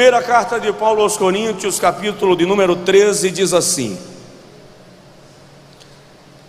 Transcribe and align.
Primeira 0.00 0.22
carta 0.22 0.58
de 0.58 0.72
Paulo 0.72 1.02
aos 1.02 1.18
Coríntios, 1.18 1.78
capítulo 1.78 2.34
de 2.34 2.46
número 2.46 2.74
13, 2.74 3.30
diz 3.30 3.52
assim: 3.52 3.98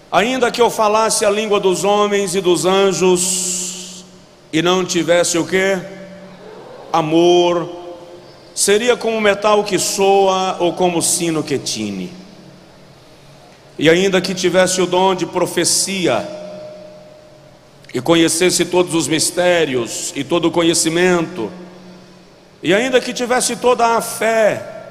Ainda 0.10 0.50
que 0.50 0.62
eu 0.62 0.70
falasse 0.70 1.26
a 1.26 1.30
língua 1.30 1.60
dos 1.60 1.84
homens 1.84 2.34
e 2.34 2.40
dos 2.40 2.64
anjos, 2.66 4.06
e 4.54 4.62
não 4.62 4.86
tivesse 4.86 5.38
o 5.38 5.46
que? 5.46 5.78
Amor, 6.94 7.70
seria 8.56 8.96
como 8.96 9.20
metal 9.20 9.66
que 9.66 9.78
soa 9.78 10.56
ou 10.58 10.72
como 10.72 11.02
sino 11.02 11.44
que 11.44 11.60
tine. 11.60 12.14
E 13.78 13.90
ainda 13.90 14.22
que 14.22 14.34
tivesse 14.34 14.82
o 14.82 14.86
dom 14.86 15.14
de 15.14 15.26
profecia, 15.26 16.26
e 17.94 18.00
conhecesse 18.00 18.64
todos 18.64 18.96
os 18.96 19.10
mistérios 19.10 20.14
e 20.16 20.24
todo 20.24 20.48
o 20.48 20.52
conhecimento, 20.52 21.52
e 22.64 22.74
ainda 22.74 23.02
que 23.02 23.14
tivesse 23.14 23.56
toda 23.56 23.98
a 23.98 24.02
fé, 24.02 24.82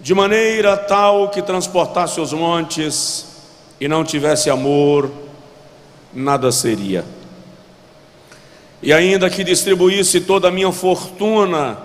de 0.00 0.14
maneira 0.14 0.76
tal 0.76 1.28
que 1.28 1.42
transportasse 1.42 2.20
os 2.20 2.32
montes 2.32 3.26
e 3.80 3.86
não 3.86 4.02
tivesse 4.02 4.48
amor, 4.48 5.10
nada 6.12 6.50
seria. 6.50 7.04
E 8.82 8.92
ainda 8.92 9.30
que 9.30 9.44
distribuísse 9.44 10.22
toda 10.22 10.48
a 10.48 10.50
minha 10.50 10.72
fortuna 10.72 11.78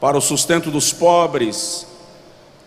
para 0.00 0.16
o 0.16 0.20
sustento 0.20 0.70
dos 0.70 0.92
pobres, 0.92 1.86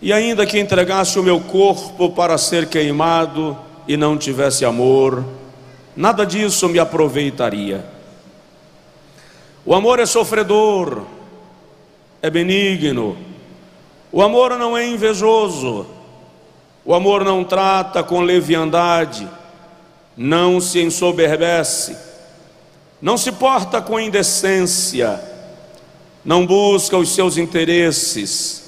e 0.01 0.13
ainda 0.13 0.45
que 0.45 0.59
entregasse 0.59 1.17
o 1.17 1.23
meu 1.23 1.39
corpo 1.39 2.09
para 2.11 2.37
ser 2.37 2.67
queimado 2.67 3.57
e 3.87 3.97
não 3.97 4.17
tivesse 4.17 4.63
amor, 4.63 5.25
nada 5.95 6.25
disso 6.25 6.69
me 6.69 6.77
aproveitaria. 6.77 7.83
O 9.65 9.73
amor 9.73 9.99
é 9.99 10.05
sofredor, 10.05 11.03
é 12.21 12.29
benigno. 12.29 13.17
O 14.11 14.21
amor 14.21 14.57
não 14.57 14.77
é 14.77 14.87
invejoso. 14.87 15.85
O 16.87 16.93
amor 16.93 17.25
não 17.25 17.43
trata 17.43 18.01
com 18.01 18.21
leviandade, 18.21 19.27
não 20.15 20.61
se 20.61 20.81
ensoberbece, 20.81 21.97
não 23.01 23.17
se 23.17 23.29
porta 23.29 23.81
com 23.81 23.99
indecência, 23.99 25.21
não 26.23 26.45
busca 26.45 26.97
os 26.97 27.13
seus 27.13 27.35
interesses, 27.35 28.63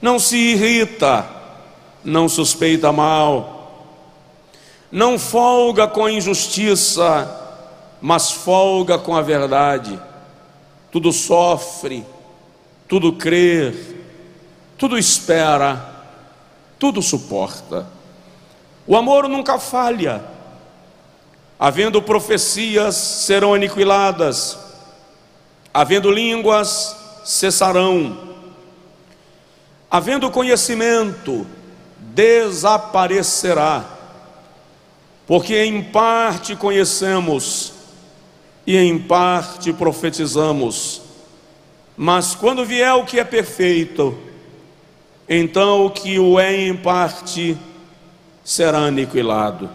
não 0.00 0.18
se 0.18 0.38
irrita, 0.38 1.28
não 2.02 2.30
suspeita 2.30 2.90
mal, 2.90 4.00
não 4.90 5.18
folga 5.18 5.86
com 5.86 6.06
a 6.06 6.12
injustiça, 6.12 7.30
mas 8.00 8.30
folga 8.30 8.98
com 8.98 9.14
a 9.14 9.20
verdade. 9.20 10.00
Tudo 10.90 11.12
sofre, 11.12 12.06
tudo 12.94 13.14
crê, 13.14 13.74
tudo 14.78 14.96
espera, 14.96 16.04
tudo 16.78 17.02
suporta. 17.02 17.88
O 18.86 18.96
amor 18.96 19.28
nunca 19.28 19.58
falha. 19.58 20.24
Havendo 21.58 22.00
profecias, 22.00 22.94
serão 22.94 23.52
aniquiladas, 23.52 24.56
havendo 25.72 26.08
línguas, 26.08 26.94
cessarão, 27.24 28.16
havendo 29.90 30.30
conhecimento, 30.30 31.44
desaparecerá, 31.98 33.84
porque 35.26 35.64
em 35.64 35.82
parte 35.82 36.54
conhecemos 36.54 37.72
e 38.64 38.76
em 38.76 38.96
parte 39.00 39.72
profetizamos. 39.72 41.02
Mas 41.96 42.34
quando 42.34 42.64
vier 42.64 42.92
o 42.94 43.04
que 43.04 43.20
é 43.20 43.24
perfeito, 43.24 44.16
então 45.28 45.86
o 45.86 45.90
que 45.90 46.18
o 46.18 46.38
é 46.38 46.54
em 46.54 46.76
parte 46.76 47.56
será 48.44 48.78
aniquilado. 48.78 49.70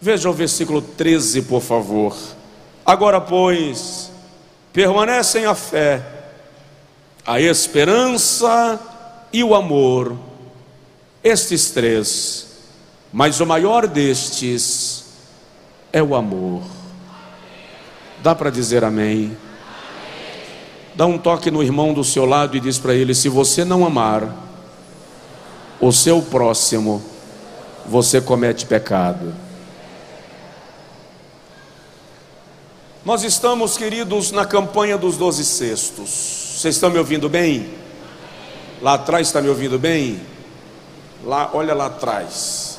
Veja 0.00 0.30
o 0.30 0.32
versículo 0.32 0.80
13, 0.80 1.42
por 1.42 1.60
favor. 1.60 2.16
Agora, 2.84 3.20
pois, 3.20 4.10
permanecem 4.72 5.46
a 5.46 5.54
fé, 5.54 6.02
a 7.26 7.40
esperança 7.40 8.80
e 9.32 9.42
o 9.42 9.54
amor, 9.54 10.16
estes 11.22 11.70
três, 11.70 12.46
mas 13.12 13.40
o 13.40 13.46
maior 13.46 13.86
destes 13.86 15.06
é 15.92 16.02
o 16.02 16.14
amor. 16.14 16.62
Dá 18.22 18.34
para 18.34 18.50
dizer 18.50 18.84
amém? 18.84 19.36
Dá 20.94 21.06
um 21.06 21.18
toque 21.18 21.50
no 21.50 21.62
irmão 21.62 21.92
do 21.92 22.04
seu 22.04 22.24
lado 22.24 22.56
e 22.56 22.60
diz 22.60 22.78
para 22.78 22.94
ele: 22.94 23.14
se 23.14 23.28
você 23.28 23.64
não 23.64 23.84
amar 23.84 24.32
o 25.80 25.92
seu 25.92 26.22
próximo, 26.22 27.02
você 27.86 28.20
comete 28.20 28.66
pecado. 28.66 29.34
Nós 33.04 33.22
estamos, 33.22 33.76
queridos, 33.76 34.30
na 34.30 34.46
campanha 34.46 34.96
dos 34.96 35.18
doze 35.18 35.44
cestos. 35.44 36.56
Vocês 36.56 36.76
estão 36.76 36.88
me 36.88 36.98
ouvindo 36.98 37.28
bem? 37.28 37.68
Lá 38.80 38.94
atrás 38.94 39.26
está 39.26 39.42
me 39.42 39.48
ouvindo 39.48 39.78
bem? 39.78 40.20
Lá, 41.22 41.50
olha 41.52 41.74
lá 41.74 41.86
atrás. 41.86 42.78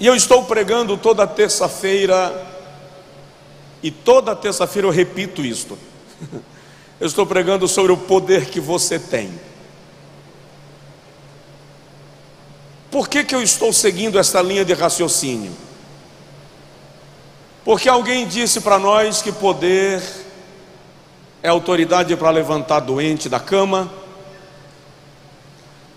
E 0.00 0.06
eu 0.06 0.16
estou 0.16 0.44
pregando 0.44 0.96
toda 0.96 1.26
terça-feira 1.26 2.55
e 3.86 3.90
toda 3.92 4.34
terça-feira 4.34 4.88
eu 4.88 4.90
repito 4.90 5.44
isto. 5.44 5.78
Eu 6.98 7.06
estou 7.06 7.26
pregando 7.26 7.68
sobre 7.68 7.92
o 7.92 7.96
poder 7.96 8.46
que 8.46 8.58
você 8.58 8.98
tem. 8.98 9.30
Por 12.90 13.06
que, 13.06 13.22
que 13.22 13.34
eu 13.34 13.42
estou 13.42 13.70
seguindo 13.70 14.18
esta 14.18 14.40
linha 14.40 14.64
de 14.64 14.72
raciocínio? 14.72 15.52
Porque 17.62 17.86
alguém 17.86 18.26
disse 18.26 18.62
para 18.62 18.78
nós 18.78 19.20
que 19.20 19.30
poder 19.30 20.02
é 21.42 21.50
autoridade 21.50 22.16
para 22.16 22.30
levantar 22.30 22.80
doente 22.80 23.28
da 23.28 23.38
cama, 23.38 23.92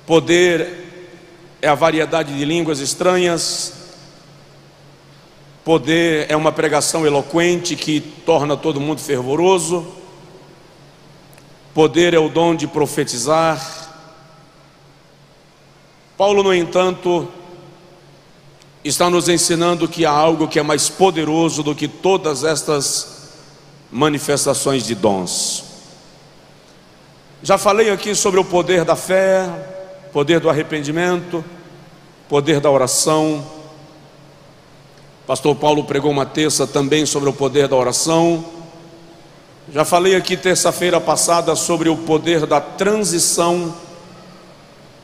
poder 0.06 1.16
é 1.62 1.70
a 1.70 1.76
variedade 1.76 2.38
de 2.38 2.44
línguas 2.44 2.82
estranhas, 2.82 3.79
Poder 5.70 6.26
é 6.32 6.36
uma 6.36 6.52
pregação 6.52 7.06
eloquente 7.06 7.76
que 7.76 8.02
torna 8.02 8.58
todo 8.58 8.82
mundo 8.82 9.02
fervoroso. 9.02 9.86
Poder 11.76 12.16
é 12.16 12.18
o 12.18 12.28
dom 12.28 12.56
de 12.56 12.66
profetizar. 12.66 13.88
Paulo, 16.18 16.42
no 16.42 16.56
entanto, 16.56 17.28
está 18.84 19.12
nos 19.12 19.30
ensinando 19.30 19.88
que 19.88 20.08
há 20.08 20.12
algo 20.12 20.48
que 20.48 20.58
é 20.58 20.64
mais 20.64 20.90
poderoso 20.90 21.62
do 21.62 21.76
que 21.76 21.88
todas 21.88 22.44
estas 22.44 23.30
manifestações 23.92 24.84
de 24.84 24.96
dons. 24.96 25.66
Já 27.44 27.60
falei 27.60 27.92
aqui 27.92 28.16
sobre 28.16 28.40
o 28.40 28.44
poder 28.44 28.84
da 28.84 28.96
fé, 28.96 29.48
poder 30.12 30.40
do 30.40 30.50
arrependimento, 30.50 31.46
poder 32.28 32.60
da 32.60 32.72
oração 32.72 33.59
Pastor 35.30 35.56
Paulo 35.56 35.84
pregou 35.84 36.10
uma 36.10 36.26
terça 36.26 36.66
também 36.66 37.06
sobre 37.06 37.30
o 37.30 37.34
poder 37.34 37.68
da 37.68 37.76
oração. 37.76 38.44
Já 39.72 39.86
falei 39.86 40.16
aqui 40.16 40.36
terça-feira 40.36 41.00
passada 41.00 41.56
sobre 41.56 41.88
o 41.88 41.96
poder 41.96 42.48
da 42.48 42.60
transição. 42.60 43.76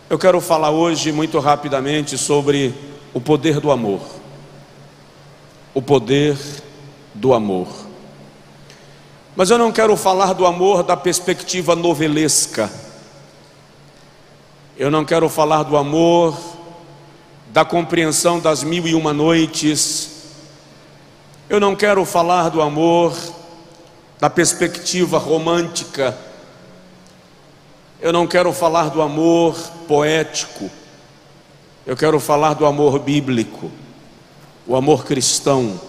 Eu 0.10 0.18
quero 0.18 0.42
falar 0.42 0.72
hoje 0.72 1.12
muito 1.12 1.38
rapidamente 1.38 2.18
sobre 2.18 2.74
o 3.14 3.22
poder 3.22 3.60
do 3.60 3.70
amor. 3.70 4.02
O 5.76 5.82
poder 5.84 6.36
do 7.14 7.32
amor. 7.32 7.68
Mas 9.36 9.52
eu 9.52 9.60
não 9.60 9.72
quero 9.72 9.96
falar 9.96 10.34
do 10.34 10.48
amor 10.48 10.82
da 10.82 10.98
perspectiva 10.98 11.76
novelesca. 11.76 12.72
Eu 14.76 14.90
não 14.90 15.06
quero 15.06 15.30
falar 15.30 15.62
do 15.62 15.78
amor 15.78 16.36
da 17.54 17.64
compreensão 17.64 18.40
das 18.40 18.64
mil 18.64 18.88
e 18.88 18.96
uma 18.96 19.14
noites 19.14 20.15
eu 21.50 21.60
não 21.60 21.76
quero 21.76 22.04
falar 22.06 22.50
do 22.50 22.62
amor 22.62 23.16
da 24.20 24.30
perspectiva 24.30 25.18
romântica. 25.18 26.18
Eu 28.02 28.12
não 28.12 28.26
quero 28.26 28.52
falar 28.52 28.90
do 28.90 29.02
amor 29.02 29.56
poético. 29.88 30.70
Eu 31.86 31.96
quero 31.96 32.20
falar 32.20 32.56
do 32.56 32.66
amor 32.66 32.98
bíblico, 32.98 33.72
o 34.66 34.76
amor 34.76 35.06
cristão, 35.06 35.80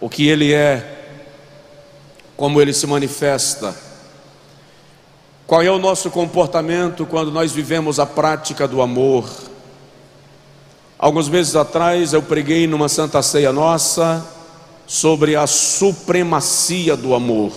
o 0.00 0.08
que 0.08 0.26
ele 0.26 0.52
é, 0.52 1.20
como 2.36 2.60
ele 2.60 2.72
se 2.72 2.88
manifesta. 2.88 3.72
Qual 5.46 5.62
é 5.62 5.70
o 5.70 5.78
nosso 5.78 6.10
comportamento 6.10 7.06
quando 7.06 7.30
nós 7.30 7.52
vivemos 7.52 8.00
a 8.00 8.06
prática 8.06 8.66
do 8.66 8.82
amor? 8.82 9.30
Alguns 10.98 11.28
meses 11.28 11.54
atrás 11.54 12.12
eu 12.12 12.22
preguei 12.22 12.66
numa 12.66 12.88
santa 12.88 13.22
ceia 13.22 13.52
nossa 13.52 14.39
sobre 14.90 15.36
a 15.36 15.46
supremacia 15.46 16.96
do 16.96 17.14
amor. 17.14 17.52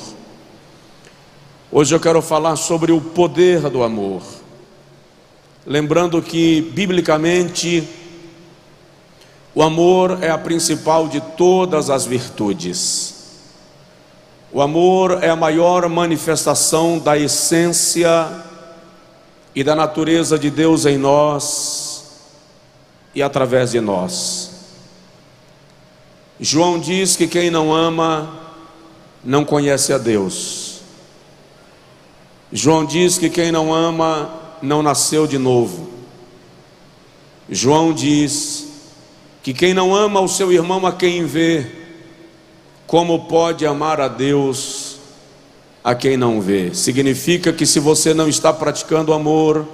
Hoje 1.71 1.95
eu 1.95 1.99
quero 1.99 2.21
falar 2.21 2.55
sobre 2.57 2.91
o 2.91 3.01
poder 3.01 3.71
do 3.71 3.81
amor. 3.81 4.21
Lembrando 5.65 6.21
que, 6.21 6.61
biblicamente, 6.75 7.89
o 9.55 9.63
amor 9.63 10.19
é 10.21 10.29
a 10.29 10.37
principal 10.37 11.07
de 11.07 11.19
todas 11.21 11.89
as 11.89 12.05
virtudes. 12.05 13.15
O 14.51 14.61
amor 14.61 15.23
é 15.23 15.29
a 15.29 15.35
maior 15.35 15.89
manifestação 15.89 16.99
da 16.99 17.17
essência 17.17 18.29
e 19.55 19.63
da 19.63 19.73
natureza 19.73 20.37
de 20.37 20.51
Deus 20.51 20.85
em 20.85 20.99
nós 20.99 22.11
e 23.15 23.23
através 23.23 23.71
de 23.71 23.81
nós. 23.81 24.52
João 26.39 26.79
diz 26.79 27.15
que 27.15 27.27
quem 27.27 27.49
não 27.49 27.73
ama 27.73 28.39
não 29.23 29.45
conhece 29.45 29.93
a 29.93 29.97
Deus. 29.97 30.81
João 32.51 32.85
diz 32.85 33.17
que 33.17 33.29
quem 33.29 33.51
não 33.51 33.73
ama 33.73 34.29
não 34.61 34.83
nasceu 34.83 35.25
de 35.25 35.37
novo. 35.37 35.89
João 37.49 37.93
diz 37.93 38.67
que 39.41 39.53
quem 39.53 39.73
não 39.73 39.95
ama 39.95 40.21
o 40.21 40.27
seu 40.27 40.51
irmão 40.51 40.85
a 40.85 40.91
quem 40.91 41.25
vê, 41.25 41.65
como 42.87 43.25
pode 43.25 43.65
amar 43.65 43.99
a 43.99 44.07
Deus 44.07 44.97
a 45.83 45.93
quem 45.93 46.15
não 46.15 46.39
vê? 46.39 46.73
Significa 46.73 47.51
que 47.51 47.65
se 47.65 47.79
você 47.79 48.13
não 48.13 48.29
está 48.29 48.53
praticando 48.53 49.13
amor, 49.13 49.67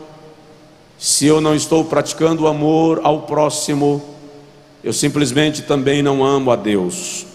se 0.98 1.26
eu 1.26 1.40
não 1.40 1.54
estou 1.54 1.86
praticando 1.86 2.48
amor 2.48 3.00
ao 3.04 3.22
próximo, 3.22 4.04
eu 4.84 4.94
simplesmente 4.94 5.64
também 5.64 6.02
não 6.02 6.24
amo 6.24 6.52
a 6.52 6.56
Deus. 6.56 7.26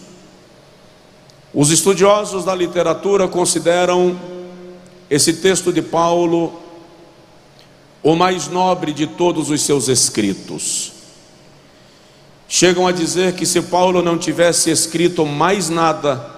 Os 1.52 1.70
estudiosos 1.70 2.44
da 2.44 2.54
literatura 2.54 3.28
consideram 3.28 4.18
esse 5.08 5.34
texto 5.34 5.72
de 5.72 5.82
Paulo 5.82 6.60
o 8.02 8.14
mais 8.14 8.48
nobre 8.48 8.92
de 8.92 9.06
todos 9.06 9.50
os 9.50 9.62
seus 9.62 9.88
escritos. 9.88 10.92
Chegam 12.48 12.86
a 12.86 12.92
dizer 12.92 13.34
que 13.34 13.46
se 13.46 13.62
Paulo 13.62 14.02
não 14.02 14.18
tivesse 14.18 14.70
escrito 14.70 15.24
mais 15.24 15.70
nada, 15.70 16.30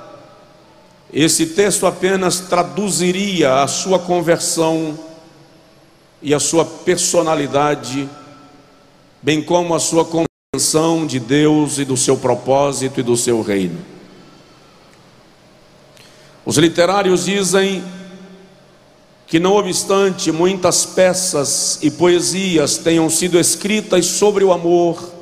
esse 1.12 1.46
texto 1.46 1.86
apenas 1.86 2.40
traduziria 2.40 3.62
a 3.62 3.66
sua 3.66 3.98
conversão 3.98 4.98
e 6.22 6.32
a 6.34 6.40
sua 6.40 6.64
personalidade, 6.64 8.08
bem 9.20 9.42
como 9.42 9.74
a 9.74 9.80
sua 9.80 10.04
compreensão 10.56 11.06
de 11.06 11.20
Deus 11.20 11.78
e 11.78 11.84
do 11.84 11.96
seu 11.96 12.16
propósito 12.16 13.00
e 13.00 13.02
do 13.02 13.16
seu 13.16 13.42
reino. 13.42 13.78
Os 16.46 16.56
literários 16.56 17.26
dizem 17.26 17.84
que, 19.26 19.38
não 19.38 19.54
obstante 19.56 20.32
muitas 20.32 20.86
peças 20.86 21.78
e 21.82 21.90
poesias 21.90 22.78
tenham 22.78 23.10
sido 23.10 23.38
escritas 23.38 24.06
sobre 24.06 24.44
o 24.44 24.52
amor, 24.52 25.12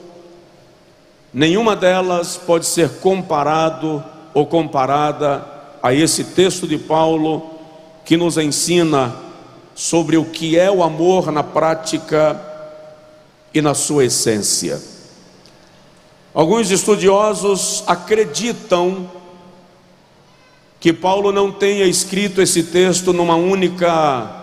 nenhuma 1.32 1.74
delas 1.74 2.36
pode 2.36 2.66
ser 2.66 3.00
comparado 3.00 4.04
ou 4.32 4.46
comparada 4.46 5.44
a 5.82 5.92
esse 5.92 6.24
texto 6.24 6.66
de 6.68 6.78
Paulo 6.78 7.50
que 8.04 8.16
nos 8.16 8.38
ensina 8.38 9.16
sobre 9.74 10.16
o 10.16 10.24
que 10.24 10.56
é 10.56 10.70
o 10.70 10.82
amor 10.82 11.32
na 11.32 11.42
prática 11.42 12.40
e 13.52 13.60
na 13.60 13.74
sua 13.74 14.04
essência. 14.04 14.93
Alguns 16.34 16.72
estudiosos 16.72 17.84
acreditam 17.86 19.08
que 20.80 20.92
Paulo 20.92 21.30
não 21.30 21.52
tenha 21.52 21.84
escrito 21.84 22.42
esse 22.42 22.64
texto 22.64 23.12
numa 23.12 23.36
única 23.36 24.42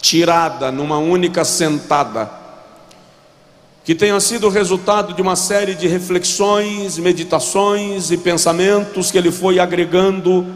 tirada, 0.00 0.70
numa 0.70 0.96
única 0.98 1.44
sentada, 1.44 2.30
que 3.84 3.96
tenha 3.96 4.20
sido 4.20 4.48
resultado 4.48 5.12
de 5.12 5.20
uma 5.20 5.34
série 5.34 5.74
de 5.74 5.88
reflexões, 5.88 6.98
meditações 6.98 8.12
e 8.12 8.16
pensamentos 8.16 9.10
que 9.10 9.18
ele 9.18 9.32
foi 9.32 9.58
agregando 9.58 10.46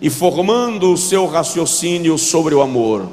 e 0.00 0.08
formando 0.08 0.94
o 0.94 0.96
seu 0.96 1.26
raciocínio 1.26 2.16
sobre 2.16 2.54
o 2.54 2.62
amor. 2.62 3.06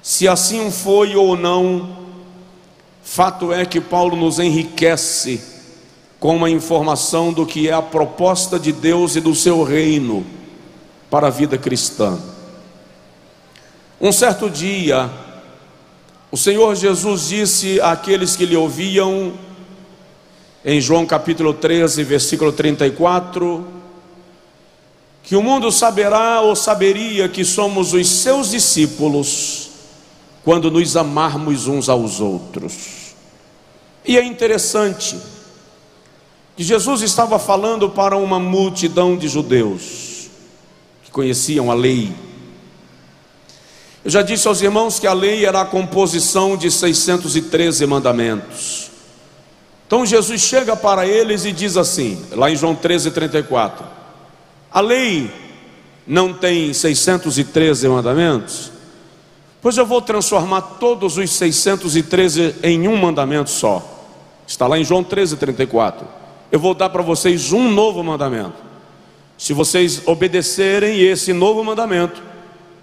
Se 0.00 0.26
assim 0.26 0.70
foi 0.70 1.14
ou 1.14 1.36
não, 1.36 1.97
Fato 3.10 3.54
é 3.54 3.64
que 3.64 3.80
Paulo 3.80 4.14
nos 4.14 4.38
enriquece 4.38 5.40
com 6.20 6.36
uma 6.36 6.50
informação 6.50 7.32
do 7.32 7.46
que 7.46 7.66
é 7.66 7.72
a 7.72 7.80
proposta 7.80 8.60
de 8.60 8.70
Deus 8.70 9.16
e 9.16 9.20
do 9.20 9.34
seu 9.34 9.64
reino 9.64 10.24
para 11.10 11.26
a 11.26 11.30
vida 11.30 11.56
cristã. 11.56 12.18
Um 13.98 14.12
certo 14.12 14.48
dia, 14.50 15.10
o 16.30 16.36
Senhor 16.36 16.76
Jesus 16.76 17.28
disse 17.28 17.80
àqueles 17.80 18.36
que 18.36 18.44
lhe 18.44 18.54
ouviam, 18.54 19.32
em 20.62 20.78
João 20.78 21.06
capítulo 21.06 21.54
13, 21.54 22.04
versículo 22.04 22.52
34, 22.52 23.66
que 25.22 25.34
o 25.34 25.42
mundo 25.42 25.72
saberá 25.72 26.42
ou 26.42 26.54
saberia 26.54 27.26
que 27.26 27.44
somos 27.44 27.94
os 27.94 28.06
seus 28.06 28.50
discípulos 28.50 29.70
quando 30.44 30.70
nos 30.70 30.94
amarmos 30.94 31.66
uns 31.66 31.88
aos 31.88 32.20
outros. 32.20 32.97
E 34.08 34.16
é 34.16 34.24
interessante 34.24 35.18
que 36.56 36.64
Jesus 36.64 37.02
estava 37.02 37.38
falando 37.38 37.90
para 37.90 38.16
uma 38.16 38.40
multidão 38.40 39.18
de 39.18 39.28
judeus 39.28 40.30
que 41.04 41.10
conheciam 41.10 41.70
a 41.70 41.74
lei. 41.74 42.10
Eu 44.02 44.10
já 44.10 44.22
disse 44.22 44.48
aos 44.48 44.62
irmãos 44.62 44.98
que 44.98 45.06
a 45.06 45.12
lei 45.12 45.44
era 45.44 45.60
a 45.60 45.66
composição 45.66 46.56
de 46.56 46.70
613 46.70 47.84
mandamentos. 47.84 48.90
Então 49.86 50.06
Jesus 50.06 50.40
chega 50.40 50.74
para 50.74 51.06
eles 51.06 51.44
e 51.44 51.52
diz 51.52 51.76
assim, 51.76 52.18
lá 52.32 52.50
em 52.50 52.56
João 52.56 52.74
13, 52.74 53.10
34: 53.10 53.84
A 54.70 54.80
lei 54.80 55.30
não 56.06 56.32
tem 56.32 56.72
613 56.72 57.86
mandamentos? 57.88 58.72
Pois 59.60 59.76
eu 59.76 59.84
vou 59.84 60.00
transformar 60.00 60.62
todos 60.62 61.18
os 61.18 61.30
613 61.30 62.54
em 62.62 62.88
um 62.88 62.96
mandamento 62.96 63.50
só. 63.50 63.96
Está 64.48 64.66
lá 64.66 64.78
em 64.78 64.84
João 64.84 65.04
13, 65.04 65.36
34. 65.36 66.08
Eu 66.50 66.58
vou 66.58 66.72
dar 66.72 66.88
para 66.88 67.02
vocês 67.02 67.52
um 67.52 67.70
novo 67.70 68.02
mandamento. 68.02 68.56
Se 69.36 69.52
vocês 69.52 70.00
obedecerem 70.08 71.02
esse 71.02 71.34
novo 71.34 71.62
mandamento, 71.62 72.22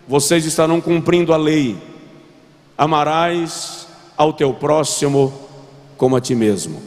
vocês 0.08 0.46
estarão 0.46 0.80
cumprindo 0.80 1.34
a 1.34 1.38
lei. 1.38 1.76
Amarás 2.78 3.88
ao 4.16 4.32
teu 4.32 4.54
próximo 4.54 5.34
como 5.98 6.16
a 6.16 6.22
ti 6.22 6.36
mesmo. 6.36 6.84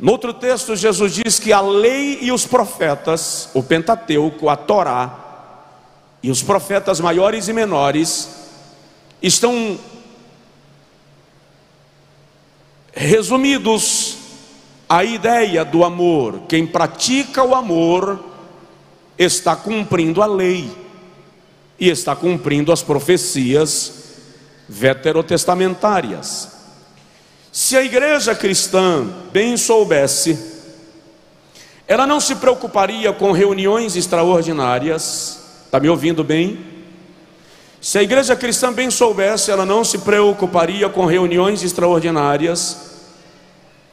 No 0.00 0.12
outro 0.12 0.32
texto, 0.32 0.74
Jesus 0.74 1.12
diz 1.12 1.38
que 1.38 1.52
a 1.52 1.60
lei 1.60 2.20
e 2.22 2.32
os 2.32 2.46
profetas, 2.46 3.50
o 3.52 3.62
Pentateuco, 3.62 4.48
a 4.48 4.56
Torá, 4.56 5.26
e 6.22 6.30
os 6.30 6.42
profetas 6.42 6.98
maiores 6.98 7.46
e 7.46 7.52
menores, 7.52 8.30
estão 9.20 9.78
Resumidos, 13.00 14.16
a 14.88 15.04
ideia 15.04 15.64
do 15.64 15.84
amor, 15.84 16.40
quem 16.48 16.66
pratica 16.66 17.44
o 17.44 17.54
amor 17.54 18.18
está 19.16 19.54
cumprindo 19.54 20.20
a 20.20 20.26
lei 20.26 20.68
e 21.78 21.88
está 21.88 22.16
cumprindo 22.16 22.72
as 22.72 22.82
profecias 22.82 24.16
veterotestamentárias. 24.68 26.48
Se 27.52 27.76
a 27.76 27.84
igreja 27.84 28.34
cristã 28.34 29.06
bem 29.32 29.56
soubesse, 29.56 30.36
ela 31.86 32.04
não 32.04 32.18
se 32.18 32.34
preocuparia 32.34 33.12
com 33.12 33.30
reuniões 33.30 33.94
extraordinárias, 33.94 35.38
está 35.66 35.78
me 35.78 35.88
ouvindo 35.88 36.24
bem? 36.24 36.77
Se 37.80 37.98
a 37.98 38.02
igreja 38.02 38.34
cristã 38.34 38.72
bem 38.72 38.90
soubesse, 38.90 39.50
ela 39.50 39.64
não 39.64 39.84
se 39.84 39.98
preocuparia 39.98 40.88
com 40.88 41.06
reuniões 41.06 41.62
extraordinárias, 41.62 42.88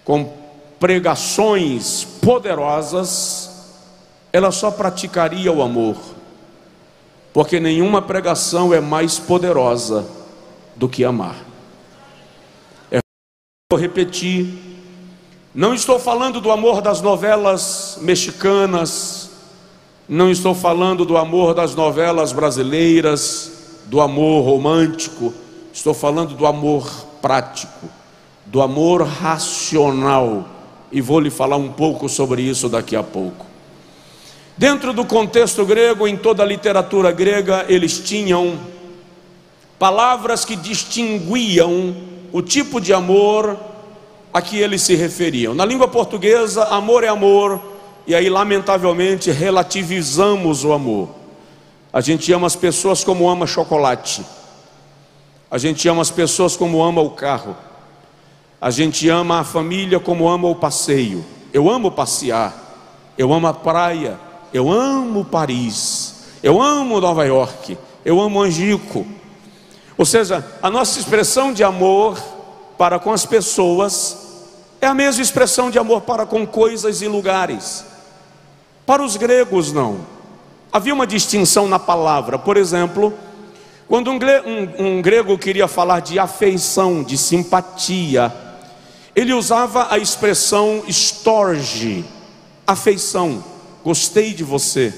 com 0.04 0.34
pregações 0.80 2.04
poderosas, 2.22 3.50
ela 4.34 4.52
só 4.52 4.72
praticaria 4.72 5.52
o 5.52 5.62
amor, 5.62 5.96
porque 7.32 7.60
nenhuma 7.60 8.02
pregação 8.02 8.74
é 8.74 8.82
mais 8.82 9.20
poderosa 9.20 10.06
do 10.76 10.90
que 10.90 11.04
amar. 11.04 11.36
É, 12.92 13.00
vou 13.72 13.80
repetir, 13.80 14.54
não 15.54 15.74
estou 15.74 16.00
falando 16.00 16.42
do 16.42 16.52
amor 16.52 16.82
das 16.82 17.02
novelas 17.02 17.98
mexicanas, 18.02 19.30
não 20.10 20.30
estou 20.30 20.54
falando 20.54 21.06
do 21.06 21.18
amor 21.18 21.54
das 21.54 21.74
novelas 21.76 22.34
brasileiras, 22.34 23.65
do 23.86 24.02
amor 24.02 24.44
romântico, 24.44 25.34
estou 25.74 25.94
falando 25.94 26.36
do 26.36 26.46
amor 26.46 26.90
prático 27.22 27.90
do 28.46 28.62
amor 28.62 29.02
racional 29.02 30.48
e 30.92 31.02
vou 31.02 31.20
lhe 31.20 31.30
falar 31.30 31.58
um 31.58 31.72
pouco 31.72 32.08
sobre 32.08 32.42
isso 32.42 32.70
daqui 32.70 32.96
a 32.96 33.04
pouco. 33.04 33.46
Dentro 34.56 34.94
do 34.94 35.04
contexto 35.04 35.66
grego, 35.66 36.08
em 36.08 36.16
toda 36.16 36.44
a 36.44 36.46
literatura 36.46 37.12
grega, 37.12 37.66
eles 37.68 38.00
tinham 38.00 38.58
palavras 39.78 40.46
que 40.46 40.56
distinguiam 40.56 41.96
o 42.32 42.42
tipo 42.42 42.80
de 42.80 42.94
amor 42.94 43.58
a 44.34 44.42
que 44.42 44.58
eles 44.58 44.82
se 44.84 44.96
referiam. 44.96 45.54
Na 45.54 45.66
língua 45.66 45.88
portuguesa, 45.88 46.66
amor 46.66 47.04
é 47.04 47.08
amor, 47.08 47.62
e 48.08 48.14
aí, 48.14 48.30
lamentavelmente, 48.30 49.32
relativizamos 49.32 50.64
o 50.64 50.72
amor. 50.72 51.10
A 51.96 52.02
gente 52.02 52.34
ama 52.34 52.46
as 52.46 52.58
pessoas 52.58 53.06
como 53.06 53.30
ama 53.30 53.48
chocolate, 53.48 54.22
a 55.50 55.58
gente 55.58 55.88
ama 55.88 56.02
as 56.02 56.12
pessoas 56.12 56.58
como 56.58 56.84
ama 56.84 57.00
o 57.00 57.12
carro, 57.12 57.56
a 58.60 58.70
gente 58.70 59.08
ama 59.08 59.40
a 59.40 59.44
família 59.46 59.98
como 59.98 60.28
ama 60.28 60.46
o 60.50 60.56
passeio. 60.56 61.24
Eu 61.54 61.70
amo 61.70 61.90
passear, 61.90 62.54
eu 63.18 63.32
amo 63.32 63.48
a 63.48 63.54
praia, 63.54 64.20
eu 64.54 64.70
amo 64.70 65.24
Paris, 65.24 66.16
eu 66.44 66.62
amo 66.62 67.00
Nova 67.00 67.24
York, 67.24 67.78
eu 68.04 68.20
amo 68.20 68.42
Angico. 68.42 69.08
Ou 69.98 70.06
seja, 70.06 70.46
a 70.62 70.70
nossa 70.70 71.00
expressão 71.00 71.54
de 71.54 71.64
amor 71.64 72.22
para 72.78 73.00
com 73.00 73.14
as 73.14 73.26
pessoas 73.26 74.18
é 74.82 74.86
a 74.86 74.94
mesma 74.94 75.22
expressão 75.22 75.72
de 75.72 75.80
amor 75.80 76.02
para 76.02 76.26
com 76.26 76.46
coisas 76.46 77.02
e 77.02 77.08
lugares. 77.08 77.86
Para 78.86 79.02
os 79.02 79.16
gregos, 79.16 79.72
não. 79.72 80.15
Havia 80.76 80.94
uma 80.94 81.08
distinção 81.08 81.70
na 81.70 81.80
palavra. 81.80 82.38
Por 82.38 82.58
exemplo, 82.58 83.14
quando 83.88 84.12
um, 84.12 84.16
um, 84.18 84.98
um 84.98 85.02
grego 85.02 85.38
queria 85.38 85.70
falar 85.70 86.02
de 86.02 86.20
afeição, 86.20 87.02
de 87.02 87.18
simpatia, 87.18 88.30
ele 89.16 89.34
usava 89.34 89.88
a 89.90 89.98
expressão 89.98 90.84
storge, 90.90 92.04
afeição, 92.68 93.42
gostei 93.86 94.34
de 94.34 94.44
você. 94.44 94.94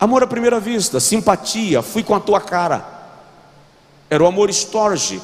Amor 0.00 0.24
à 0.24 0.26
primeira 0.26 0.58
vista, 0.58 0.98
simpatia, 0.98 1.80
fui 1.80 2.02
com 2.02 2.16
a 2.16 2.18
tua 2.18 2.40
cara. 2.40 2.84
Era 4.10 4.24
o 4.24 4.26
amor 4.26 4.50
storge. 4.50 5.22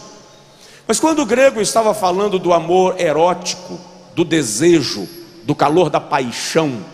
Mas 0.87 1.01
quando 1.01 1.23
o 1.23 1.27
grego 1.27 1.61
estava 1.61 1.93
falando 1.93 2.39
do 2.39 2.53
amor 2.53 3.01
erótico, 3.01 3.81
do 4.15 4.25
desejo, 4.25 5.09
do 5.43 5.57
calor 5.57 5.91
da 5.91 5.99
paixão, 5.99 6.85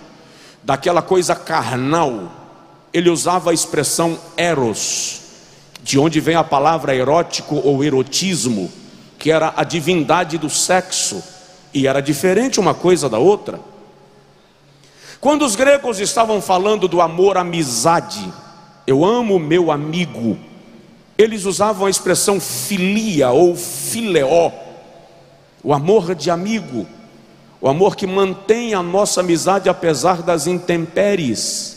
daquela 0.65 1.03
coisa 1.03 1.35
carnal, 1.37 2.46
ele 2.97 3.11
usava 3.11 3.51
a 3.51 3.53
expressão 3.53 4.19
eros, 4.39 5.21
de 5.83 5.99
onde 5.99 6.19
vem 6.19 6.35
a 6.35 6.43
palavra 6.43 6.97
erótico 6.97 7.61
ou 7.63 7.85
erotismo 7.85 8.73
que 9.19 9.31
era 9.31 9.53
a 9.55 9.65
divindade 9.65 10.39
do 10.39 10.49
sexo, 10.49 11.23
e 11.75 11.87
era 11.87 12.01
diferente 12.01 12.59
uma 12.59 12.73
coisa 12.73 13.07
da 13.07 13.19
outra. 13.19 13.61
Quando 15.21 15.45
os 15.45 15.55
gregos 15.55 16.01
estavam 16.01 16.41
falando 16.41 16.89
do 16.89 17.03
amor 17.03 17.37
amizade, 17.37 18.33
eu 18.87 19.05
amo 19.05 19.39
meu 19.39 19.71
amigo, 19.71 20.39
eles 21.19 21.45
usavam 21.45 21.87
a 21.87 21.91
expressão 21.91 22.41
filia 22.41 23.29
ou 23.29 23.55
fileó, 23.55 24.51
o 25.63 25.75
amor 25.75 26.15
de 26.15 26.31
amigo, 26.31 26.87
o 27.61 27.69
amor 27.69 27.95
que 27.95 28.07
mantém 28.07 28.73
a 28.73 28.83
nossa 28.83 29.21
amizade 29.21 29.69
apesar 29.69 30.23
das 30.23 30.47
intempéries. 30.47 31.76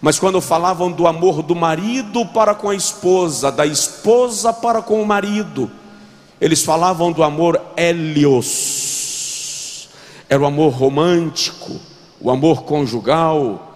Mas 0.00 0.18
quando 0.18 0.40
falavam 0.40 0.90
do 0.90 1.06
amor 1.06 1.42
do 1.42 1.54
marido 1.54 2.24
para 2.26 2.54
com 2.54 2.70
a 2.70 2.74
esposa, 2.74 3.52
da 3.52 3.66
esposa 3.66 4.50
para 4.52 4.80
com 4.80 5.02
o 5.02 5.06
marido, 5.06 5.70
eles 6.40 6.64
falavam 6.64 7.12
do 7.12 7.22
amor 7.22 7.60
helios, 7.76 8.70
era 10.28 10.42
o 10.42 10.46
amor 10.46 10.72
romântico, 10.72 11.78
o 12.18 12.30
amor 12.30 12.62
conjugal, 12.62 13.74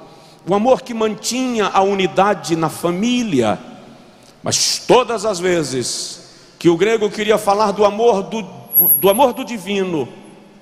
o 0.48 0.54
amor 0.54 0.80
que 0.80 0.94
mantinha 0.94 1.66
a 1.66 1.82
unidade 1.82 2.56
na 2.56 2.70
família. 2.70 3.58
Mas 4.42 4.78
todas 4.78 5.26
as 5.26 5.38
vezes 5.38 6.24
que 6.58 6.70
o 6.70 6.76
grego 6.76 7.10
queria 7.10 7.36
falar 7.36 7.72
do 7.72 7.84
amor 7.84 8.22
do, 8.22 8.42
do 8.96 9.10
amor 9.10 9.34
do 9.34 9.44
divino, 9.44 10.08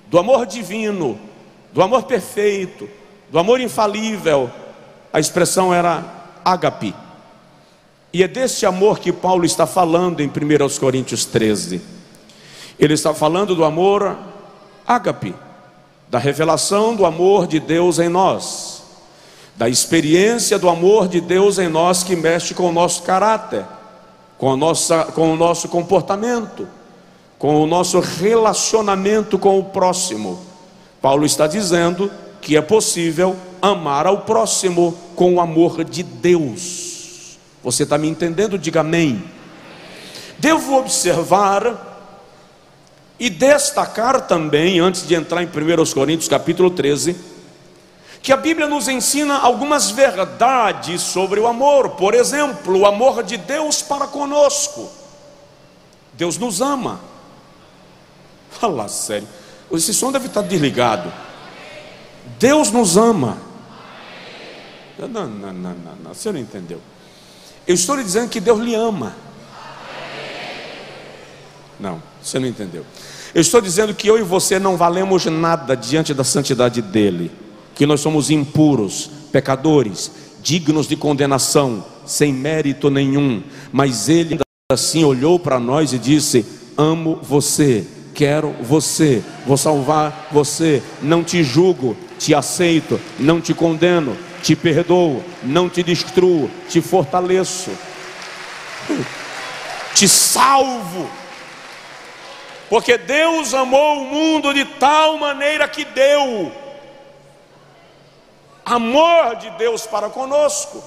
do 0.08 0.18
amor 0.18 0.44
divino, 0.44 1.16
do 1.72 1.80
amor 1.80 2.02
perfeito, 2.02 2.88
do 3.30 3.38
amor 3.38 3.60
infalível, 3.60 4.50
a 5.12 5.20
expressão 5.20 5.74
era 5.74 6.04
ágape. 6.44 6.94
E 8.12 8.22
é 8.22 8.28
desse 8.28 8.66
amor 8.66 8.98
que 8.98 9.12
Paulo 9.12 9.44
está 9.44 9.66
falando 9.66 10.20
em 10.20 10.28
1 10.28 10.78
Coríntios 10.78 11.24
13. 11.24 11.80
Ele 12.78 12.94
está 12.94 13.14
falando 13.14 13.54
do 13.54 13.64
amor 13.64 14.16
ágape, 14.86 15.34
da 16.08 16.18
revelação 16.18 16.94
do 16.94 17.06
amor 17.06 17.46
de 17.46 17.60
Deus 17.60 17.98
em 17.98 18.08
nós, 18.08 18.82
da 19.56 19.68
experiência 19.68 20.58
do 20.58 20.68
amor 20.68 21.08
de 21.08 21.20
Deus 21.20 21.58
em 21.58 21.68
nós 21.68 22.02
que 22.02 22.16
mexe 22.16 22.54
com 22.54 22.68
o 22.68 22.72
nosso 22.72 23.02
caráter, 23.02 23.64
com, 24.36 24.56
nossa, 24.56 25.04
com 25.04 25.32
o 25.32 25.36
nosso 25.36 25.68
comportamento, 25.68 26.66
com 27.38 27.62
o 27.62 27.66
nosso 27.66 28.00
relacionamento 28.00 29.38
com 29.38 29.58
o 29.58 29.64
próximo. 29.64 30.40
Paulo 31.00 31.24
está 31.24 31.46
dizendo 31.46 32.10
que 32.42 32.56
é 32.56 32.60
possível 32.60 33.36
amar 33.62 34.06
ao 34.06 34.22
próximo 34.22 34.98
com 35.14 35.36
o 35.36 35.40
amor 35.40 35.84
de 35.84 36.02
Deus. 36.02 37.38
Você 37.62 37.84
está 37.84 37.96
me 37.96 38.08
entendendo? 38.08 38.58
Diga 38.58 38.80
amém. 38.80 39.22
Devo 40.38 40.76
observar 40.76 41.90
e 43.18 43.30
destacar 43.30 44.26
também, 44.26 44.80
antes 44.80 45.06
de 45.06 45.14
entrar 45.14 45.40
em 45.40 45.46
1 45.46 45.94
Coríntios 45.94 46.28
capítulo 46.28 46.68
13, 46.68 47.14
que 48.20 48.32
a 48.32 48.36
Bíblia 48.36 48.66
nos 48.66 48.88
ensina 48.88 49.38
algumas 49.38 49.92
verdades 49.92 51.00
sobre 51.00 51.38
o 51.38 51.46
amor. 51.46 51.90
Por 51.90 52.12
exemplo, 52.14 52.80
o 52.80 52.86
amor 52.86 53.22
de 53.22 53.36
Deus 53.36 53.80
para 53.80 54.08
conosco. 54.08 54.90
Deus 56.14 56.36
nos 56.36 56.60
ama. 56.60 57.00
Fala 58.50 58.88
sério. 58.88 59.28
Esse 59.70 59.94
som 59.94 60.10
deve 60.10 60.26
estar 60.26 60.42
desligado. 60.42 61.12
Deus 62.38 62.70
nos 62.70 62.96
ama. 62.96 63.38
Não, 64.98 65.08
não, 65.08 65.26
não, 65.28 65.52
não, 65.52 65.74
não, 66.04 66.14
você 66.14 66.30
não 66.30 66.38
entendeu. 66.38 66.80
Eu 67.66 67.74
estou 67.74 67.96
lhe 67.96 68.04
dizendo 68.04 68.28
que 68.28 68.40
Deus 68.40 68.60
lhe 68.60 68.74
ama. 68.74 69.14
Não, 71.78 72.02
você 72.22 72.38
não 72.38 72.46
entendeu. 72.46 72.84
Eu 73.34 73.40
estou 73.40 73.60
dizendo 73.60 73.94
que 73.94 74.06
eu 74.06 74.18
e 74.18 74.22
você 74.22 74.58
não 74.58 74.76
valemos 74.76 75.24
nada 75.26 75.74
diante 75.74 76.12
da 76.12 76.22
santidade 76.22 76.82
dele, 76.82 77.30
que 77.74 77.86
nós 77.86 78.00
somos 78.00 78.30
impuros, 78.30 79.10
pecadores, 79.32 80.10
dignos 80.42 80.86
de 80.86 80.96
condenação, 80.96 81.84
sem 82.04 82.32
mérito 82.32 82.90
nenhum, 82.90 83.42
mas 83.72 84.08
ele 84.08 84.38
assim 84.70 85.04
olhou 85.04 85.38
para 85.38 85.58
nós 85.58 85.92
e 85.92 85.98
disse: 85.98 86.44
Amo 86.76 87.18
você, 87.22 87.86
quero 88.14 88.54
você, 88.62 89.22
vou 89.46 89.56
salvar 89.56 90.28
você, 90.30 90.82
não 91.00 91.24
te 91.24 91.42
julgo, 91.42 91.96
te 92.22 92.32
aceito, 92.32 93.00
não 93.18 93.40
te 93.40 93.52
condeno, 93.52 94.16
te 94.42 94.54
perdoo, 94.54 95.24
não 95.42 95.68
te 95.68 95.82
destruo, 95.82 96.48
te 96.68 96.80
fortaleço, 96.80 97.76
te 99.92 100.08
salvo. 100.08 101.10
Porque 102.70 102.96
Deus 102.96 103.52
amou 103.52 104.02
o 104.02 104.04
mundo 104.04 104.54
de 104.54 104.64
tal 104.64 105.18
maneira 105.18 105.66
que 105.66 105.84
deu 105.84 106.52
amor 108.64 109.34
de 109.36 109.50
Deus 109.50 109.84
para 109.84 110.08
conosco. 110.08 110.82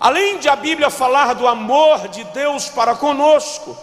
Além 0.00 0.38
de 0.38 0.48
a 0.48 0.56
Bíblia 0.56 0.88
falar 0.88 1.34
do 1.34 1.46
amor 1.46 2.08
de 2.08 2.24
Deus 2.24 2.68
para 2.68 2.94
conosco, 2.94 3.76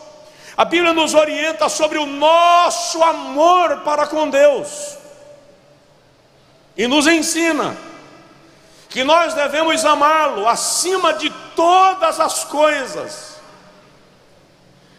a 0.58 0.66
Bíblia 0.66 0.92
nos 0.92 1.14
orienta 1.14 1.70
sobre 1.70 2.00
o 2.00 2.06
nosso 2.08 3.04
amor 3.04 3.82
para 3.82 4.08
com 4.08 4.28
Deus 4.28 5.05
e 6.78 6.88
nos 6.88 7.08
ensina 7.08 7.78
que 8.90 9.04
nós 9.04 9.34
devemos 9.34 9.84
amá-lo 9.86 10.48
acima 10.48 11.14
de 11.14 11.30
todas 11.56 12.20
as 12.20 12.44
coisas 12.44 13.36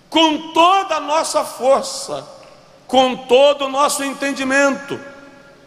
com 0.09 0.53
toda 0.53 0.97
a 0.97 1.01
nossa 1.01 1.45
força, 1.45 2.27
com 2.87 3.17
todo 3.17 3.67
o 3.67 3.69
nosso 3.69 4.03
entendimento, 4.05 4.99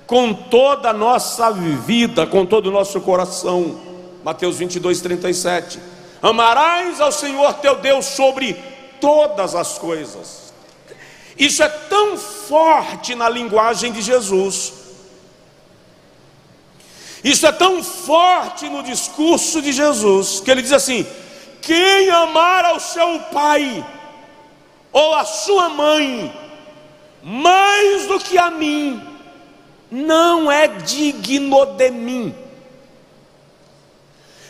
com 0.07 0.33
toda 0.33 0.89
a 0.89 0.93
nossa 0.93 1.51
vida, 1.51 2.25
com 2.25 2.45
todo 2.45 2.67
o 2.67 2.71
nosso 2.71 2.99
coração. 3.01 3.79
Mateus 4.23 4.57
22, 4.57 5.01
37. 5.01 5.79
Amarás 6.21 6.99
ao 6.99 7.11
Senhor 7.11 7.53
teu 7.55 7.75
Deus 7.75 8.05
sobre 8.05 8.53
todas 8.99 9.53
as 9.55 9.77
coisas. 9.77 10.51
Isso 11.37 11.61
é 11.61 11.69
tão 11.69 12.17
forte 12.17 13.15
na 13.15 13.29
linguagem 13.29 13.91
de 13.91 14.01
Jesus. 14.01 14.73
Isso 17.23 17.45
é 17.45 17.51
tão 17.51 17.83
forte 17.83 18.69
no 18.69 18.81
discurso 18.81 19.61
de 19.61 19.71
Jesus, 19.71 20.39
que 20.39 20.49
ele 20.49 20.61
diz 20.61 20.71
assim: 20.71 21.05
quem 21.61 22.09
amar 22.09 22.65
ao 22.65 22.79
seu 22.79 23.19
pai, 23.31 23.85
ou 24.91 25.13
a 25.13 25.25
sua 25.25 25.69
mãe, 25.69 26.33
mais 27.21 28.07
do 28.07 28.19
que 28.19 28.37
a 28.37 28.49
mim, 28.49 29.01
não 29.91 30.51
é 30.51 30.67
digno 30.67 31.65
de 31.77 31.91
mim. 31.91 32.35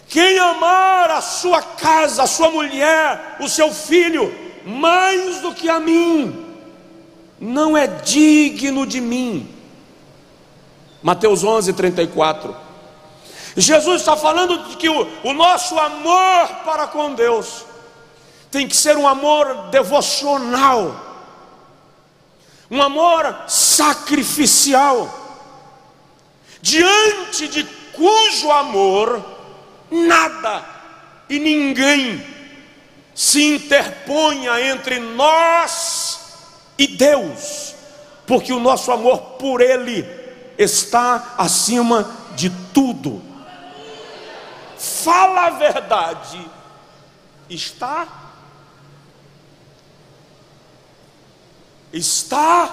Quem 0.07 0.39
amar 0.39 1.11
a 1.11 1.21
sua 1.21 1.61
casa, 1.61 2.23
a 2.23 2.27
sua 2.27 2.49
mulher, 2.49 3.37
o 3.39 3.47
seu 3.47 3.71
filho, 3.71 4.33
mais 4.65 5.39
do 5.41 5.53
que 5.53 5.69
a 5.69 5.79
mim, 5.79 6.45
não 7.39 7.77
é 7.77 7.85
digno 7.85 8.85
de 8.85 8.99
mim. 8.99 9.47
Mateus 11.01 11.43
11, 11.43 11.73
34. 11.73 12.55
Jesus 13.55 14.01
está 14.01 14.15
falando 14.15 14.69
de 14.69 14.77
que 14.77 14.89
o, 14.89 15.07
o 15.23 15.33
nosso 15.33 15.77
amor 15.77 16.47
para 16.65 16.87
com 16.87 17.13
Deus 17.13 17.65
tem 18.51 18.67
que 18.67 18.75
ser 18.75 18.97
um 18.97 19.07
amor 19.07 19.69
devocional, 19.69 20.95
um 22.69 22.81
amor 22.81 23.43
sacrificial, 23.47 25.09
diante 26.61 27.47
de 27.47 27.63
cujo 27.93 28.51
amor 28.51 29.23
nada 29.89 30.63
e 31.29 31.39
ninguém 31.39 32.25
se 33.13 33.43
interponha 33.43 34.59
entre 34.61 34.99
nós 34.99 36.19
e 36.77 36.87
Deus, 36.87 37.75
porque 38.25 38.53
o 38.53 38.59
nosso 38.59 38.91
amor 38.91 39.19
por 39.37 39.61
Ele 39.61 40.18
está 40.59 41.35
acima 41.37 42.13
de 42.35 42.49
tudo. 42.73 43.21
Fala 44.77 45.47
a 45.47 45.49
verdade, 45.51 46.45
está? 47.49 48.07
Está? 51.93 52.69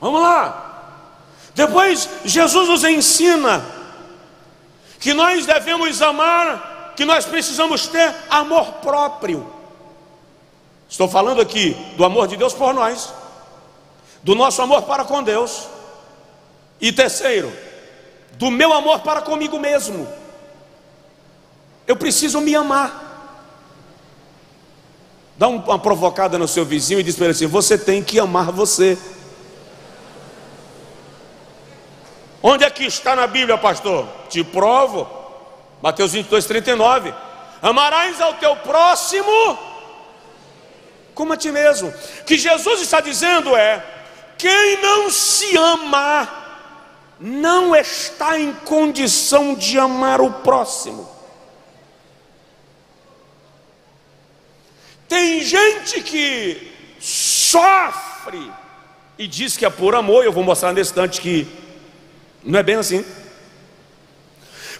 Vamos 0.00 0.20
lá. 0.20 0.62
Depois, 1.54 2.08
Jesus 2.24 2.68
nos 2.68 2.84
ensina 2.84 3.64
que 5.00 5.14
nós 5.14 5.46
devemos 5.46 6.02
amar, 6.02 6.92
que 6.94 7.06
nós 7.06 7.24
precisamos 7.24 7.86
ter 7.88 8.14
amor 8.28 8.74
próprio. 8.74 9.50
Estou 10.88 11.08
falando 11.08 11.40
aqui 11.40 11.72
do 11.96 12.04
amor 12.04 12.28
de 12.28 12.36
Deus 12.36 12.52
por 12.52 12.74
nós, 12.74 13.12
do 14.26 14.34
nosso 14.34 14.60
amor 14.60 14.82
para 14.82 15.04
com 15.04 15.22
Deus, 15.22 15.68
e 16.80 16.90
terceiro, 16.90 17.52
do 18.32 18.50
meu 18.50 18.72
amor 18.72 18.98
para 19.02 19.22
comigo 19.22 19.56
mesmo. 19.56 20.04
Eu 21.86 21.94
preciso 21.94 22.40
me 22.40 22.52
amar. 22.52 23.04
Dá 25.36 25.46
uma 25.46 25.78
provocada 25.78 26.36
no 26.38 26.48
seu 26.48 26.64
vizinho 26.64 26.98
e 26.98 27.04
diz 27.04 27.14
para 27.14 27.26
ele 27.26 27.34
assim: 27.34 27.46
Você 27.46 27.78
tem 27.78 28.02
que 28.02 28.18
amar 28.18 28.50
você. 28.50 28.98
Onde 32.42 32.64
é 32.64 32.70
que 32.70 32.84
está 32.84 33.14
na 33.14 33.28
Bíblia, 33.28 33.56
pastor? 33.56 34.08
Te 34.28 34.42
provo. 34.42 35.08
Mateus 35.80 36.10
22, 36.14 36.46
39. 36.46 37.14
Amarás 37.62 38.20
ao 38.20 38.34
teu 38.34 38.56
próximo 38.56 39.56
como 41.14 41.32
a 41.32 41.36
ti 41.36 41.52
mesmo. 41.52 41.90
O 41.90 42.24
que 42.24 42.36
Jesus 42.36 42.80
está 42.82 43.00
dizendo 43.00 43.54
é: 43.54 43.95
quem 44.38 44.80
não 44.82 45.10
se 45.10 45.56
ama, 45.56 46.28
não 47.18 47.74
está 47.74 48.38
em 48.38 48.52
condição 48.52 49.54
de 49.54 49.78
amar 49.78 50.20
o 50.20 50.30
próximo. 50.30 51.08
Tem 55.08 55.42
gente 55.42 56.02
que 56.02 56.72
sofre 56.98 58.52
e 59.18 59.26
diz 59.26 59.56
que 59.56 59.64
é 59.64 59.70
por 59.70 59.94
amor, 59.94 60.24
eu 60.24 60.32
vou 60.32 60.44
mostrar 60.44 60.72
nesse 60.72 60.90
instante 60.90 61.20
que 61.20 61.46
não 62.42 62.58
é 62.58 62.62
bem 62.62 62.76
assim. 62.76 63.04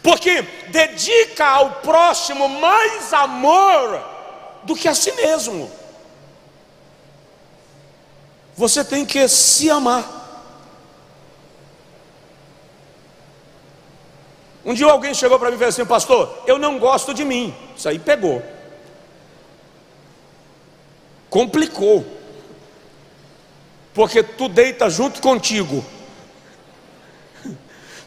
Porque 0.03 0.43
dedica 0.69 1.47
ao 1.47 1.71
próximo 1.77 2.49
mais 2.49 3.13
amor 3.13 4.05
do 4.65 4.77
que 4.77 4.89
a 4.89 4.95
si 4.95 5.11
mesmo. 5.13 5.71
Você 8.57 8.85
tem 8.85 9.05
que 9.05 9.27
se 9.29 9.69
amar. 9.71 10.15
Um 14.65 14.75
dia 14.75 14.87
alguém 14.87 15.15
chegou 15.15 15.39
para 15.39 15.51
mim 15.51 15.57
e 15.57 15.59
falou 15.59 15.69
assim: 15.69 15.85
Pastor, 15.85 16.43
eu 16.47 16.59
não 16.59 16.79
gosto 16.79 17.13
de 17.13 17.25
mim. 17.25 17.55
Isso 17.77 17.89
aí 17.89 17.99
pegou. 17.99 18.43
Complicou. 21.29 22.05
Porque 23.95 24.23
tu 24.23 24.49
deita 24.49 24.91
junto 24.91 25.21
contigo 25.21 25.85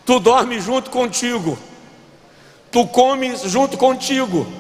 tu 0.09 0.19
dorme 0.19 0.59
junto 0.59 0.89
contigo, 0.89 1.55
tu 2.71 2.87
comes 2.87 3.41
junto 3.43 3.77
contigo, 3.77 4.51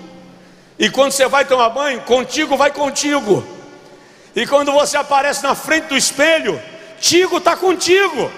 e 0.77 0.91
quando 0.91 1.11
você 1.11 1.27
vai 1.27 1.43
tomar 1.43 1.69
banho, 1.69 2.01
contigo 2.01 2.55
vai 2.55 2.71
contigo, 2.71 3.43
e 4.39 4.47
quando 4.47 4.71
você 4.71 4.95
aparece 4.95 5.43
na 5.43 5.53
frente 5.53 5.87
do 5.87 5.97
espelho, 5.97 6.61
Tigo 6.97 7.39
está 7.39 7.57
contigo. 7.57 8.31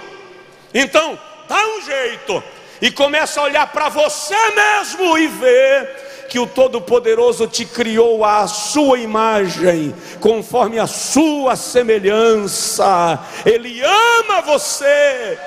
Então, 0.73 1.19
dá 1.47 1.63
um 1.63 1.81
jeito 1.83 2.43
e 2.81 2.89
começa 2.89 3.39
a 3.39 3.43
olhar 3.43 3.67
para 3.67 3.87
você 3.87 4.35
mesmo 4.49 5.15
e 5.15 5.27
ver 5.27 6.25
que 6.27 6.39
o 6.39 6.47
Todo-Poderoso 6.47 7.45
te 7.45 7.65
criou 7.65 8.25
à 8.25 8.47
sua 8.47 8.97
imagem, 8.97 9.93
conforme 10.19 10.79
a 10.79 10.87
sua 10.87 11.55
semelhança. 11.55 13.19
Ele 13.45 13.79
ama 13.83 14.41
você 14.41 15.37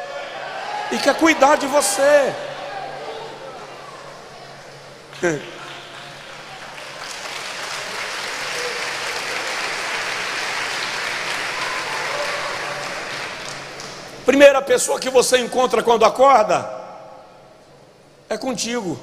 e 0.93 0.99
quer 0.99 1.17
cuidar 1.17 1.57
de 1.57 1.67
você. 1.67 2.33
Primeira 14.25 14.63
pessoa 14.63 14.99
que 14.99 15.11
você 15.11 15.39
encontra 15.39 15.83
quando 15.83 16.05
acorda 16.05 16.69
é 18.29 18.37
contigo. 18.39 18.99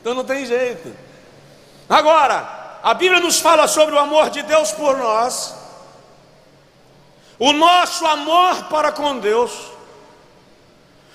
Então 0.00 0.14
não 0.14 0.24
tem 0.24 0.46
jeito. 0.46 0.94
Agora, 1.88 2.78
a 2.82 2.94
Bíblia 2.94 3.20
nos 3.20 3.40
fala 3.40 3.68
sobre 3.68 3.94
o 3.94 3.98
amor 3.98 4.30
de 4.30 4.42
Deus 4.42 4.72
por 4.72 4.96
nós, 4.96 5.54
o 7.38 7.52
nosso 7.52 8.06
amor 8.06 8.64
para 8.64 8.92
com 8.92 9.18
Deus 9.18 9.70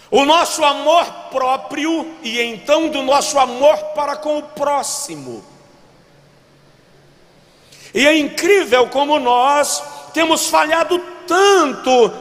o 0.10 0.24
nosso 0.24 0.64
amor 0.64 1.06
próprio 1.32 2.16
e 2.22 2.40
então 2.40 2.90
do 2.90 3.02
nosso 3.02 3.40
amor 3.40 3.78
para 3.96 4.16
com 4.16 4.38
o 4.38 4.44
próximo. 4.44 5.44
E 7.94 8.06
é 8.06 8.18
incrível 8.18 8.88
como 8.88 9.20
nós 9.20 9.84
temos 10.14 10.48
falhado 10.48 11.00
tanto 11.28 12.12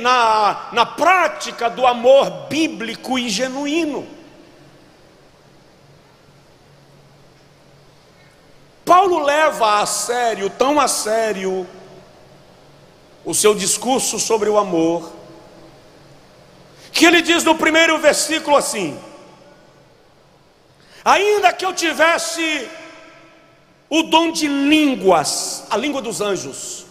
na, 0.00 0.68
na 0.72 0.86
prática 0.86 1.68
do 1.68 1.86
amor 1.86 2.30
bíblico 2.48 3.18
e 3.18 3.28
genuíno. 3.28 4.06
Paulo 8.84 9.22
leva 9.24 9.80
a 9.80 9.86
sério, 9.86 10.50
tão 10.50 10.78
a 10.78 10.86
sério, 10.86 11.66
o 13.24 13.34
seu 13.34 13.54
discurso 13.54 14.18
sobre 14.18 14.48
o 14.48 14.58
amor 14.58 15.10
que 16.94 17.04
ele 17.04 17.20
diz 17.20 17.42
no 17.42 17.56
primeiro 17.56 17.98
versículo 17.98 18.56
assim: 18.56 18.98
Ainda 21.04 21.52
que 21.52 21.66
eu 21.66 21.74
tivesse 21.74 22.70
o 23.90 24.04
dom 24.04 24.30
de 24.30 24.46
línguas, 24.46 25.64
a 25.68 25.76
língua 25.76 26.00
dos 26.00 26.20
anjos, 26.20 26.83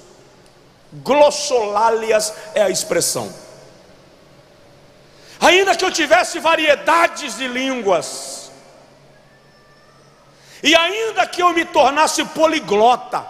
glossolálias 1.01 2.34
é 2.53 2.62
a 2.62 2.69
expressão. 2.69 3.34
Ainda 5.39 5.75
que 5.75 5.84
eu 5.84 5.91
tivesse 5.91 6.39
variedades 6.39 7.38
de 7.38 7.47
línguas, 7.47 8.51
e 10.62 10.75
ainda 10.75 11.27
que 11.27 11.41
eu 11.41 11.49
me 11.51 11.65
tornasse 11.65 12.23
poliglota, 12.23 13.25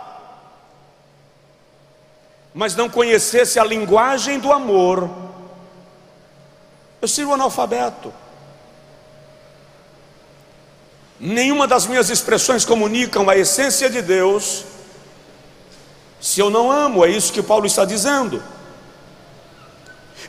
mas 2.54 2.76
não 2.76 2.88
conhecesse 2.88 3.60
a 3.60 3.64
linguagem 3.64 4.38
do 4.38 4.52
amor, 4.54 5.10
eu 7.02 7.08
sirvo 7.08 7.34
analfabeto. 7.34 8.14
Nenhuma 11.20 11.66
das 11.66 11.88
minhas 11.88 12.10
expressões 12.10 12.64
comunicam 12.64 13.28
a 13.30 13.36
essência 13.36 13.90
de 13.90 14.02
Deus 14.02 14.66
se 16.24 16.40
eu 16.40 16.50
não 16.50 16.72
amo, 16.72 17.04
é 17.04 17.10
isso 17.10 17.34
que 17.34 17.44
Paulo 17.44 17.66
está 17.66 17.84
dizendo. 17.84 18.42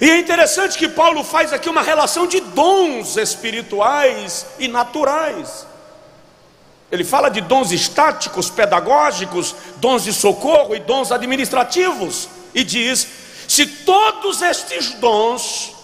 E 0.00 0.10
é 0.10 0.18
interessante 0.18 0.76
que 0.76 0.88
Paulo 0.88 1.22
faz 1.22 1.52
aqui 1.52 1.68
uma 1.68 1.82
relação 1.82 2.26
de 2.26 2.40
dons 2.40 3.16
espirituais 3.16 4.44
e 4.58 4.66
naturais. 4.66 5.64
Ele 6.90 7.04
fala 7.04 7.28
de 7.28 7.40
dons 7.40 7.70
estáticos, 7.70 8.50
pedagógicos, 8.50 9.54
dons 9.76 10.02
de 10.02 10.12
socorro 10.12 10.74
e 10.74 10.80
dons 10.80 11.12
administrativos, 11.12 12.28
e 12.52 12.64
diz 12.64 13.06
se 13.46 13.64
todos 13.64 14.42
estes 14.42 14.94
dons 14.94 15.76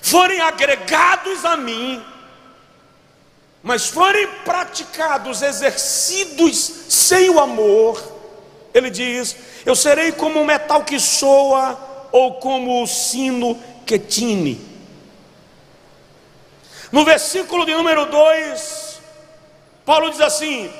forem 0.00 0.40
agregados 0.40 1.44
a 1.44 1.54
mim, 1.58 2.02
mas 3.62 3.88
forem 3.88 4.26
praticados, 4.42 5.42
exercidos 5.42 6.56
sem 6.88 7.28
o 7.28 7.38
amor, 7.38 8.11
ele 8.74 8.90
diz: 8.90 9.36
Eu 9.64 9.74
serei 9.74 10.12
como 10.12 10.40
um 10.40 10.44
metal 10.44 10.84
que 10.84 10.98
soa, 10.98 11.78
ou 12.10 12.34
como 12.34 12.82
o 12.82 12.86
sino 12.86 13.58
que 13.86 13.98
tine. 13.98 14.60
No 16.90 17.04
versículo 17.04 17.64
de 17.64 17.74
número 17.74 18.06
2, 18.06 19.00
Paulo 19.84 20.10
diz 20.10 20.20
assim: 20.20 20.70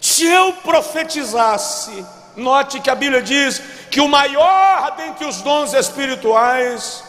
Se 0.00 0.26
eu 0.26 0.52
profetizasse, 0.54 2.04
note 2.36 2.80
que 2.80 2.90
a 2.90 2.94
Bíblia 2.94 3.22
diz 3.22 3.62
que 3.90 4.00
o 4.00 4.08
maior 4.08 4.94
dentre 4.96 5.26
os 5.26 5.42
dons 5.42 5.72
espirituais 5.74 7.04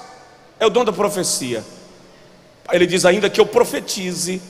é 0.60 0.66
o 0.66 0.70
dom 0.70 0.86
da 0.86 0.94
profecia. 0.94 1.64
Ele 2.72 2.86
diz 2.86 3.06
ainda 3.06 3.30
que 3.30 3.40
eu 3.40 3.46
profetize, 3.46 4.42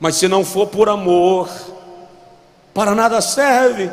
mas 0.00 0.16
se 0.16 0.26
não 0.26 0.44
for 0.44 0.68
por 0.68 0.88
amor, 0.88 1.50
para 2.76 2.94
nada 2.94 3.22
serve. 3.22 3.90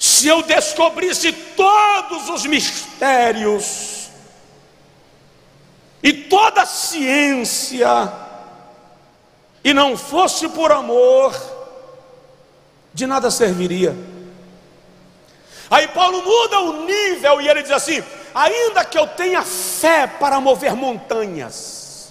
Se 0.00 0.26
eu 0.26 0.42
descobrisse 0.42 1.30
todos 1.30 2.30
os 2.30 2.46
mistérios 2.46 4.08
e 6.02 6.10
toda 6.10 6.62
a 6.62 6.66
ciência, 6.66 8.10
e 9.62 9.74
não 9.74 9.94
fosse 9.94 10.48
por 10.48 10.72
amor, 10.72 11.38
de 12.94 13.06
nada 13.06 13.30
serviria. 13.30 13.94
Aí 15.70 15.88
Paulo 15.88 16.22
muda 16.22 16.60
o 16.60 16.86
nível 16.86 17.42
e 17.42 17.48
ele 17.48 17.62
diz 17.62 17.72
assim: 17.72 18.02
ainda 18.34 18.86
que 18.86 18.98
eu 18.98 19.06
tenha 19.06 19.42
fé 19.42 20.06
para 20.06 20.40
mover 20.40 20.74
montanhas. 20.74 22.10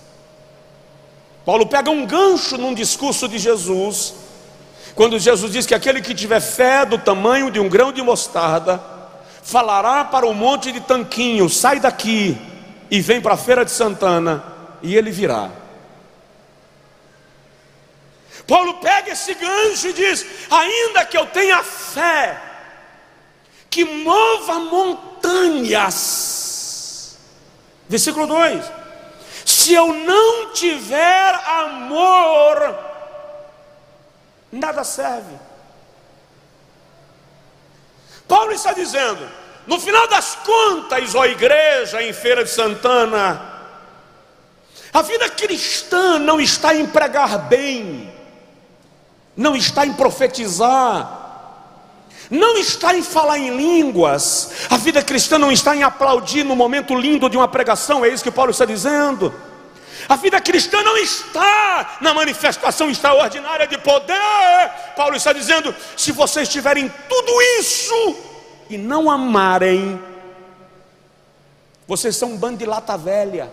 Paulo 1.44 1.66
pega 1.66 1.90
um 1.90 2.06
gancho 2.06 2.56
num 2.56 2.76
discurso 2.76 3.28
de 3.28 3.40
Jesus, 3.40 4.21
quando 4.96 5.18
Jesus 5.20 5.52
diz 5.52 5.66
que 5.66 5.74
aquele 5.74 6.02
que 6.02 6.14
tiver 6.14 6.40
fé 6.42 6.86
do 6.86 6.98
tamanho 6.98 7.50
de 7.50 7.60
um 7.60 7.70
grão 7.70 7.92
de 7.92 8.02
mostarda, 8.02 8.82
falará 9.44 10.04
para 10.06 10.26
o 10.26 10.34
monte 10.34 10.72
de 10.72 10.82
Tanquinho: 10.82 11.50
sai 11.50 11.80
daqui 11.80 12.38
e 12.90 13.00
vem 13.00 13.22
para 13.22 13.36
a 13.36 13.38
feira 13.38 13.64
de 13.64 13.72
Santana, 13.72 14.44
e 14.82 14.96
ele 14.96 15.12
virá. 15.12 15.50
Paulo 18.48 18.74
pega 18.76 19.12
esse 19.12 19.34
gancho 19.34 19.88
e 19.88 19.94
diz: 19.94 20.26
ainda 20.50 21.06
que 21.06 21.18
eu 21.18 21.26
tenha 21.28 21.64
fé, 21.64 22.42
que 23.70 23.86
mova 23.86 24.60
montanhas. 24.60 26.02
Versículo 27.88 28.28
2: 28.28 28.66
Se 29.46 29.74
eu 29.74 29.94
não 29.94 30.52
tiver 30.52 31.34
amor, 31.46 32.91
nada 34.52 34.84
serve. 34.84 35.36
Paulo 38.28 38.52
está 38.52 38.74
dizendo, 38.74 39.28
no 39.68 39.80
final 39.80 40.08
das 40.08 40.36
contas, 40.36 41.16
ó 41.16 41.26
igreja 41.26 42.02
em 42.02 42.14
Feira 42.14 42.44
de 42.44 42.50
Santana, 42.50 43.50
a 44.94 45.02
vida 45.02 45.30
cristã 45.30 46.20
não 46.20 46.40
está 46.40 46.76
em 46.76 46.86
pregar 46.86 47.48
bem, 47.48 48.12
não 49.36 49.56
está 49.56 49.86
em 49.86 49.94
profetizar, 49.94 51.20
não 52.30 52.58
está 52.58 52.96
em 52.96 53.04
falar 53.04 53.38
em 53.38 53.56
línguas, 53.56 54.68
a 54.70 54.78
vida 54.78 55.02
cristã 55.02 55.38
não 55.38 55.52
está 55.52 55.76
em 55.76 55.84
aplaudir 55.84 56.44
no 56.44 56.56
momento 56.56 56.96
lindo 56.96 57.30
de 57.30 57.38
uma 57.38 57.48
pregação, 57.48 58.04
é 58.04 58.10
isso 58.10 58.24
que 58.24 58.32
Paulo 58.32 58.52
está 58.52 58.66
dizendo. 58.66 59.34
A 60.08 60.16
vida 60.16 60.40
cristã 60.42 60.82
não 60.84 60.98
está 60.98 61.98
na 62.02 62.14
manifestação 62.14 62.90
extraordinária 62.90 63.68
de 63.68 63.78
poder. 63.78 64.72
Paulo 64.96 65.16
está 65.16 65.34
dizendo: 65.34 65.74
se 65.96 66.12
vocês 66.12 66.50
tiverem 66.50 66.92
tudo 67.10 67.42
isso 67.60 68.18
e 68.70 68.78
não 68.78 69.10
amarem, 69.10 70.02
vocês 71.88 72.16
são 72.16 72.32
um 72.32 72.38
bando 72.38 72.58
de 72.58 72.66
lata 72.66 72.98
velha. 72.98 73.52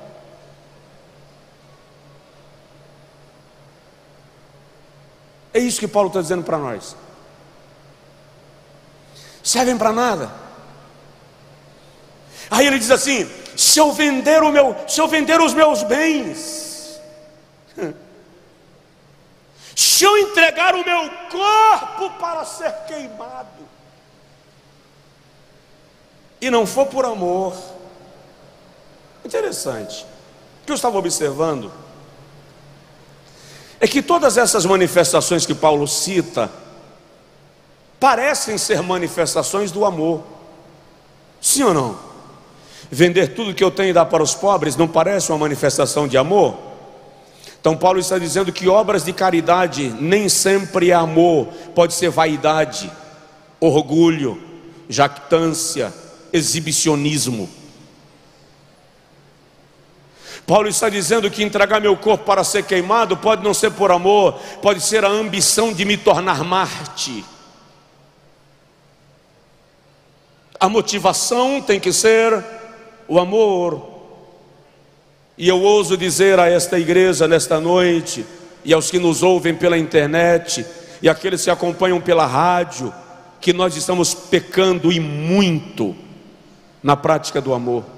É 5.53 5.59
isso 5.59 5.81
que 5.81 5.89
Paulo 5.89 6.09
está 6.09 6.21
dizendo 6.21 6.45
para 6.45 6.59
nós 6.59 6.97
servem 9.49 9.79
para 9.79 9.93
nada. 9.93 10.31
Aí 12.51 12.67
ele 12.67 12.79
diz 12.79 12.91
assim: 12.91 13.29
se 13.59 13.81
eu 13.81 13.91
vender 13.91 14.41
o 14.41 14.53
meu, 14.53 14.77
se 14.87 15.01
eu 15.01 15.09
vender 15.09 15.41
os 15.41 15.53
meus 15.53 15.83
bens, 15.83 17.01
se 19.75 20.05
eu 20.05 20.17
entregar 20.17 20.77
o 20.77 20.85
meu 20.85 21.11
corpo 21.29 22.09
para 22.21 22.45
ser 22.45 22.73
queimado, 22.87 23.67
e 26.41 26.49
não 26.53 26.65
for 26.65 26.87
por 26.87 27.05
amor, 27.05 27.53
interessante, 29.25 30.07
o 30.63 30.67
que 30.67 30.71
eu 30.71 30.77
estava 30.77 30.97
observando 30.97 31.73
é 33.81 33.89
que 33.89 34.01
todas 34.01 34.39
essas 34.39 34.65
manifestações 34.65 35.45
que 35.45 35.55
Paulo 35.55 35.89
cita, 35.89 36.49
parecem 37.99 38.57
ser 38.57 38.85
manifestações 38.85 39.73
do 39.73 39.85
amor. 39.85 40.23
Sim 41.41 41.65
ou 41.65 41.75
não? 41.75 42.08
Vender 42.91 43.35
tudo 43.35 43.55
que 43.55 43.63
eu 43.63 43.71
tenho 43.71 43.91
e 43.91 43.93
dar 43.93 44.07
para 44.07 44.23
os 44.23 44.35
pobres 44.35 44.77
não 44.77 44.89
parece 44.89 45.31
uma 45.31 45.39
manifestação 45.39 46.09
de 46.09 46.17
amor? 46.17 46.57
Então, 47.61 47.77
Paulo 47.77 47.99
está 47.99 48.19
dizendo 48.19 48.53
que 48.53 48.69
obras 48.69 49.05
de 49.05 49.13
caridade 49.13 49.95
nem 50.01 50.29
sempre 50.29 50.91
é 50.91 50.95
amor, 50.95 51.49
pode 51.75 51.93
ser 51.93 52.09
vaidade, 52.09 52.91
orgulho, 53.61 54.41
jactância, 54.89 55.93
exibicionismo. 56.33 57.49
Paulo 60.47 60.67
está 60.67 60.89
dizendo 60.89 61.31
que 61.31 61.43
entregar 61.43 61.79
meu 61.79 61.95
corpo 61.95 62.25
para 62.25 62.43
ser 62.43 62.63
queimado 62.63 63.19
pode 63.19 63.45
não 63.45 63.53
ser 63.53 63.71
por 63.73 63.91
amor, 63.91 64.41
pode 64.63 64.81
ser 64.81 65.05
a 65.05 65.09
ambição 65.09 65.75
de 65.75 65.85
me 65.85 65.99
tornar 65.99 66.43
Marte. 66.43 67.23
A 70.59 70.69
motivação 70.69 71.61
tem 71.61 71.79
que 71.79 71.93
ser 71.93 72.43
o 73.09 73.19
amor. 73.19 73.99
E 75.37 75.49
eu 75.49 75.61
ouso 75.61 75.97
dizer 75.97 76.39
a 76.39 76.49
esta 76.49 76.79
igreja 76.79 77.27
nesta 77.27 77.61
noite, 77.61 78.25
e 78.65 78.73
aos 78.73 78.91
que 78.91 78.99
nos 78.99 79.23
ouvem 79.23 79.55
pela 79.55 79.79
internet, 79.79 80.67
e 81.01 81.09
aqueles 81.09 81.43
que 81.43 81.51
acompanham 81.51 82.01
pela 82.01 82.27
rádio, 82.27 82.93
que 83.41 83.53
nós 83.53 83.77
estamos 83.77 84.15
pecando 84.15 84.93
e 84.93 85.01
muito 85.01 85.97
na 86.83 86.97
prática 86.97 87.41
do 87.41 87.55
amor. 87.55 87.98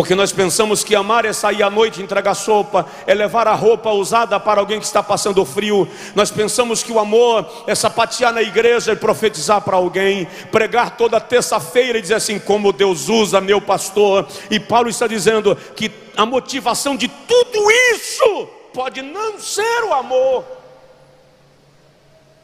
Porque 0.00 0.14
nós 0.14 0.32
pensamos 0.32 0.82
que 0.82 0.94
amar 0.94 1.26
é 1.26 1.32
sair 1.34 1.62
à 1.62 1.68
noite, 1.68 2.00
entregar 2.00 2.32
sopa, 2.32 2.86
é 3.06 3.12
levar 3.12 3.46
a 3.46 3.52
roupa 3.52 3.90
usada 3.90 4.40
para 4.40 4.58
alguém 4.58 4.80
que 4.80 4.86
está 4.86 5.02
passando 5.02 5.44
frio. 5.44 5.86
Nós 6.14 6.30
pensamos 6.30 6.82
que 6.82 6.90
o 6.90 6.98
amor 6.98 7.46
é 7.66 7.74
sapatear 7.74 8.32
na 8.32 8.40
igreja 8.40 8.92
e 8.92 8.96
profetizar 8.96 9.60
para 9.60 9.76
alguém, 9.76 10.26
pregar 10.50 10.96
toda 10.96 11.20
terça-feira 11.20 11.98
e 11.98 12.00
dizer 12.00 12.14
assim: 12.14 12.38
como 12.38 12.72
Deus 12.72 13.10
usa 13.10 13.42
meu 13.42 13.60
pastor. 13.60 14.26
E 14.50 14.58
Paulo 14.58 14.88
está 14.88 15.06
dizendo 15.06 15.54
que 15.76 15.92
a 16.16 16.24
motivação 16.24 16.96
de 16.96 17.06
tudo 17.06 17.70
isso 17.92 18.48
pode 18.72 19.02
não 19.02 19.38
ser 19.38 19.84
o 19.84 19.92
amor. 19.92 20.46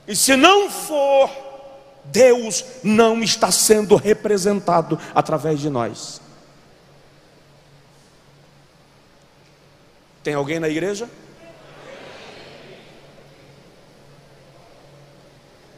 E 0.07 0.15
se 0.15 0.37
não 0.37 0.69
for, 0.69 1.31
Deus 2.05 2.63
não 2.85 3.23
está 3.23 3.51
sendo 3.51 3.97
representado 3.97 4.99
através 5.15 5.59
de 5.59 5.71
nós. 5.71 6.26
Tem 10.27 10.35
alguém 10.35 10.59
na 10.59 10.69
igreja? 10.69 11.09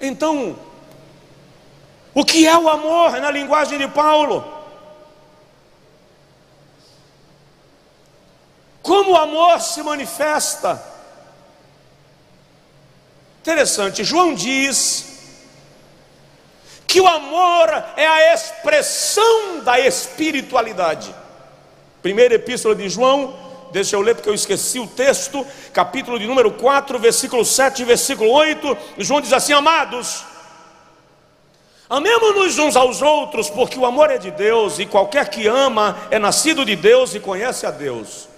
Então, 0.00 0.58
o 2.14 2.24
que 2.24 2.46
é 2.46 2.56
o 2.56 2.66
amor 2.66 3.20
na 3.20 3.30
linguagem 3.30 3.76
de 3.76 3.86
Paulo? 3.88 4.42
Como 8.80 9.10
o 9.10 9.16
amor 9.18 9.60
se 9.60 9.82
manifesta? 9.82 10.82
Interessante, 13.42 14.02
João 14.02 14.34
diz 14.34 15.44
que 16.86 17.02
o 17.02 17.06
amor 17.06 17.68
é 17.98 18.06
a 18.06 18.32
expressão 18.32 19.62
da 19.62 19.78
espiritualidade. 19.78 21.14
Primeira 22.00 22.36
epístola 22.36 22.74
de 22.74 22.88
João, 22.88 23.47
deixa 23.72 23.96
eu 23.96 24.00
ler 24.00 24.14
porque 24.14 24.28
eu 24.28 24.34
esqueci 24.34 24.78
o 24.78 24.86
texto, 24.86 25.46
capítulo 25.72 26.18
de 26.18 26.26
número 26.26 26.50
4, 26.52 26.98
versículo 26.98 27.44
7 27.44 27.82
e 27.82 27.84
versículo 27.84 28.30
8. 28.30 28.76
João 28.98 29.20
diz 29.20 29.32
assim: 29.32 29.52
Amados, 29.52 30.24
Amemos-nos 31.90 32.58
uns 32.58 32.76
aos 32.76 33.00
outros, 33.00 33.48
porque 33.48 33.78
o 33.78 33.86
amor 33.86 34.10
é 34.10 34.18
de 34.18 34.30
Deus, 34.30 34.78
e 34.78 34.84
qualquer 34.84 35.30
que 35.30 35.46
ama 35.46 35.96
é 36.10 36.18
nascido 36.18 36.62
de 36.62 36.76
Deus 36.76 37.14
e 37.14 37.20
conhece 37.20 37.64
a 37.64 37.70
Deus. 37.70 38.28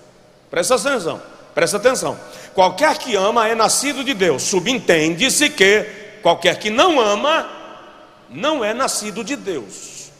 Presta 0.48 0.76
atenção, 0.76 1.20
presta 1.52 1.76
atenção. 1.76 2.16
Qualquer 2.54 2.96
que 2.98 3.16
ama 3.16 3.48
é 3.48 3.54
nascido 3.56 4.04
de 4.04 4.14
Deus. 4.14 4.44
Subentende-se 4.44 5.50
que 5.50 5.84
qualquer 6.22 6.60
que 6.60 6.70
não 6.70 7.00
ama 7.00 7.48
não 8.28 8.64
é 8.64 8.72
nascido 8.72 9.24
de 9.24 9.34
Deus. 9.34 10.10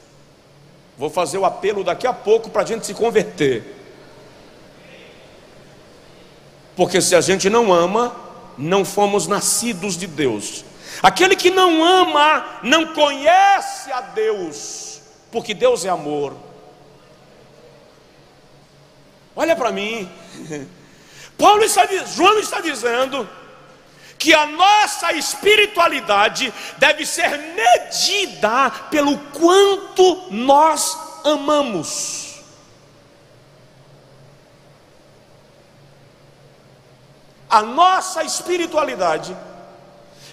Vou 0.99 1.09
fazer 1.09 1.39
o 1.39 1.45
apelo 1.45 1.85
daqui 1.85 2.09
a 2.09 2.13
pouco 2.13 2.51
para 2.51 2.63
a 2.63 2.67
gente 2.67 2.85
se 2.85 2.95
converter. 2.95 3.80
Porque 6.77 7.01
se 7.01 7.15
a 7.15 7.21
gente 7.21 7.51
não 7.51 7.73
ama, 7.73 8.15
não 8.57 8.85
fomos 8.85 9.27
nascidos 9.27 9.97
de 9.97 10.07
Deus. 10.07 10.65
Aquele 11.03 11.35
que 11.35 11.51
não 11.51 11.85
ama, 11.85 12.61
não 12.63 12.93
conhece 12.93 13.91
a 13.93 14.01
Deus, 14.01 15.01
porque 15.33 15.55
Deus 15.55 15.85
é 15.85 15.89
amor. 15.89 16.37
Olha 19.35 19.57
para 19.57 19.73
mim. 19.73 20.11
Paulo 21.39 21.65
está, 21.65 21.87
João 22.15 22.39
está 22.39 22.61
dizendo 22.61 23.27
que 24.19 24.35
a 24.35 24.45
nossa 24.45 25.15
espiritualidade 25.15 26.53
deve 26.77 27.07
ser 27.07 27.39
medida 27.39 28.71
pelo 28.91 29.17
quanto 29.17 30.27
nós 30.31 30.99
amamos. 31.25 32.20
A 37.51 37.63
nossa 37.63 38.23
espiritualidade 38.23 39.37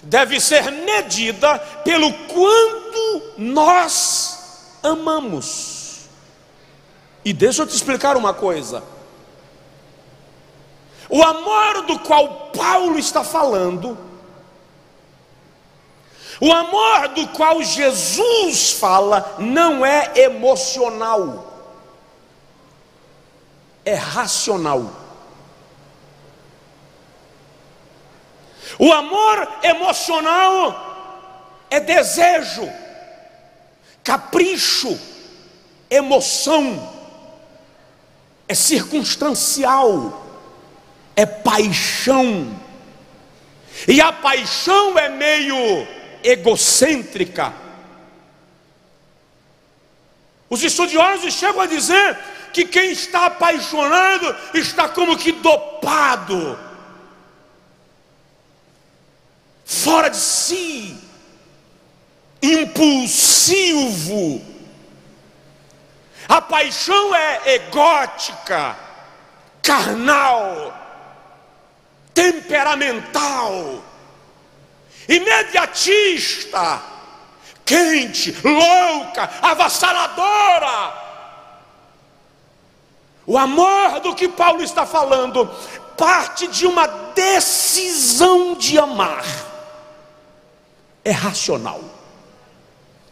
deve 0.02 0.40
ser 0.40 0.70
medida 0.70 1.58
pelo 1.84 2.12
quanto 2.12 3.32
nós 3.36 4.76
amamos. 4.82 6.08
E 7.24 7.32
deixa 7.32 7.62
eu 7.62 7.66
te 7.66 7.74
explicar 7.74 8.16
uma 8.16 8.32
coisa. 8.32 8.82
O 11.10 11.22
amor 11.22 11.82
do 11.86 11.98
qual 11.98 12.50
Paulo 12.50 12.98
está 12.98 13.24
falando, 13.24 13.98
o 16.40 16.52
amor 16.52 17.08
do 17.08 17.26
qual 17.28 17.62
Jesus 17.62 18.72
fala, 18.72 19.36
não 19.38 19.84
é 19.84 20.12
emocional, 20.16 21.52
é 23.84 23.94
racional. 23.94 24.97
O 28.78 28.92
amor 28.92 29.58
emocional 29.62 31.66
é 31.68 31.80
desejo, 31.80 32.70
capricho, 34.04 34.98
emoção, 35.90 36.96
é 38.46 38.54
circunstancial, 38.54 40.24
é 41.16 41.26
paixão. 41.26 42.56
E 43.86 44.00
a 44.00 44.12
paixão 44.12 44.96
é 44.96 45.08
meio 45.08 45.86
egocêntrica. 46.22 47.52
Os 50.48 50.62
estudiosos 50.62 51.34
chegam 51.34 51.60
a 51.60 51.66
dizer 51.66 52.16
que 52.52 52.64
quem 52.64 52.92
está 52.92 53.26
apaixonado 53.26 54.34
está 54.54 54.88
como 54.88 55.18
que 55.18 55.32
dopado 55.32 56.67
fora 59.68 60.08
de 60.08 60.16
si, 60.16 60.96
impulsivo. 62.40 64.40
A 66.26 66.40
paixão 66.40 67.14
é 67.14 67.56
egótica, 67.56 68.74
carnal, 69.62 70.74
temperamental, 72.14 73.84
imediatista, 75.06 76.82
quente, 77.64 78.34
louca, 78.42 79.30
avassaladora. 79.42 81.08
O 83.26 83.36
amor 83.36 84.00
do 84.00 84.14
que 84.14 84.28
Paulo 84.28 84.62
está 84.62 84.86
falando 84.86 85.46
parte 85.98 86.46
de 86.46 86.66
uma 86.66 86.86
decisão 86.86 88.54
de 88.54 88.78
amar 88.78 89.47
é 91.08 91.12
racional. 91.12 91.80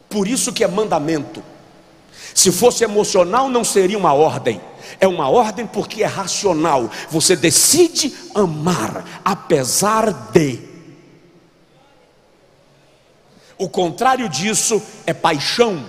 Por 0.09 0.29
isso 0.29 0.53
que 0.53 0.63
é 0.63 0.69
mandamento. 0.69 1.43
Se 2.35 2.53
fosse 2.53 2.85
emocional, 2.85 3.49
não 3.49 3.65
seria 3.65 3.99
uma 3.99 4.13
ordem. 4.13 4.61
É 5.01 5.09
uma 5.09 5.29
ordem 5.29 5.67
porque 5.67 6.03
é 6.03 6.07
racional. 6.07 6.91
Você 7.11 7.35
decide 7.35 8.15
amar, 8.35 9.23
apesar 9.25 10.13
de. 10.33 10.61
O 13.59 13.69
contrário 13.69 14.29
disso 14.29 14.83
é 15.07 15.15
paixão, 15.15 15.87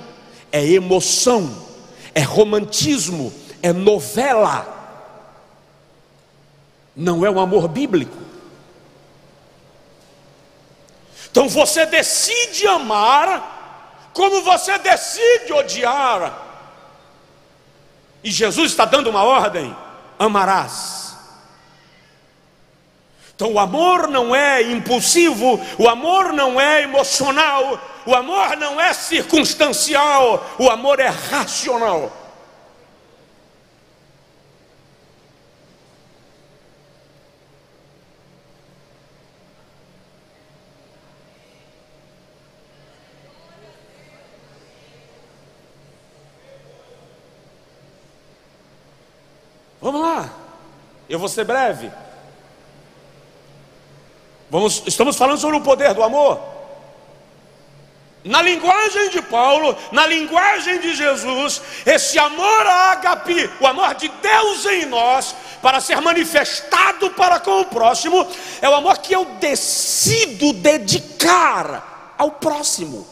é 0.52 0.65
emoção, 0.65 1.54
é 2.15 2.22
romantismo, 2.22 3.34
é 3.62 3.74
novela. 3.74 4.74
Não 6.96 7.26
é 7.26 7.30
um 7.30 7.39
amor 7.39 7.67
bíblico. 7.67 8.27
Então 11.38 11.47
você 11.47 11.86
decide 11.86 12.65
amar, 12.65 14.10
como 14.12 14.41
você 14.41 14.76
decide 14.80 15.54
odiar. 15.54 16.36
E 18.23 18.32
Jesus 18.32 18.71
está 18.71 18.86
dando 18.86 19.12
uma 19.12 19.23
ordem: 19.23 19.78
amarás. 20.17 21.15
Então 23.36 23.54
o 23.54 23.60
amor 23.60 24.08
não 24.08 24.36
é 24.36 24.63
impulsivo, 24.63 25.63
o 25.78 25.88
amor 25.88 26.34
não 26.34 26.60
é 26.60 26.82
emocional, 26.82 27.80
o 28.04 28.15
amor 28.15 28.58
não 28.58 28.82
é 28.82 28.91
circunstancial, 28.91 30.43
o 30.58 30.71
amor 30.71 31.00
é 31.00 31.10
racional. 31.10 32.12
Vamos 49.88 50.02
lá, 50.02 50.30
eu 51.08 51.17
vou 51.17 51.30
ser 51.30 51.45
breve. 51.45 51.89
Vamos, 54.50 54.84
estamos 54.86 55.15
falando 55.15 55.39
sobre 55.39 55.56
o 55.56 55.62
poder 55.62 55.93
do 55.93 56.04
amor. 56.04 56.41
Na 58.21 58.41
linguagem 58.41 59.12
de 59.12 59.21
Paulo, 59.21 59.78
na 59.93 60.06
linguagem 60.06 60.82
de 60.82 60.93
Jesus, 60.93 61.62
esse 61.86 62.19
amor 62.19 62.67
ágape, 62.67 63.50
o 63.62 63.65
amor 63.65 63.95
de 63.95 64.10
Deus 64.10 64.65
em 64.65 64.86
nós, 64.88 65.34
para 65.62 65.80
ser 65.80 66.02
manifestado 66.02 67.10
para 67.12 67.39
com 67.39 67.62
o 67.62 67.65
próximo, 67.67 68.28
é 68.62 68.67
o 68.67 68.76
amor 68.76 68.97
que 68.97 69.13
eu 69.13 69.23
decido 69.39 70.52
dedicar 70.52 72.13
ao 72.17 72.32
próximo. 72.32 73.08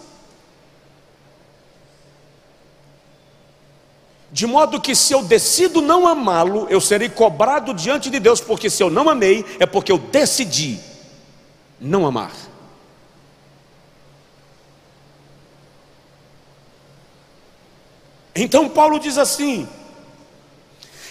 De 4.35 4.45
modo 4.45 4.81
que 4.81 4.93
se 4.93 5.13
eu 5.13 5.23
decido 5.23 5.81
não 5.81 6.05
amá-lo, 6.05 6.67
eu 6.69 6.81
serei 6.81 7.07
cobrado 7.07 7.73
diante 7.73 8.09
de 8.09 8.19
Deus, 8.19 8.41
porque 8.41 8.69
se 8.69 8.83
eu 8.83 8.89
não 8.89 9.09
amei, 9.09 9.45
é 9.61 9.65
porque 9.65 9.89
eu 9.89 9.97
decidi 9.97 10.77
não 11.79 12.05
amar. 12.05 12.33
Então 18.35 18.67
Paulo 18.67 18.99
diz 18.99 19.17
assim, 19.17 19.65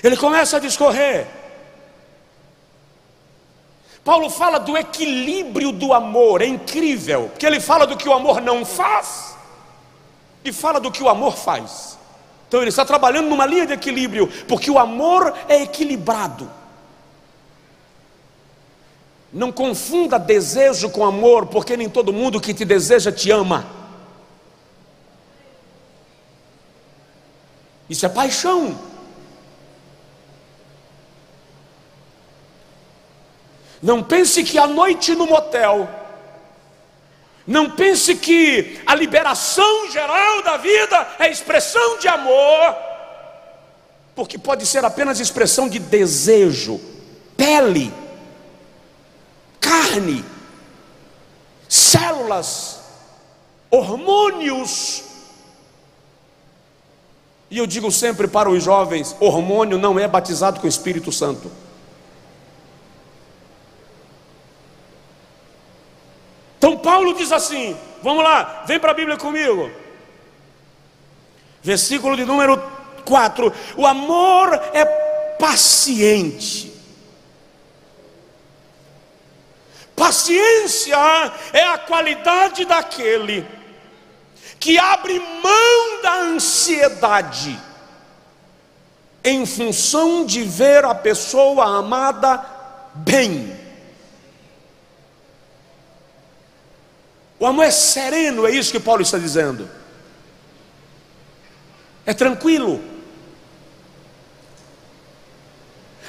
ele 0.02 0.18
começa 0.18 0.58
a 0.58 0.60
discorrer. 0.60 1.26
Paulo 4.04 4.28
fala 4.28 4.60
do 4.60 4.76
equilíbrio 4.76 5.72
do 5.72 5.94
amor, 5.94 6.42
é 6.42 6.46
incrível, 6.46 7.30
porque 7.30 7.46
ele 7.46 7.58
fala 7.58 7.86
do 7.86 7.96
que 7.96 8.06
o 8.06 8.12
amor 8.12 8.42
não 8.42 8.66
faz 8.66 9.34
e 10.44 10.52
fala 10.52 10.78
do 10.78 10.92
que 10.92 11.02
o 11.02 11.08
amor 11.08 11.34
faz. 11.34 12.03
Então 12.54 12.62
ele 12.62 12.68
está 12.68 12.84
trabalhando 12.84 13.28
numa 13.28 13.44
linha 13.44 13.66
de 13.66 13.72
equilíbrio, 13.72 14.28
porque 14.46 14.70
o 14.70 14.78
amor 14.78 15.34
é 15.48 15.62
equilibrado. 15.62 16.48
Não 19.32 19.50
confunda 19.50 20.20
desejo 20.20 20.88
com 20.88 21.04
amor, 21.04 21.46
porque 21.46 21.76
nem 21.76 21.88
todo 21.88 22.12
mundo 22.12 22.40
que 22.40 22.54
te 22.54 22.64
deseja 22.64 23.10
te 23.10 23.28
ama. 23.32 23.66
Isso 27.90 28.06
é 28.06 28.08
paixão. 28.08 28.78
Não 33.82 34.00
pense 34.00 34.44
que 34.44 34.58
a 34.58 34.68
noite 34.68 35.12
no 35.16 35.26
motel 35.26 35.88
Não 37.46 37.70
pense 37.70 38.14
que 38.16 38.80
a 38.86 38.94
liberação 38.94 39.90
geral 39.90 40.42
da 40.42 40.56
vida 40.56 41.14
é 41.18 41.30
expressão 41.30 41.98
de 41.98 42.08
amor, 42.08 42.74
porque 44.14 44.38
pode 44.38 44.64
ser 44.64 44.84
apenas 44.84 45.20
expressão 45.20 45.68
de 45.68 45.78
desejo, 45.78 46.80
pele, 47.36 47.92
carne, 49.60 50.24
células, 51.68 52.80
hormônios. 53.70 55.04
E 57.50 57.58
eu 57.58 57.66
digo 57.66 57.90
sempre 57.92 58.26
para 58.26 58.48
os 58.48 58.64
jovens: 58.64 59.14
hormônio 59.20 59.76
não 59.76 59.98
é 59.98 60.08
batizado 60.08 60.60
com 60.60 60.66
o 60.66 60.70
Espírito 60.70 61.12
Santo. 61.12 61.50
Então 66.64 66.78
Paulo 66.78 67.12
diz 67.12 67.30
assim: 67.30 67.76
vamos 68.02 68.24
lá, 68.24 68.62
vem 68.66 68.80
para 68.80 68.92
a 68.92 68.94
Bíblia 68.94 69.18
comigo. 69.18 69.70
Versículo 71.62 72.16
de 72.16 72.24
número 72.24 72.56
4: 73.04 73.52
O 73.76 73.86
amor 73.86 74.54
é 74.72 74.82
paciente. 75.38 76.72
Paciência 79.94 80.96
é 81.52 81.64
a 81.64 81.76
qualidade 81.76 82.64
daquele 82.64 83.46
que 84.58 84.78
abre 84.78 85.18
mão 85.18 86.02
da 86.02 86.14
ansiedade 86.14 87.60
em 89.22 89.44
função 89.44 90.24
de 90.24 90.42
ver 90.42 90.86
a 90.86 90.94
pessoa 90.94 91.78
amada 91.78 92.42
bem. 92.94 93.63
O 97.44 97.46
amor 97.46 97.66
é 97.66 97.70
sereno, 97.70 98.46
é 98.46 98.52
isso 98.52 98.72
que 98.72 98.80
Paulo 98.80 99.02
está 99.02 99.18
dizendo. 99.18 99.68
É 102.06 102.14
tranquilo. 102.14 102.82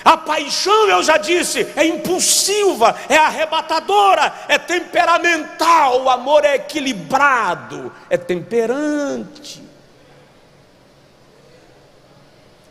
A 0.06 0.16
paixão, 0.16 0.88
eu 0.88 1.04
já 1.04 1.18
disse, 1.18 1.68
é 1.76 1.86
impulsiva, 1.86 2.96
é 3.10 3.18
arrebatadora, 3.18 4.34
é 4.48 4.58
temperamental. 4.58 6.04
O 6.04 6.10
amor 6.10 6.46
é 6.46 6.56
equilibrado, 6.56 7.92
é 8.10 8.16
temperante. 8.16 9.62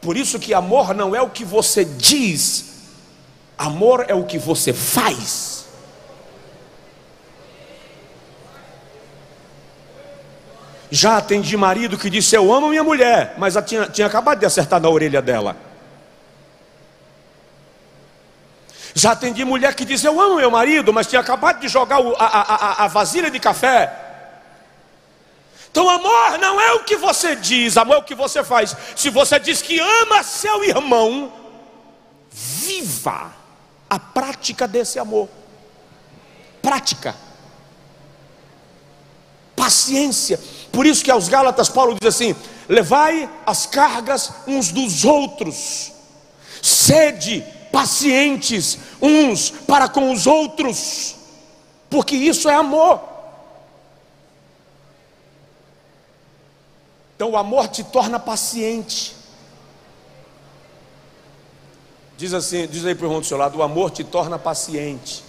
Por 0.01 0.17
isso 0.17 0.39
que 0.39 0.55
amor 0.55 0.95
não 0.95 1.15
é 1.15 1.21
o 1.21 1.29
que 1.29 1.45
você 1.45 1.85
diz, 1.85 2.77
amor 3.59 4.07
é 4.09 4.15
o 4.15 4.25
que 4.25 4.39
você 4.39 4.73
faz. 4.73 5.54
Já 10.91 11.17
atendi 11.17 11.57
marido 11.57 11.99
que 11.99 12.11
disse: 12.11 12.37
Eu 12.37 12.53
amo 12.53 12.69
minha 12.69 12.85
mulher, 12.85 13.35
mas 13.39 13.55
tinha, 13.67 13.87
tinha 13.87 14.07
acabado 14.07 14.39
de 14.39 14.47
acertar 14.47 14.81
na 14.81 14.89
orelha 14.89 15.21
dela. 15.21 15.57
Já 18.95 19.13
atendi 19.13 19.45
mulher 19.45 19.75
que 19.75 19.85
disse: 19.85 20.07
Eu 20.07 20.21
amo 20.21 20.37
meu 20.37 20.51
marido, 20.51 20.93
mas 20.93 21.07
tinha 21.07 21.21
acabado 21.21 21.61
de 21.61 21.69
jogar 21.69 21.99
a, 22.19 22.25
a, 22.25 22.85
a 22.85 22.87
vasilha 22.87 23.31
de 23.31 23.41
café. 23.41 24.01
Então, 25.71 25.91
amor 25.91 26.39
não 26.39 26.61
é 26.61 26.73
o 26.75 26.85
que 26.85 26.97
você 26.97 27.35
diz, 27.35 27.77
amor 27.77 27.97
é 27.97 27.99
o 27.99 28.05
que 28.05 28.15
você 28.15 28.45
faz. 28.45 28.77
Se 28.95 29.11
você 29.11 29.41
diz 29.41 29.61
que 29.61 29.81
ama 29.81 30.23
seu 30.23 30.63
irmão, 30.63 31.33
viva 32.31 33.33
a 33.91 33.99
prática 33.99 34.69
desse 34.69 35.01
amor. 35.01 35.29
Prática. 36.63 37.17
Paciência. 39.57 40.39
Por 40.75 40.85
isso 40.85 41.05
que 41.05 41.11
aos 41.11 41.29
Gálatas 41.29 41.69
Paulo 41.69 41.97
diz 42.01 42.15
assim: 42.15 42.35
levai 42.69 43.31
as 43.47 43.65
cargas 43.65 44.33
uns 44.47 44.73
dos 44.73 45.05
outros, 45.05 45.93
sede 46.61 47.45
pacientes 47.71 48.79
uns 49.01 49.51
para 49.51 49.89
com 49.89 50.13
os 50.13 50.27
outros, 50.27 51.17
porque 51.89 52.17
isso 52.17 52.49
é 52.49 52.55
amor. 52.55 53.01
Então 57.15 57.31
o 57.31 57.37
amor 57.37 57.69
te 57.69 57.85
torna 57.85 58.19
paciente. 58.19 59.15
Diz 62.17 62.33
assim, 62.33 62.67
diz 62.67 62.85
aí 62.85 62.95
para 62.95 63.05
o 63.05 63.07
irmão 63.07 63.21
do 63.21 63.27
seu 63.27 63.37
lado, 63.37 63.59
o 63.59 63.63
amor 63.63 63.91
te 63.91 64.05
torna 64.05 64.39
paciente. 64.39 65.24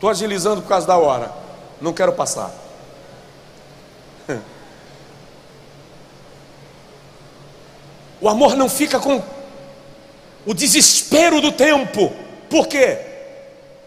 Estou 0.00 0.08
agilizando 0.08 0.62
por 0.62 0.68
causa 0.68 0.86
da 0.86 0.96
hora. 0.96 1.30
Não 1.78 1.92
quero 1.92 2.14
passar. 2.14 2.50
O 8.22 8.28
amor 8.28 8.54
não 8.54 8.68
fica 8.68 9.00
com 9.00 9.22
o 10.44 10.52
desespero 10.52 11.40
do 11.40 11.52
tempo. 11.52 12.12
Por 12.50 12.66
quê? 12.66 12.98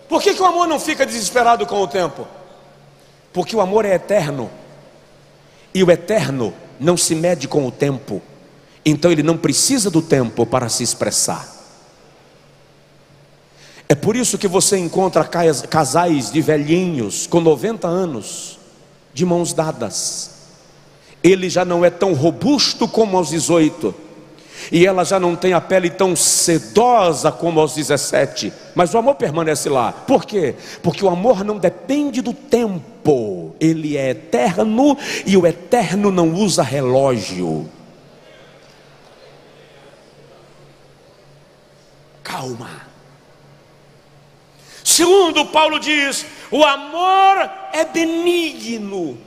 Por 0.09 0.23
que, 0.23 0.33
que 0.33 0.41
o 0.41 0.45
amor 0.45 0.67
não 0.67 0.79
fica 0.79 1.05
desesperado 1.05 1.67
com 1.67 1.79
o 1.79 1.87
tempo? 1.87 2.27
Porque 3.31 3.55
o 3.55 3.61
amor 3.61 3.85
é 3.85 3.93
eterno. 3.93 4.49
E 5.71 5.83
o 5.83 5.91
eterno 5.91 6.51
não 6.79 6.97
se 6.97 7.13
mede 7.13 7.47
com 7.47 7.67
o 7.67 7.71
tempo. 7.71 8.23
Então 8.83 9.11
ele 9.11 9.21
não 9.21 9.37
precisa 9.37 9.91
do 9.91 10.01
tempo 10.01 10.47
para 10.47 10.67
se 10.67 10.81
expressar. 10.81 11.52
É 13.87 13.95
por 13.95 14.15
isso 14.15 14.37
que 14.37 14.47
você 14.47 14.77
encontra 14.77 15.23
casais 15.23 16.31
de 16.31 16.41
velhinhos 16.41 17.27
com 17.27 17.39
90 17.39 17.87
anos, 17.87 18.57
de 19.13 19.25
mãos 19.25 19.53
dadas. 19.53 20.31
Ele 21.23 21.49
já 21.49 21.63
não 21.63 21.85
é 21.85 21.89
tão 21.89 22.13
robusto 22.13 22.87
como 22.87 23.17
aos 23.17 23.29
18, 23.29 23.93
e 24.71 24.85
ela 24.85 25.03
já 25.03 25.19
não 25.19 25.35
tem 25.35 25.53
a 25.53 25.61
pele 25.61 25.89
tão 25.89 26.15
sedosa 26.15 27.31
como 27.31 27.59
aos 27.59 27.75
17, 27.75 28.51
mas 28.73 28.93
o 28.93 28.97
amor 28.97 29.15
permanece 29.15 29.69
lá. 29.69 29.91
Por 29.91 30.25
quê? 30.25 30.55
Porque 30.81 31.03
o 31.03 31.09
amor 31.09 31.43
não 31.43 31.57
depende 31.57 32.21
do 32.21 32.33
tempo, 32.33 33.55
ele 33.59 33.97
é 33.97 34.11
eterno 34.11 34.97
e 35.25 35.35
o 35.37 35.45
eterno 35.45 36.11
não 36.11 36.33
usa 36.33 36.63
relógio. 36.63 37.69
Calma. 42.23 42.92
Segundo, 44.83 45.45
Paulo 45.45 45.79
diz: 45.79 46.25
o 46.51 46.63
amor 46.63 47.49
é 47.71 47.85
benigno. 47.85 49.17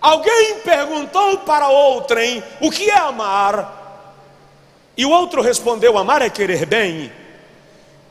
Alguém 0.00 0.60
perguntou 0.60 1.38
para 1.38 1.68
outrem 1.68 2.42
o 2.60 2.70
que 2.70 2.90
é 2.90 2.98
amar, 2.98 4.14
e 4.96 5.06
o 5.06 5.10
outro 5.10 5.40
respondeu: 5.40 5.96
amar 5.96 6.22
é 6.22 6.28
querer 6.28 6.66
bem. 6.66 7.12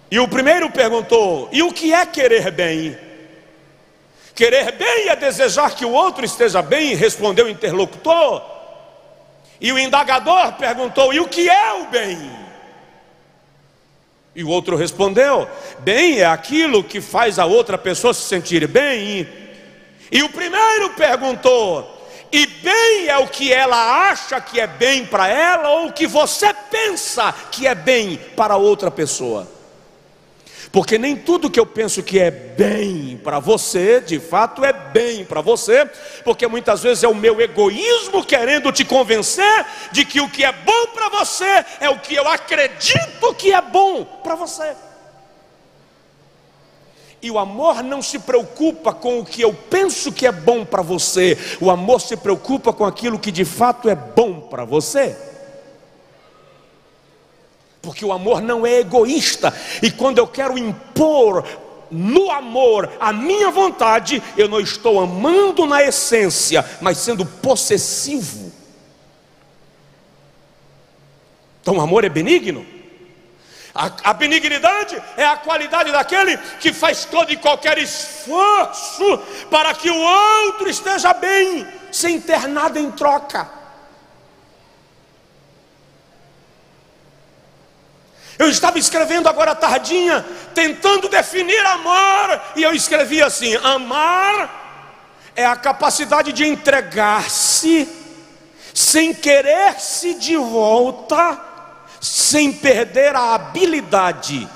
E 0.09 0.19
o 0.19 0.27
primeiro 0.27 0.69
perguntou: 0.71 1.49
e 1.51 1.61
o 1.61 1.73
que 1.73 1.93
é 1.93 2.05
querer 2.05 2.51
bem? 2.51 2.97
Querer 4.33 4.71
bem 4.71 5.09
é 5.09 5.15
desejar 5.17 5.75
que 5.75 5.83
o 5.83 5.91
outro 5.91 6.23
esteja 6.23 6.61
bem, 6.61 6.95
respondeu 6.95 7.45
o 7.45 7.49
interlocutor. 7.49 8.41
E 9.59 9.73
o 9.73 9.77
indagador 9.77 10.53
perguntou: 10.53 11.13
e 11.13 11.19
o 11.19 11.27
que 11.27 11.49
é 11.49 11.73
o 11.73 11.87
bem? 11.87 12.38
E 14.39 14.43
o 14.43 14.47
outro 14.47 14.77
respondeu: 14.77 15.49
Bem, 15.79 16.19
é 16.19 16.25
aquilo 16.25 16.81
que 16.81 17.01
faz 17.01 17.37
a 17.37 17.43
outra 17.45 17.77
pessoa 17.77 18.13
se 18.13 18.21
sentir 18.21 18.65
bem. 18.69 19.27
E 20.09 20.23
o 20.23 20.29
primeiro 20.29 20.91
perguntou: 20.91 22.07
E 22.31 22.47
bem 22.47 23.09
é 23.09 23.17
o 23.17 23.27
que 23.27 23.51
ela 23.51 24.07
acha 24.09 24.39
que 24.39 24.57
é 24.57 24.65
bem 24.65 25.05
para 25.05 25.27
ela 25.27 25.71
ou 25.71 25.87
o 25.87 25.91
que 25.91 26.07
você 26.07 26.53
pensa 26.71 27.35
que 27.51 27.67
é 27.67 27.75
bem 27.75 28.17
para 28.37 28.55
outra 28.55 28.89
pessoa? 28.89 29.45
Porque 30.71 30.99
nem 30.99 31.15
tudo 31.15 31.49
que 31.49 31.59
eu 31.59 31.65
penso 31.65 32.03
que 32.03 32.19
é 32.19 32.29
bem 32.29 33.19
para 33.23 33.39
você, 33.39 33.99
de 34.01 34.19
fato 34.19 34.63
é 34.63 34.71
bem 34.71 35.25
para 35.25 35.41
você, 35.41 35.89
porque 36.23 36.45
muitas 36.47 36.83
vezes 36.83 37.03
é 37.03 37.07
o 37.07 37.15
meu 37.15 37.41
egoísmo 37.41 38.23
querendo 38.23 38.71
te 38.71 38.85
convencer 38.85 39.65
de 39.91 40.05
que 40.05 40.21
o 40.21 40.29
que 40.29 40.43
é 40.43 40.51
bom 40.51 40.87
para 40.93 41.09
você 41.09 41.65
é 41.79 41.89
o 41.89 41.99
que 41.99 42.13
eu 42.13 42.27
acredito 42.27 43.33
que 43.35 43.51
é 43.51 43.61
bom 43.61 44.05
para 44.23 44.35
você. 44.35 44.75
E 47.21 47.31
o 47.31 47.39
amor 47.39 47.83
não 47.83 48.01
se 48.01 48.19
preocupa 48.19 48.93
com 48.93 49.19
o 49.19 49.25
que 49.25 49.41
eu 49.41 49.53
penso 49.53 50.11
que 50.11 50.27
é 50.27 50.31
bom 50.31 50.63
para 50.63 50.83
você, 50.83 51.35
o 51.59 51.71
amor 51.71 51.99
se 51.99 52.15
preocupa 52.15 52.71
com 52.71 52.85
aquilo 52.85 53.17
que 53.17 53.31
de 53.31 53.43
fato 53.43 53.89
é 53.89 53.95
bom 53.95 54.41
para 54.41 54.65
você. 54.65 55.17
Porque 57.89 58.05
o 58.05 58.13
amor 58.13 58.39
não 58.39 58.67
é 58.67 58.81
egoísta, 58.81 59.51
e 59.81 59.89
quando 59.89 60.19
eu 60.19 60.27
quero 60.27 60.55
impor 60.59 61.43
no 61.89 62.29
amor 62.29 62.87
a 62.99 63.11
minha 63.11 63.49
vontade, 63.49 64.21
eu 64.37 64.47
não 64.47 64.59
estou 64.59 64.99
amando 64.99 65.65
na 65.65 65.81
essência, 65.81 66.63
mas 66.81 66.99
sendo 66.99 67.25
possessivo. 67.25 68.53
Então 71.63 71.77
o 71.77 71.81
amor 71.81 72.05
é 72.05 72.09
benigno. 72.09 72.63
A, 73.73 74.11
a, 74.11 74.13
benignidade 74.13 75.01
é 75.17 75.25
a 75.25 75.37
qualidade 75.37 75.91
daquele 75.91 76.37
que 76.59 76.71
faz 76.71 77.05
todo 77.05 77.31
e 77.31 77.37
qualquer 77.37 77.79
esforço 77.79 79.17
para 79.49 79.73
que 79.73 79.89
o 79.89 79.99
outro 79.99 80.69
esteja 80.69 81.11
bem, 81.11 81.67
sem 81.91 82.21
ter 82.21 82.47
nada 82.47 82.79
em 82.79 82.91
troca. 82.91 83.58
Eu 88.39 88.47
estava 88.47 88.79
escrevendo 88.79 89.27
agora 89.27 89.53
tardinha, 89.53 90.25
tentando 90.55 91.09
definir 91.09 91.59
amor, 91.65 92.41
e 92.55 92.63
eu 92.63 92.73
escrevi 92.73 93.21
assim: 93.21 93.53
amar 93.57 95.33
é 95.35 95.45
a 95.45 95.57
capacidade 95.57 96.31
de 96.31 96.47
entregar-se 96.47 97.85
sem 98.73 99.13
querer-se 99.13 100.13
de 100.13 100.37
volta, 100.37 101.37
sem 101.99 102.53
perder 102.53 103.13
a 103.13 103.35
habilidade 103.35 104.47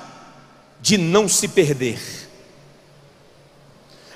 de 0.79 0.97
não 0.97 1.27
se 1.27 1.49
perder. 1.49 1.99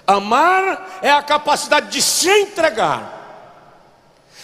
Amar 0.06 1.00
é 1.02 1.12
a 1.12 1.22
capacidade 1.22 1.90
de 1.90 2.02
se 2.02 2.30
entregar, 2.30 3.12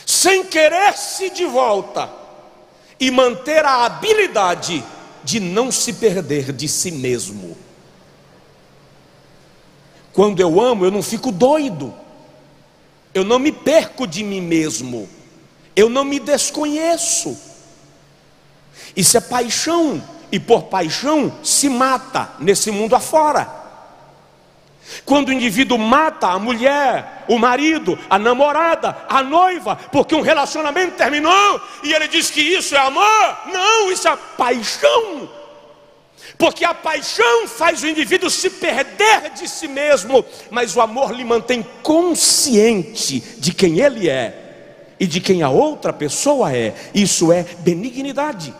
sem 0.05 0.43
querer-se 0.43 1.29
de 1.29 1.45
volta, 1.45 2.09
e 2.99 3.09
manter 3.09 3.63
a 3.63 3.85
habilidade 3.85 4.83
de 5.23 5.39
não 5.39 5.71
se 5.71 5.93
perder 5.93 6.51
de 6.51 6.67
si 6.67 6.91
mesmo. 6.91 7.57
Quando 10.11 10.39
eu 10.39 10.61
amo, 10.61 10.85
eu 10.85 10.91
não 10.91 11.01
fico 11.01 11.31
doido, 11.31 11.93
eu 13.13 13.23
não 13.23 13.39
me 13.39 13.51
perco 13.51 14.05
de 14.05 14.23
mim 14.23 14.41
mesmo, 14.41 15.09
eu 15.75 15.89
não 15.89 16.03
me 16.03 16.19
desconheço. 16.19 17.35
Isso 18.95 19.17
é 19.17 19.21
paixão, 19.21 20.03
e 20.31 20.39
por 20.39 20.63
paixão 20.63 21.31
se 21.43 21.69
mata 21.69 22.33
nesse 22.39 22.71
mundo 22.71 22.95
afora. 22.95 23.62
Quando 25.05 25.29
o 25.29 25.33
indivíduo 25.33 25.77
mata 25.77 26.27
a 26.27 26.39
mulher, 26.39 27.25
o 27.27 27.37
marido, 27.39 27.97
a 28.09 28.19
namorada, 28.19 29.05
a 29.09 29.23
noiva, 29.23 29.75
porque 29.91 30.15
um 30.15 30.21
relacionamento 30.21 30.97
terminou 30.97 31.61
e 31.83 31.93
ele 31.93 32.07
diz 32.07 32.29
que 32.29 32.41
isso 32.41 32.75
é 32.75 32.79
amor, 32.79 33.37
não, 33.51 33.91
isso 33.91 34.07
é 34.07 34.17
paixão. 34.37 35.29
Porque 36.37 36.65
a 36.65 36.73
paixão 36.73 37.47
faz 37.47 37.83
o 37.83 37.87
indivíduo 37.87 38.29
se 38.29 38.49
perder 38.49 39.31
de 39.35 39.47
si 39.47 39.67
mesmo, 39.67 40.25
mas 40.49 40.75
o 40.75 40.81
amor 40.81 41.11
lhe 41.11 41.23
mantém 41.23 41.65
consciente 41.81 43.19
de 43.37 43.53
quem 43.53 43.79
ele 43.79 44.09
é 44.09 44.39
e 44.99 45.05
de 45.05 45.19
quem 45.19 45.43
a 45.43 45.49
outra 45.49 45.93
pessoa 45.93 46.55
é. 46.55 46.73
Isso 46.93 47.31
é 47.31 47.43
benignidade. 47.59 48.53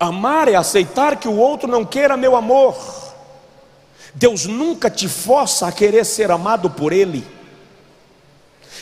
Amar 0.00 0.48
é 0.48 0.54
aceitar 0.54 1.16
que 1.16 1.28
o 1.28 1.36
outro 1.36 1.68
não 1.68 1.84
queira 1.84 2.16
meu 2.16 2.34
amor. 2.34 2.74
Deus 4.14 4.46
nunca 4.46 4.88
te 4.88 5.06
força 5.06 5.66
a 5.66 5.72
querer 5.72 6.06
ser 6.06 6.30
amado 6.30 6.70
por 6.70 6.90
Ele. 6.90 7.22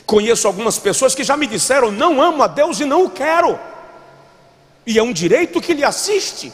Conheço 0.06 0.46
algumas 0.46 0.78
pessoas 0.78 1.16
que 1.16 1.24
já 1.24 1.36
me 1.36 1.48
disseram: 1.48 1.90
não 1.90 2.22
amo 2.22 2.40
a 2.40 2.46
Deus 2.46 2.78
e 2.78 2.84
não 2.84 3.04
o 3.04 3.10
quero, 3.10 3.58
e 4.86 4.96
é 4.96 5.02
um 5.02 5.12
direito 5.12 5.60
que 5.60 5.74
lhe 5.74 5.82
assiste. 5.82 6.52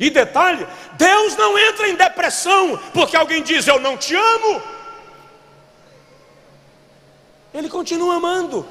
E 0.00 0.08
detalhe: 0.08 0.66
Deus 0.94 1.36
não 1.36 1.58
entra 1.58 1.88
em 1.88 1.94
depressão 1.94 2.80
porque 2.94 3.16
alguém 3.16 3.42
diz 3.42 3.68
eu 3.68 3.78
não 3.78 3.98
te 3.98 4.14
amo. 4.14 4.62
Ele 7.52 7.68
continua 7.68 8.16
amando. 8.16 8.66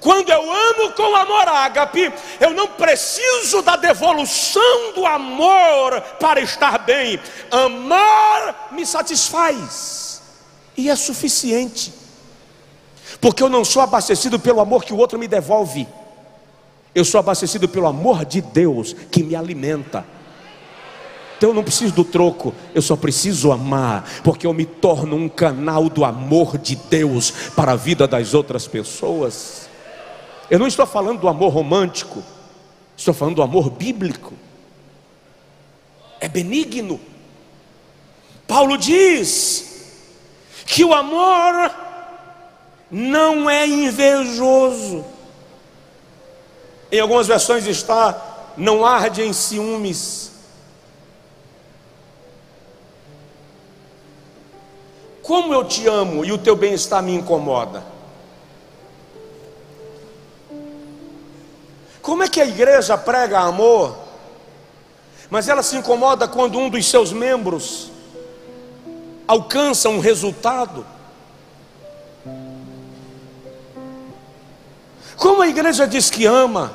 Quando 0.00 0.30
eu 0.30 0.40
amo 0.40 0.92
com 0.92 1.14
amor 1.14 1.46
ágape, 1.46 2.10
eu 2.40 2.50
não 2.52 2.68
preciso 2.68 3.60
da 3.60 3.76
devolução 3.76 4.94
do 4.94 5.04
amor 5.04 6.00
para 6.18 6.40
estar 6.40 6.78
bem. 6.78 7.20
Amar 7.50 8.70
me 8.72 8.86
satisfaz 8.86 10.22
e 10.76 10.88
é 10.88 10.96
suficiente. 10.96 11.92
Porque 13.20 13.42
eu 13.42 13.50
não 13.50 13.64
sou 13.64 13.82
abastecido 13.82 14.40
pelo 14.40 14.60
amor 14.60 14.84
que 14.84 14.94
o 14.94 14.96
outro 14.96 15.18
me 15.18 15.28
devolve. 15.28 15.86
Eu 16.94 17.04
sou 17.04 17.18
abastecido 17.18 17.68
pelo 17.68 17.86
amor 17.86 18.24
de 18.24 18.40
Deus 18.40 18.96
que 19.10 19.22
me 19.22 19.36
alimenta. 19.36 20.04
Então 21.36 21.50
eu 21.50 21.54
não 21.54 21.62
preciso 21.62 21.94
do 21.94 22.04
troco, 22.04 22.54
eu 22.74 22.82
só 22.82 22.96
preciso 22.96 23.50
amar, 23.50 24.04
porque 24.22 24.46
eu 24.46 24.52
me 24.52 24.66
torno 24.66 25.16
um 25.16 25.26
canal 25.26 25.88
do 25.88 26.04
amor 26.04 26.58
de 26.58 26.76
Deus 26.76 27.30
para 27.56 27.72
a 27.72 27.76
vida 27.76 28.06
das 28.06 28.34
outras 28.34 28.68
pessoas. 28.68 29.69
Eu 30.50 30.58
não 30.58 30.66
estou 30.66 30.84
falando 30.84 31.20
do 31.20 31.28
amor 31.28 31.52
romântico, 31.52 32.22
estou 32.96 33.14
falando 33.14 33.36
do 33.36 33.42
amor 33.42 33.70
bíblico. 33.70 34.34
É 36.18 36.28
benigno. 36.28 37.00
Paulo 38.48 38.76
diz 38.76 39.94
que 40.66 40.84
o 40.84 40.92
amor 40.92 41.72
não 42.90 43.48
é 43.48 43.64
invejoso. 43.64 45.04
Em 46.90 46.98
algumas 46.98 47.28
versões 47.28 47.64
está 47.66 48.52
não 48.56 48.84
arde 48.84 49.22
em 49.22 49.32
ciúmes. 49.32 50.32
Como 55.22 55.54
eu 55.54 55.64
te 55.64 55.86
amo 55.86 56.24
e 56.24 56.32
o 56.32 56.38
teu 56.38 56.56
bem-estar 56.56 57.00
me 57.00 57.14
incomoda. 57.14 57.84
Como 62.02 62.22
é 62.22 62.28
que 62.28 62.40
a 62.40 62.46
igreja 62.46 62.96
prega 62.96 63.40
amor, 63.40 63.96
mas 65.28 65.48
ela 65.48 65.62
se 65.62 65.76
incomoda 65.76 66.26
quando 66.26 66.58
um 66.58 66.68
dos 66.68 66.86
seus 66.86 67.12
membros 67.12 67.90
alcança 69.26 69.88
um 69.88 70.00
resultado? 70.00 70.86
Como 75.16 75.42
a 75.42 75.48
igreja 75.48 75.86
diz 75.86 76.08
que 76.08 76.24
ama, 76.24 76.72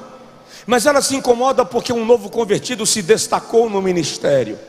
mas 0.67 0.85
ela 0.85 1.01
se 1.01 1.15
incomoda 1.15 1.65
porque 1.65 1.91
um 1.91 2.05
novo 2.05 2.29
convertido 2.29 2.85
se 2.85 3.01
destacou 3.01 3.69
no 3.69 3.81
ministério? 3.81 4.59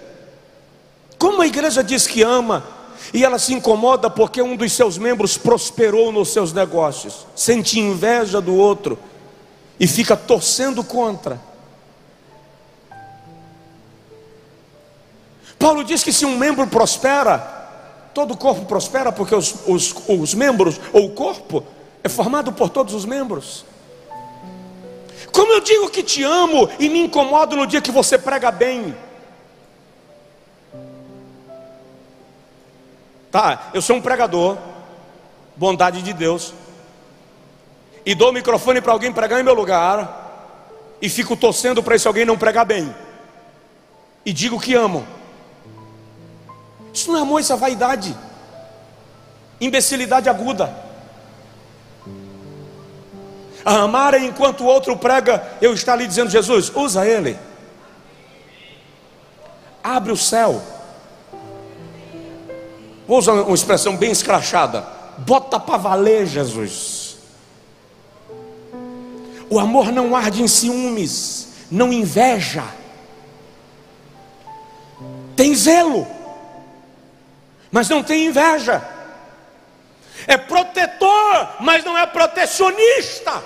Como 1.18 1.42
a 1.42 1.46
igreja 1.46 1.84
diz 1.84 2.06
que 2.06 2.22
ama, 2.22 2.64
e 3.12 3.24
ela 3.24 3.38
se 3.38 3.52
incomoda 3.52 4.08
porque 4.10 4.40
um 4.42 4.56
dos 4.56 4.72
seus 4.72 4.98
membros 4.98 5.36
prosperou 5.36 6.10
nos 6.10 6.28
seus 6.28 6.52
negócios, 6.52 7.26
sente 7.34 7.78
inveja 7.78 8.40
do 8.40 8.54
outro, 8.54 8.98
e 9.78 9.86
fica 9.86 10.16
torcendo 10.16 10.82
contra. 10.82 11.40
Paulo 15.58 15.84
diz 15.84 16.04
que 16.04 16.12
se 16.12 16.24
um 16.24 16.36
membro 16.36 16.66
prospera, 16.66 17.38
todo 18.14 18.34
o 18.34 18.36
corpo 18.36 18.64
prospera, 18.66 19.10
porque 19.10 19.34
os, 19.34 19.54
os, 19.66 19.94
os 20.08 20.34
membros, 20.34 20.80
ou 20.92 21.06
o 21.06 21.10
corpo, 21.10 21.64
é 22.02 22.08
formado 22.08 22.52
por 22.52 22.68
todos 22.68 22.94
os 22.94 23.04
membros. 23.04 23.64
Como 25.32 25.52
eu 25.52 25.60
digo 25.60 25.90
que 25.90 26.02
te 26.02 26.22
amo 26.22 26.68
e 26.78 26.88
me 26.88 27.00
incomodo 27.00 27.56
no 27.56 27.66
dia 27.66 27.80
que 27.80 27.90
você 27.90 28.16
prega 28.16 28.50
bem? 28.50 28.96
Tá, 33.30 33.70
eu 33.74 33.82
sou 33.82 33.96
um 33.96 34.00
pregador, 34.00 34.56
bondade 35.56 36.00
de 36.00 36.12
Deus, 36.12 36.54
e 38.06 38.14
dou 38.14 38.30
o 38.30 38.32
microfone 38.32 38.80
para 38.80 38.92
alguém 38.92 39.12
pregar 39.12 39.40
em 39.40 39.42
meu 39.42 39.52
lugar, 39.52 40.22
e 41.02 41.08
fico 41.08 41.36
torcendo 41.36 41.82
para 41.82 41.96
esse 41.96 42.06
alguém 42.06 42.24
não 42.24 42.38
pregar 42.38 42.64
bem, 42.64 42.94
e 44.24 44.32
digo 44.32 44.60
que 44.60 44.74
amo. 44.74 45.04
Isso 46.94 47.10
não 47.10 47.18
é 47.18 47.22
amor, 47.22 47.40
isso 47.40 47.52
é 47.52 47.56
vaidade, 47.56 48.16
imbecilidade 49.60 50.28
aguda. 50.28 50.72
A 53.64 53.78
amar 53.78 54.14
é 54.14 54.18
enquanto 54.18 54.60
o 54.60 54.66
outro 54.66 54.96
prega, 54.96 55.44
eu 55.60 55.74
estar 55.74 55.94
ali 55.94 56.06
dizendo: 56.06 56.30
Jesus, 56.30 56.70
usa 56.72 57.04
ele, 57.04 57.36
abre 59.82 60.12
o 60.12 60.16
céu. 60.16 60.62
Vou 63.08 63.18
usar 63.18 63.32
uma 63.32 63.54
expressão 63.54 63.96
bem 63.96 64.12
escrachada: 64.12 64.86
bota 65.18 65.58
para 65.58 65.76
valer, 65.76 66.26
Jesus. 66.26 66.95
O 69.48 69.60
amor 69.60 69.92
não 69.92 70.16
arde 70.16 70.42
em 70.42 70.48
ciúmes, 70.48 71.48
não 71.70 71.92
inveja, 71.92 72.64
tem 75.36 75.54
zelo, 75.54 76.06
mas 77.70 77.88
não 77.88 78.02
tem 78.02 78.26
inveja, 78.26 78.82
é 80.26 80.36
protetor, 80.36 81.56
mas 81.60 81.84
não 81.84 81.96
é 81.96 82.06
protecionista. 82.06 83.42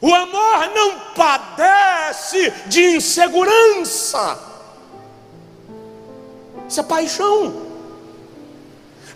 O 0.00 0.14
amor 0.14 0.70
não 0.74 1.00
padece 1.14 2.52
de 2.66 2.96
insegurança, 2.96 4.38
isso 6.68 6.80
é 6.80 6.82
paixão. 6.82 7.65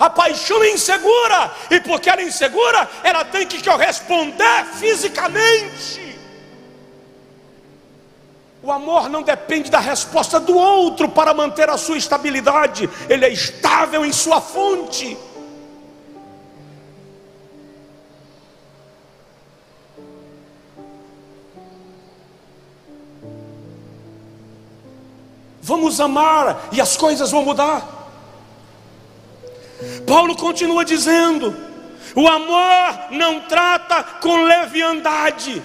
A 0.00 0.08
paixão 0.08 0.62
é 0.62 0.72
insegura, 0.72 1.52
e 1.70 1.78
porque 1.78 2.08
ela 2.08 2.22
é 2.22 2.24
insegura, 2.24 2.88
ela 3.04 3.22
tem 3.22 3.46
que 3.46 3.62
corresponder 3.62 4.64
fisicamente. 4.78 6.18
O 8.62 8.72
amor 8.72 9.10
não 9.10 9.22
depende 9.22 9.70
da 9.70 9.78
resposta 9.78 10.40
do 10.40 10.56
outro 10.56 11.06
para 11.06 11.34
manter 11.34 11.68
a 11.68 11.76
sua 11.76 11.98
estabilidade, 11.98 12.88
ele 13.10 13.26
é 13.26 13.28
estável 13.28 14.02
em 14.02 14.12
sua 14.12 14.40
fonte. 14.40 15.18
Vamos 25.60 26.00
amar 26.00 26.68
e 26.72 26.80
as 26.80 26.96
coisas 26.96 27.30
vão 27.30 27.44
mudar. 27.44 27.99
Paulo 30.06 30.36
continua 30.36 30.84
dizendo: 30.84 31.56
o 32.14 32.28
amor 32.28 33.10
não 33.10 33.40
trata 33.40 34.02
com 34.02 34.44
leviandade, 34.44 35.62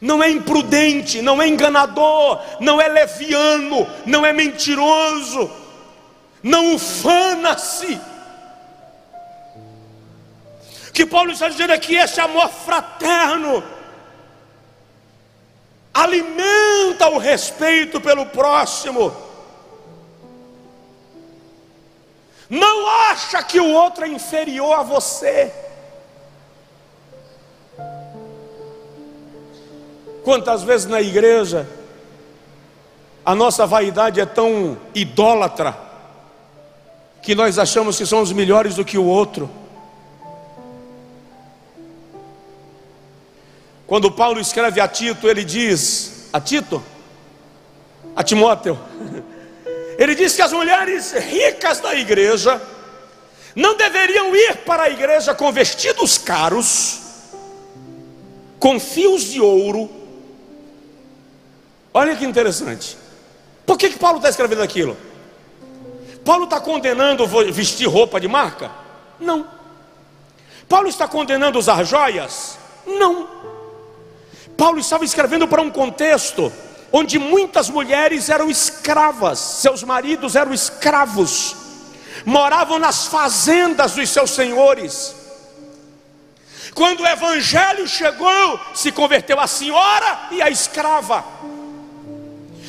não 0.00 0.22
é 0.22 0.30
imprudente, 0.30 1.22
não 1.22 1.40
é 1.40 1.48
enganador, 1.48 2.40
não 2.60 2.80
é 2.80 2.88
leviano, 2.88 3.86
não 4.06 4.24
é 4.24 4.32
mentiroso, 4.32 5.50
não 6.42 6.74
ufana-se. 6.74 8.00
O 10.88 10.92
que 10.92 11.06
Paulo 11.06 11.32
está 11.32 11.48
dizendo 11.48 11.72
aqui 11.72 11.96
é 11.96 12.04
esse 12.04 12.20
amor 12.20 12.48
fraterno 12.48 13.62
alimenta 15.94 17.08
o 17.08 17.18
respeito 17.18 18.00
pelo 18.00 18.26
próximo 18.26 19.27
Não 22.48 22.88
acha 23.10 23.42
que 23.42 23.60
o 23.60 23.72
outro 23.72 24.04
é 24.04 24.08
inferior 24.08 24.72
a 24.72 24.82
você. 24.82 25.52
Quantas 30.24 30.62
vezes 30.62 30.86
na 30.86 31.00
igreja 31.00 31.68
a 33.24 33.34
nossa 33.34 33.66
vaidade 33.66 34.20
é 34.20 34.24
tão 34.24 34.78
idólatra 34.94 35.78
que 37.20 37.34
nós 37.34 37.58
achamos 37.58 37.98
que 37.98 38.06
somos 38.06 38.32
melhores 38.32 38.76
do 38.76 38.84
que 38.84 38.96
o 38.96 39.04
outro. 39.04 39.50
Quando 43.86 44.10
Paulo 44.10 44.40
escreve 44.40 44.80
a 44.80 44.88
Tito, 44.88 45.28
ele 45.28 45.44
diz: 45.44 46.28
A 46.32 46.40
Tito, 46.40 46.82
a 48.16 48.22
Timóteo, 48.22 48.78
Ele 49.98 50.14
diz 50.14 50.36
que 50.36 50.42
as 50.42 50.52
mulheres 50.52 51.12
ricas 51.12 51.80
da 51.80 51.92
igreja 51.92 52.62
não 53.56 53.76
deveriam 53.76 54.34
ir 54.34 54.58
para 54.58 54.84
a 54.84 54.90
igreja 54.90 55.34
com 55.34 55.50
vestidos 55.50 56.16
caros, 56.16 57.00
com 58.60 58.78
fios 58.78 59.24
de 59.24 59.40
ouro. 59.40 59.90
Olha 61.92 62.14
que 62.14 62.24
interessante. 62.24 62.96
Por 63.66 63.76
que, 63.76 63.90
que 63.90 63.98
Paulo 63.98 64.18
está 64.18 64.28
escrevendo 64.28 64.62
aquilo? 64.62 64.96
Paulo 66.24 66.44
está 66.44 66.60
condenando 66.60 67.26
vestir 67.50 67.88
roupa 67.88 68.20
de 68.20 68.28
marca? 68.28 68.70
Não. 69.18 69.48
Paulo 70.68 70.88
está 70.88 71.08
condenando 71.08 71.58
usar 71.58 71.82
joias? 71.82 72.56
Não. 72.86 73.26
Paulo 74.56 74.78
estava 74.78 75.04
escrevendo 75.04 75.48
para 75.48 75.60
um 75.60 75.70
contexto 75.70 76.52
onde 76.92 77.18
muitas 77.18 77.68
mulheres 77.68 78.28
eram 78.28 78.50
escravas, 78.50 79.38
seus 79.38 79.82
maridos 79.82 80.36
eram 80.36 80.52
escravos, 80.52 81.56
moravam 82.24 82.78
nas 82.78 83.06
fazendas 83.06 83.92
dos 83.92 84.08
seus 84.08 84.30
senhores. 84.30 85.14
Quando 86.74 87.00
o 87.00 87.06
evangelho 87.06 87.88
chegou, 87.88 88.60
se 88.74 88.92
converteu 88.92 89.40
a 89.40 89.46
senhora 89.46 90.28
e 90.30 90.40
a 90.40 90.48
escrava. 90.48 91.24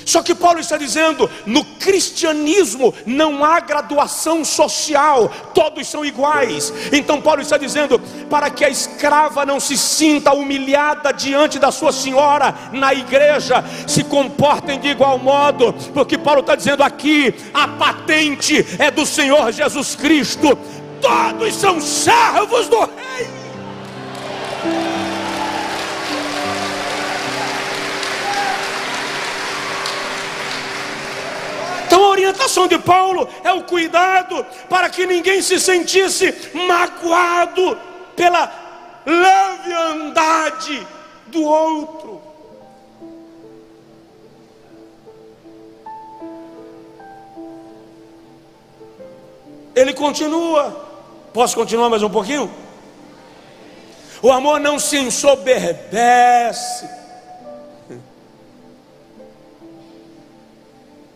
Só 0.09 0.23
que 0.23 0.33
Paulo 0.33 0.59
está 0.59 0.75
dizendo: 0.75 1.29
no 1.45 1.63
cristianismo 1.63 2.93
não 3.05 3.45
há 3.45 3.59
graduação 3.59 4.43
social, 4.43 5.31
todos 5.53 5.87
são 5.87 6.03
iguais. 6.03 6.73
Então 6.91 7.21
Paulo 7.21 7.41
está 7.41 7.57
dizendo: 7.57 7.99
para 8.27 8.49
que 8.49 8.65
a 8.65 8.69
escrava 8.69 9.45
não 9.45 9.59
se 9.59 9.77
sinta 9.77 10.33
humilhada 10.33 11.13
diante 11.13 11.59
da 11.59 11.71
sua 11.71 11.91
senhora 11.91 12.55
na 12.71 12.91
igreja, 12.91 13.63
se 13.85 14.03
comportem 14.03 14.79
de 14.79 14.87
igual 14.87 15.19
modo, 15.19 15.73
porque 15.93 16.17
Paulo 16.17 16.39
está 16.39 16.55
dizendo 16.55 16.81
aqui: 16.81 17.31
a 17.53 17.67
patente 17.67 18.65
é 18.79 18.89
do 18.89 19.05
Senhor 19.05 19.51
Jesus 19.51 19.95
Cristo, 19.95 20.57
todos 20.99 21.53
são 21.53 21.79
servos 21.79 22.67
do 22.67 22.79
Rei. 22.79 24.98
Então 31.89 32.05
a 32.05 32.09
orientação 32.09 32.67
de 32.67 32.77
Paulo 32.77 33.27
é 33.43 33.51
o 33.51 33.63
cuidado 33.63 34.45
para 34.69 34.91
que 34.91 35.07
ninguém 35.07 35.41
se 35.41 35.59
sentisse 35.59 36.31
magoado 36.53 37.75
pela 38.15 39.01
leviandade 39.03 40.85
do 41.25 41.43
outro. 41.43 42.21
Ele 49.75 49.91
continua. 49.91 50.87
Posso 51.33 51.55
continuar 51.55 51.89
mais 51.89 52.03
um 52.03 52.09
pouquinho? 52.11 52.53
O 54.21 54.31
amor 54.31 54.59
não 54.59 54.77
se 54.77 54.99
ensoberbece 54.99 56.98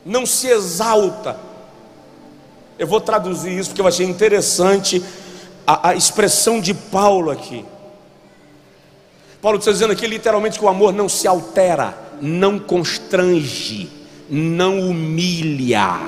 não 0.05 0.25
se 0.25 0.47
exalta. 0.47 1.37
Eu 2.77 2.87
vou 2.87 2.99
traduzir 2.99 3.57
isso 3.57 3.69
porque 3.69 3.81
eu 3.81 3.87
achei 3.87 4.05
interessante 4.05 5.03
a, 5.65 5.89
a 5.89 5.95
expressão 5.95 6.59
de 6.59 6.73
Paulo 6.73 7.31
aqui. 7.31 7.65
Paulo 9.41 9.57
está 9.57 9.71
dizendo 9.71 9.93
aqui 9.93 10.07
literalmente 10.07 10.57
que 10.57 10.65
o 10.65 10.69
amor 10.69 10.93
não 10.93 11.09
se 11.09 11.27
altera, 11.27 11.97
não 12.21 12.57
constrange, 12.57 13.89
não 14.29 14.79
humilha. 14.79 15.99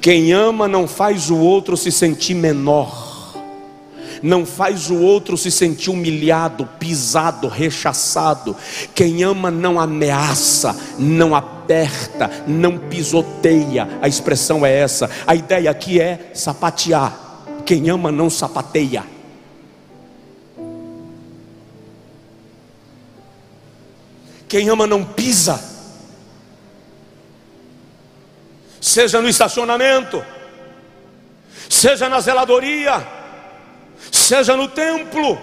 Quem 0.00 0.32
ama 0.32 0.66
não 0.66 0.88
faz 0.88 1.28
o 1.28 1.36
outro 1.36 1.76
se 1.76 1.92
sentir 1.92 2.34
menor 2.34 3.07
não 4.22 4.44
faz 4.44 4.90
o 4.90 4.96
outro 4.96 5.36
se 5.36 5.50
sentir 5.50 5.90
humilhado, 5.90 6.66
pisado, 6.78 7.48
rechaçado. 7.48 8.56
Quem 8.94 9.22
ama 9.22 9.50
não 9.50 9.78
ameaça, 9.78 10.74
não 10.98 11.34
aperta, 11.34 12.30
não 12.46 12.78
pisoteia. 12.78 13.88
A 14.00 14.08
expressão 14.08 14.64
é 14.64 14.72
essa. 14.72 15.10
A 15.26 15.34
ideia 15.34 15.70
aqui 15.70 16.00
é 16.00 16.30
sapatear. 16.34 17.28
Quem 17.64 17.90
ama 17.90 18.10
não 18.10 18.30
sapateia. 18.30 19.04
Quem 24.48 24.68
ama 24.70 24.86
não 24.86 25.04
pisa. 25.04 25.62
Seja 28.80 29.20
no 29.20 29.28
estacionamento, 29.28 30.24
seja 31.68 32.08
na 32.08 32.20
zeladoria, 32.20 33.06
seja 34.10 34.56
no 34.56 34.68
templo, 34.68 35.38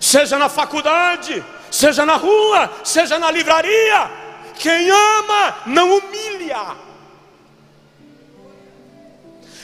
seja 0.00 0.38
na 0.38 0.48
faculdade, 0.48 1.44
seja 1.70 2.04
na 2.04 2.16
rua, 2.16 2.70
seja 2.84 3.18
na 3.18 3.30
livraria. 3.30 4.10
Quem 4.58 4.90
ama 4.90 5.56
não 5.66 5.98
humilha, 5.98 6.76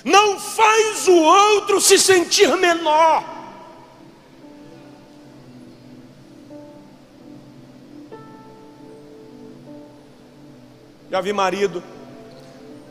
não 0.04 0.38
faz 0.38 1.08
o 1.08 1.16
outro 1.16 1.80
se 1.80 1.98
sentir 1.98 2.56
menor. 2.56 3.24
Já 11.10 11.20
vi 11.20 11.32
marido 11.32 11.82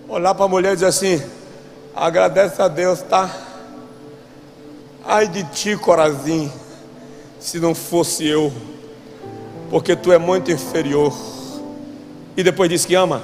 olhar 0.08 0.34
para 0.34 0.46
a 0.46 0.48
mulher 0.48 0.72
e 0.72 0.76
dizer 0.76 0.88
assim: 0.88 1.22
agradece 1.96 2.62
a 2.62 2.68
Deus, 2.68 3.02
tá? 3.02 3.30
Ai 5.06 5.28
de 5.28 5.44
ti, 5.44 5.76
Corazim, 5.76 6.52
se 7.40 7.60
não 7.60 7.76
fosse 7.76 8.26
eu, 8.26 8.52
porque 9.70 9.96
tu 9.96 10.12
é 10.12 10.18
muito 10.18 10.52
inferior. 10.52 11.14
E 12.38 12.44
depois 12.44 12.70
diz 12.70 12.86
que 12.86 12.96
ama. 12.96 13.22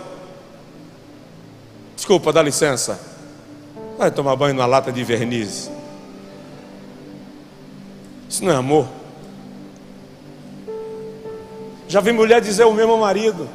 Desculpa, 1.96 2.34
dá 2.34 2.42
licença. 2.42 3.00
Vai 3.98 4.12
tomar 4.12 4.36
banho 4.36 4.54
na 4.54 4.66
lata 4.66 4.92
de 4.92 5.04
verniz. 5.04 5.70
Isso 8.30 8.44
não 8.46 8.52
é 8.52 8.56
amor. 8.56 8.88
Já 11.88 12.00
vi 12.02 12.12
mulher 12.12 12.40
dizer 12.40 12.66
o 12.66 12.74
mesmo 12.74 12.98
marido. 12.98 13.50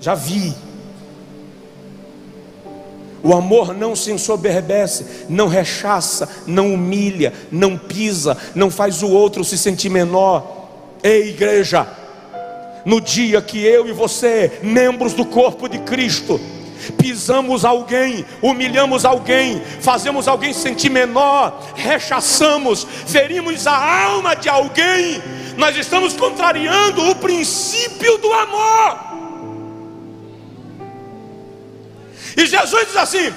Já 0.00 0.14
vi. 0.14 0.54
O 3.22 3.34
amor 3.34 3.74
não 3.74 3.94
se 3.94 4.10
ensoberbece, 4.10 5.26
não 5.28 5.46
rechaça, 5.46 6.28
não 6.46 6.72
humilha, 6.72 7.32
não 7.50 7.76
pisa, 7.76 8.36
não 8.54 8.70
faz 8.70 9.02
o 9.02 9.08
outro 9.08 9.44
se 9.44 9.58
sentir 9.58 9.90
menor. 9.90 10.68
Ei, 11.02 11.30
igreja, 11.30 11.86
no 12.84 13.00
dia 13.00 13.42
que 13.42 13.62
eu 13.62 13.86
e 13.86 13.92
você, 13.92 14.60
membros 14.62 15.12
do 15.12 15.24
corpo 15.24 15.68
de 15.68 15.78
Cristo, 15.80 16.40
pisamos 16.96 17.64
alguém, 17.64 18.24
humilhamos 18.40 19.04
alguém, 19.04 19.62
fazemos 19.80 20.26
alguém 20.26 20.52
sentir 20.52 20.90
menor, 20.90 21.62
rechaçamos, 21.74 22.86
ferimos 23.06 23.66
a 23.66 24.04
alma 24.04 24.34
de 24.34 24.48
alguém, 24.48 25.22
nós 25.56 25.76
estamos 25.76 26.14
contrariando 26.14 27.10
o 27.10 27.14
princípio 27.16 28.16
do 28.18 28.32
amor. 28.32 29.09
E 32.36 32.46
Jesus 32.46 32.86
diz 32.86 32.96
assim: 32.96 33.34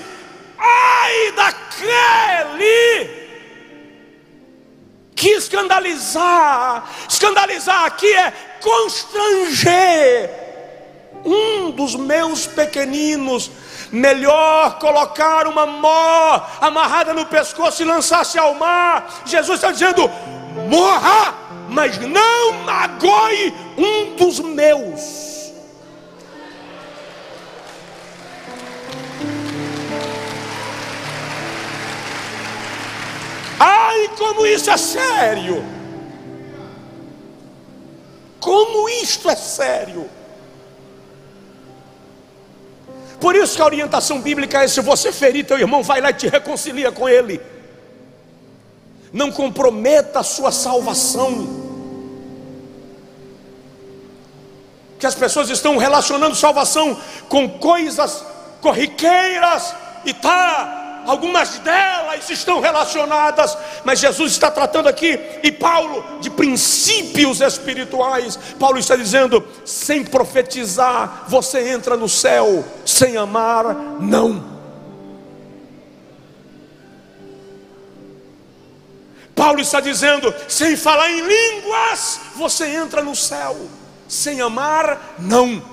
ai 0.57 1.31
daquele 1.31 3.23
que 5.15 5.29
escandalizar, 5.29 6.83
escandalizar 7.07 7.85
aqui 7.85 8.13
é 8.13 8.33
constranger 8.61 10.29
um 11.23 11.71
dos 11.71 11.95
meus 11.95 12.45
pequeninos. 12.45 13.49
Melhor 13.91 14.79
colocar 14.79 15.47
uma 15.47 15.65
mó 15.67 16.41
amarrada 16.59 17.13
no 17.13 17.25
pescoço 17.25 17.81
e 17.81 17.85
lançar-se 17.85 18.39
ao 18.39 18.55
mar. 18.55 19.21
Jesus 19.25 19.59
está 19.59 19.71
dizendo: 19.71 20.09
morra, 20.67 21.35
mas 21.69 21.97
não 21.99 22.53
magoe 22.63 23.53
um 23.77 24.15
dos 24.15 24.39
meus. 24.39 25.32
Ai, 33.65 34.09
como 34.17 34.45
isso 34.45 34.69
é 34.69 34.75
sério! 34.75 35.63
Como 38.41 38.89
isto 38.89 39.29
é 39.29 39.35
sério! 39.37 40.09
Por 43.21 43.37
isso 43.37 43.55
que 43.55 43.61
a 43.61 43.65
orientação 43.65 44.19
bíblica 44.19 44.61
é: 44.61 44.67
se 44.67 44.81
você 44.81 45.13
ferir 45.13 45.45
teu 45.45 45.57
irmão, 45.57 45.81
vai 45.81 46.01
lá 46.01 46.09
e 46.09 46.13
te 46.13 46.27
reconcilia 46.27 46.91
com 46.91 47.07
ele. 47.07 47.39
Não 49.13 49.31
comprometa 49.31 50.19
a 50.19 50.23
sua 50.23 50.51
salvação. 50.51 51.47
Que 54.99 55.05
as 55.05 55.15
pessoas 55.15 55.49
estão 55.49 55.77
relacionando 55.77 56.35
salvação 56.35 56.99
com 57.29 57.47
coisas 57.47 58.25
corriqueiras 58.59 59.73
e 60.03 60.13
tá 60.13 60.82
algumas 61.05 61.59
delas 61.59 62.29
estão 62.29 62.59
relacionadas, 62.59 63.57
mas 63.83 63.99
Jesus 63.99 64.31
está 64.31 64.49
tratando 64.49 64.87
aqui, 64.87 65.19
e 65.43 65.51
Paulo, 65.51 66.19
de 66.19 66.29
princípios 66.29 67.41
espirituais. 67.41 68.37
Paulo 68.59 68.77
está 68.77 68.95
dizendo: 68.95 69.45
sem 69.65 70.03
profetizar, 70.03 71.25
você 71.27 71.69
entra 71.69 71.97
no 71.97 72.09
céu, 72.09 72.63
sem 72.85 73.17
amar, 73.17 73.73
não. 73.99 74.53
Paulo 79.35 79.59
está 79.59 79.79
dizendo: 79.79 80.33
sem 80.47 80.75
falar 80.75 81.09
em 81.09 81.21
línguas, 81.21 82.19
você 82.35 82.67
entra 82.67 83.01
no 83.01 83.15
céu, 83.15 83.55
sem 84.07 84.41
amar, 84.41 85.15
não. 85.19 85.72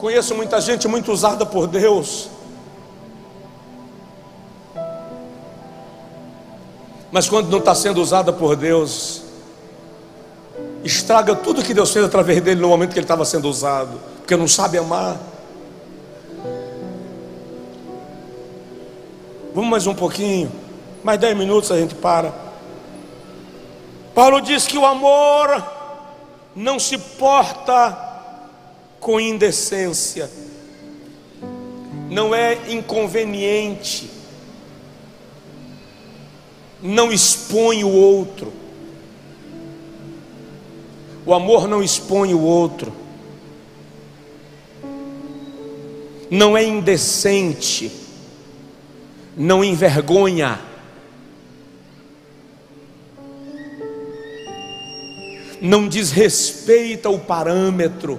Conheço 0.00 0.34
muita 0.34 0.58
gente 0.62 0.88
muito 0.88 1.12
usada 1.12 1.44
por 1.44 1.66
Deus. 1.66 2.30
Mas 7.12 7.28
quando 7.28 7.50
não 7.50 7.58
está 7.58 7.74
sendo 7.74 8.00
usada 8.00 8.32
por 8.32 8.56
Deus, 8.56 9.20
estraga 10.82 11.34
tudo 11.34 11.62
que 11.62 11.74
Deus 11.74 11.90
fez 11.90 12.02
através 12.02 12.40
dele 12.40 12.62
no 12.62 12.68
momento 12.68 12.92
que 12.92 12.98
ele 12.98 13.04
estava 13.04 13.26
sendo 13.26 13.46
usado, 13.46 14.00
porque 14.16 14.34
não 14.36 14.48
sabe 14.48 14.78
amar. 14.78 15.18
Vamos 19.54 19.68
mais 19.68 19.86
um 19.86 19.94
pouquinho, 19.94 20.50
mais 21.04 21.20
dez 21.20 21.36
minutos 21.36 21.70
a 21.70 21.76
gente 21.76 21.94
para. 21.94 22.32
Paulo 24.14 24.40
diz 24.40 24.66
que 24.66 24.78
o 24.78 24.86
amor 24.86 25.62
não 26.56 26.78
se 26.78 26.96
porta 26.96 28.09
com 29.00 29.18
indecência, 29.18 30.30
não 32.10 32.34
é 32.34 32.70
inconveniente, 32.70 34.10
não 36.82 37.10
expõe 37.10 37.82
o 37.82 37.88
outro. 37.88 38.52
O 41.24 41.34
amor 41.34 41.66
não 41.66 41.82
expõe 41.82 42.34
o 42.34 42.40
outro, 42.40 42.92
não 46.30 46.56
é 46.56 46.62
indecente, 46.62 47.90
não 49.36 49.64
envergonha. 49.64 50.60
Não 55.62 55.86
desrespeita 55.86 57.10
o 57.10 57.18
parâmetro, 57.18 58.18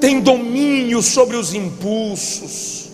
tem 0.00 0.20
domínio 0.20 1.02
sobre 1.02 1.36
os 1.36 1.52
impulsos. 1.54 2.90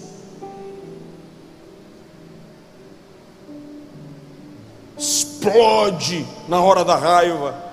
Explode 4.97 6.27
na 6.49 6.61
hora 6.63 6.85
da 6.85 6.97
raiva. 6.97 7.71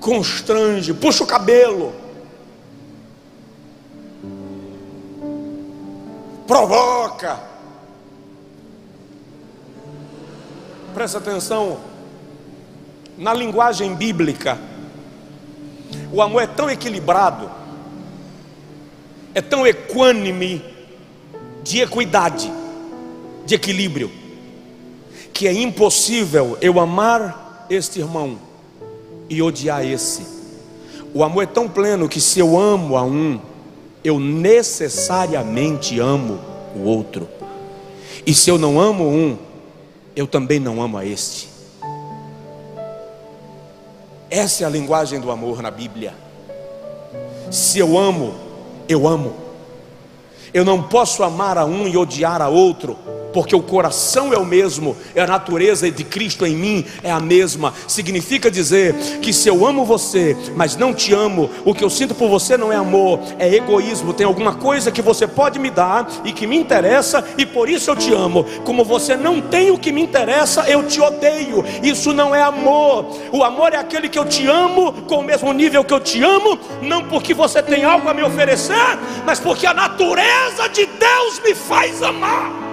Constrange, 0.00 0.92
puxa 0.92 1.24
o 1.24 1.26
cabelo. 1.26 1.94
Provoca. 6.46 7.40
Presta 10.92 11.18
atenção 11.18 11.78
na 13.16 13.32
linguagem 13.32 13.94
bíblica 13.94 14.71
o 16.12 16.20
amor 16.20 16.42
é 16.42 16.46
tão 16.46 16.70
equilibrado, 16.70 17.50
é 19.34 19.40
tão 19.40 19.66
equânime, 19.66 20.62
de 21.62 21.80
equidade, 21.80 22.52
de 23.46 23.54
equilíbrio, 23.54 24.10
que 25.32 25.46
é 25.46 25.52
impossível 25.52 26.58
eu 26.60 26.80
amar 26.80 27.66
este 27.70 28.00
irmão 28.00 28.38
e 29.28 29.40
odiar 29.40 29.84
esse. 29.84 30.26
O 31.14 31.22
amor 31.22 31.44
é 31.44 31.46
tão 31.46 31.68
pleno 31.68 32.08
que 32.08 32.20
se 32.20 32.40
eu 32.40 32.58
amo 32.58 32.96
a 32.96 33.04
um, 33.04 33.40
eu 34.02 34.18
necessariamente 34.18 36.00
amo 36.00 36.40
o 36.74 36.80
outro. 36.80 37.28
E 38.26 38.34
se 38.34 38.50
eu 38.50 38.58
não 38.58 38.80
amo 38.80 39.08
um, 39.08 39.38
eu 40.16 40.26
também 40.26 40.58
não 40.58 40.82
amo 40.82 40.98
a 40.98 41.06
este. 41.06 41.51
Essa 44.34 44.64
é 44.64 44.66
a 44.66 44.70
linguagem 44.70 45.20
do 45.20 45.30
amor 45.30 45.60
na 45.60 45.70
Bíblia. 45.70 46.14
Se 47.50 47.78
eu 47.78 47.98
amo, 47.98 48.32
eu 48.88 49.06
amo. 49.06 49.34
Eu 50.54 50.64
não 50.64 50.82
posso 50.82 51.22
amar 51.22 51.58
a 51.58 51.66
um 51.66 51.86
e 51.86 51.98
odiar 51.98 52.40
a 52.40 52.48
outro 52.48 52.96
porque 53.32 53.54
o 53.54 53.62
coração 53.62 54.32
é 54.32 54.38
o 54.38 54.44
mesmo, 54.44 54.96
é 55.14 55.22
a 55.22 55.26
natureza 55.26 55.90
de 55.90 56.04
Cristo 56.04 56.46
em 56.46 56.54
mim 56.54 56.84
é 57.02 57.10
a 57.10 57.20
mesma. 57.20 57.72
Significa 57.86 58.50
dizer 58.50 58.94
que 59.20 59.32
se 59.32 59.48
eu 59.48 59.66
amo 59.66 59.84
você, 59.84 60.36
mas 60.54 60.76
não 60.76 60.92
te 60.92 61.12
amo, 61.12 61.50
o 61.64 61.74
que 61.74 61.84
eu 61.84 61.90
sinto 61.90 62.14
por 62.14 62.28
você 62.28 62.56
não 62.56 62.72
é 62.72 62.76
amor, 62.76 63.20
é 63.38 63.54
egoísmo. 63.54 64.12
Tem 64.12 64.26
alguma 64.26 64.54
coisa 64.54 64.90
que 64.90 65.02
você 65.02 65.26
pode 65.26 65.58
me 65.58 65.70
dar 65.70 66.08
e 66.24 66.32
que 66.32 66.46
me 66.46 66.56
interessa 66.56 67.24
e 67.38 67.46
por 67.46 67.68
isso 67.68 67.90
eu 67.90 67.96
te 67.96 68.12
amo. 68.12 68.44
Como 68.64 68.84
você 68.84 69.16
não 69.16 69.40
tem 69.40 69.70
o 69.70 69.78
que 69.78 69.92
me 69.92 70.02
interessa, 70.02 70.68
eu 70.68 70.86
te 70.86 71.00
odeio. 71.00 71.64
Isso 71.82 72.12
não 72.12 72.34
é 72.34 72.42
amor. 72.42 73.06
O 73.32 73.42
amor 73.42 73.72
é 73.72 73.76
aquele 73.76 74.08
que 74.08 74.18
eu 74.18 74.24
te 74.24 74.46
amo 74.46 74.92
com 75.06 75.16
o 75.16 75.24
mesmo 75.24 75.52
nível 75.52 75.84
que 75.84 75.94
eu 75.94 76.00
te 76.00 76.22
amo, 76.22 76.58
não 76.80 77.04
porque 77.04 77.34
você 77.34 77.62
tem 77.62 77.84
algo 77.84 78.08
a 78.08 78.14
me 78.14 78.22
oferecer, 78.22 78.98
mas 79.24 79.40
porque 79.40 79.66
a 79.66 79.74
natureza 79.74 80.68
de 80.68 80.86
Deus 80.86 81.40
me 81.44 81.54
faz 81.54 82.02
amar. 82.02 82.71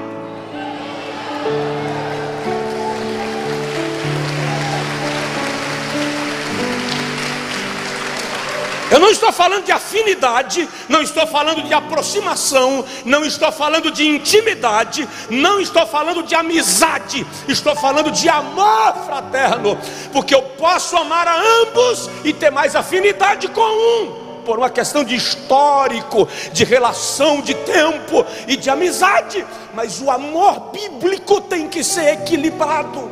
Eu 8.92 9.00
não 9.00 9.10
estou 9.10 9.32
falando 9.32 9.66
de 9.66 9.72
afinidade, 9.72 10.68
não 10.88 11.02
estou 11.02 11.28
falando 11.28 11.62
de 11.62 11.74
aproximação, 11.74 12.84
não 13.06 13.24
estou 13.24 13.52
falando 13.52 13.92
de 13.92 14.08
intimidade, 14.08 15.08
não 15.30 15.60
estou 15.60 15.86
falando 15.86 16.24
de 16.24 16.34
amizade, 16.34 17.26
estou 17.48 17.76
falando 17.76 18.12
de 18.12 18.28
amor 18.28 18.94
fraterno, 19.06 19.78
porque 20.12 20.34
eu 20.34 20.42
posso 20.42 20.98
amar 20.98 21.28
a 21.28 21.40
ambos 21.62 22.10
e 22.24 22.34
ter 22.34 22.50
mais 22.50 22.76
afinidade 22.76 23.48
com 23.50 23.62
um, 23.62 24.29
por 24.50 24.58
uma 24.58 24.70
questão 24.72 25.04
de 25.04 25.16
histórico, 25.16 26.28
de 26.52 26.64
relação 26.64 27.40
de 27.40 27.54
tempo 27.54 28.26
e 28.48 28.58
de 28.58 28.68
amizade, 28.68 29.46
mas 29.76 30.02
o 30.02 30.10
amor 30.10 30.72
bíblico 30.72 31.40
tem 31.40 31.70
que 31.70 31.84
ser 31.84 32.14
equilibrado, 32.14 33.12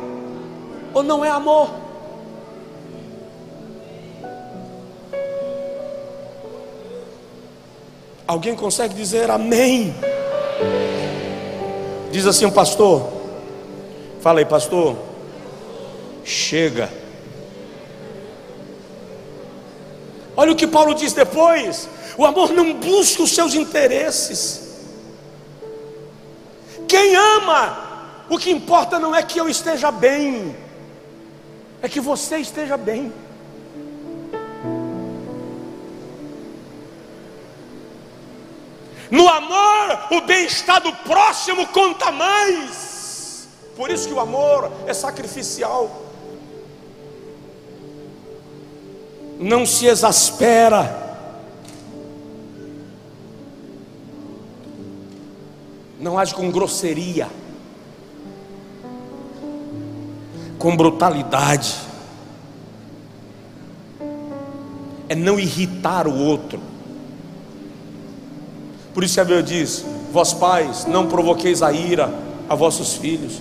ou 0.92 1.00
não 1.00 1.24
é 1.24 1.30
amor? 1.30 1.70
Alguém 8.26 8.56
consegue 8.56 8.94
dizer 8.94 9.30
amém? 9.30 9.94
Diz 12.10 12.26
assim 12.26 12.46
o 12.46 12.50
pastor. 12.50 13.12
Fala 14.20 14.40
aí, 14.40 14.44
pastor. 14.44 14.96
Chega. 16.24 16.90
Olha 20.38 20.52
o 20.52 20.54
que 20.54 20.68
Paulo 20.68 20.94
diz 20.94 21.12
depois: 21.12 21.88
o 22.16 22.24
amor 22.24 22.52
não 22.52 22.74
busca 22.74 23.24
os 23.24 23.34
seus 23.34 23.54
interesses. 23.54 24.68
Quem 26.86 27.16
ama, 27.16 28.24
o 28.30 28.38
que 28.38 28.48
importa 28.48 29.00
não 29.00 29.12
é 29.12 29.20
que 29.20 29.36
eu 29.36 29.48
esteja 29.48 29.90
bem, 29.90 30.56
é 31.82 31.88
que 31.88 31.98
você 31.98 32.36
esteja 32.36 32.76
bem. 32.76 33.12
No 39.10 39.28
amor, 39.28 39.98
o 40.12 40.20
bem-estar 40.20 40.80
do 40.80 40.92
próximo 40.98 41.66
conta 41.66 42.12
mais. 42.12 43.48
Por 43.74 43.90
isso 43.90 44.06
que 44.06 44.14
o 44.14 44.20
amor 44.20 44.70
é 44.86 44.94
sacrificial. 44.94 46.07
Não 49.38 49.64
se 49.64 49.86
exaspera. 49.86 51.06
Não 56.00 56.18
age 56.18 56.34
com 56.34 56.50
grosseria, 56.50 57.28
com 60.58 60.76
brutalidade. 60.76 61.76
É 65.08 65.14
não 65.14 65.38
irritar 65.40 66.06
o 66.06 66.14
outro. 66.14 66.60
Por 68.94 69.04
isso 69.04 69.20
a 69.20 69.24
Bíblia 69.24 69.42
diz: 69.42 69.84
Vós 70.12 70.32
pais, 70.32 70.84
não 70.86 71.06
provoqueis 71.06 71.62
a 71.62 71.72
ira 71.72 72.12
a 72.48 72.54
vossos 72.54 72.94
filhos. 72.94 73.40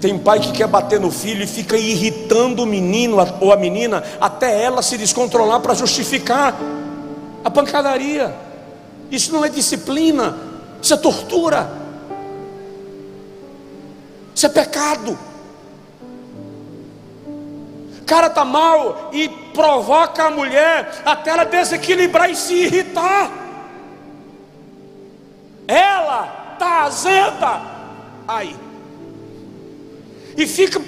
Tem 0.00 0.18
pai 0.18 0.40
que 0.40 0.52
quer 0.52 0.66
bater 0.66 1.00
no 1.00 1.10
filho 1.10 1.42
e 1.42 1.46
fica 1.46 1.76
irritando 1.76 2.62
o 2.62 2.66
menino 2.66 3.16
ou 3.40 3.52
a 3.52 3.56
menina 3.56 4.02
até 4.20 4.62
ela 4.62 4.82
se 4.82 4.98
descontrolar 4.98 5.60
para 5.60 5.74
justificar 5.74 6.54
a 7.42 7.50
pancadaria. 7.50 8.34
Isso 9.10 9.32
não 9.32 9.44
é 9.44 9.48
disciplina, 9.48 10.36
isso 10.82 10.92
é 10.92 10.96
tortura, 10.96 11.70
isso 14.34 14.44
é 14.44 14.48
pecado. 14.48 15.18
O 18.00 18.04
cara 18.04 18.26
está 18.26 18.44
mal 18.44 19.10
e 19.12 19.28
provoca 19.28 20.24
a 20.24 20.30
mulher 20.30 21.02
até 21.04 21.30
ela 21.30 21.44
desequilibrar 21.44 22.30
e 22.30 22.36
se 22.36 22.54
irritar. 22.54 23.30
Ela 25.66 26.52
está 26.52 26.82
azeda. 26.84 27.60
Aí. 28.28 28.65
E 30.36 30.46
fica 30.46 30.80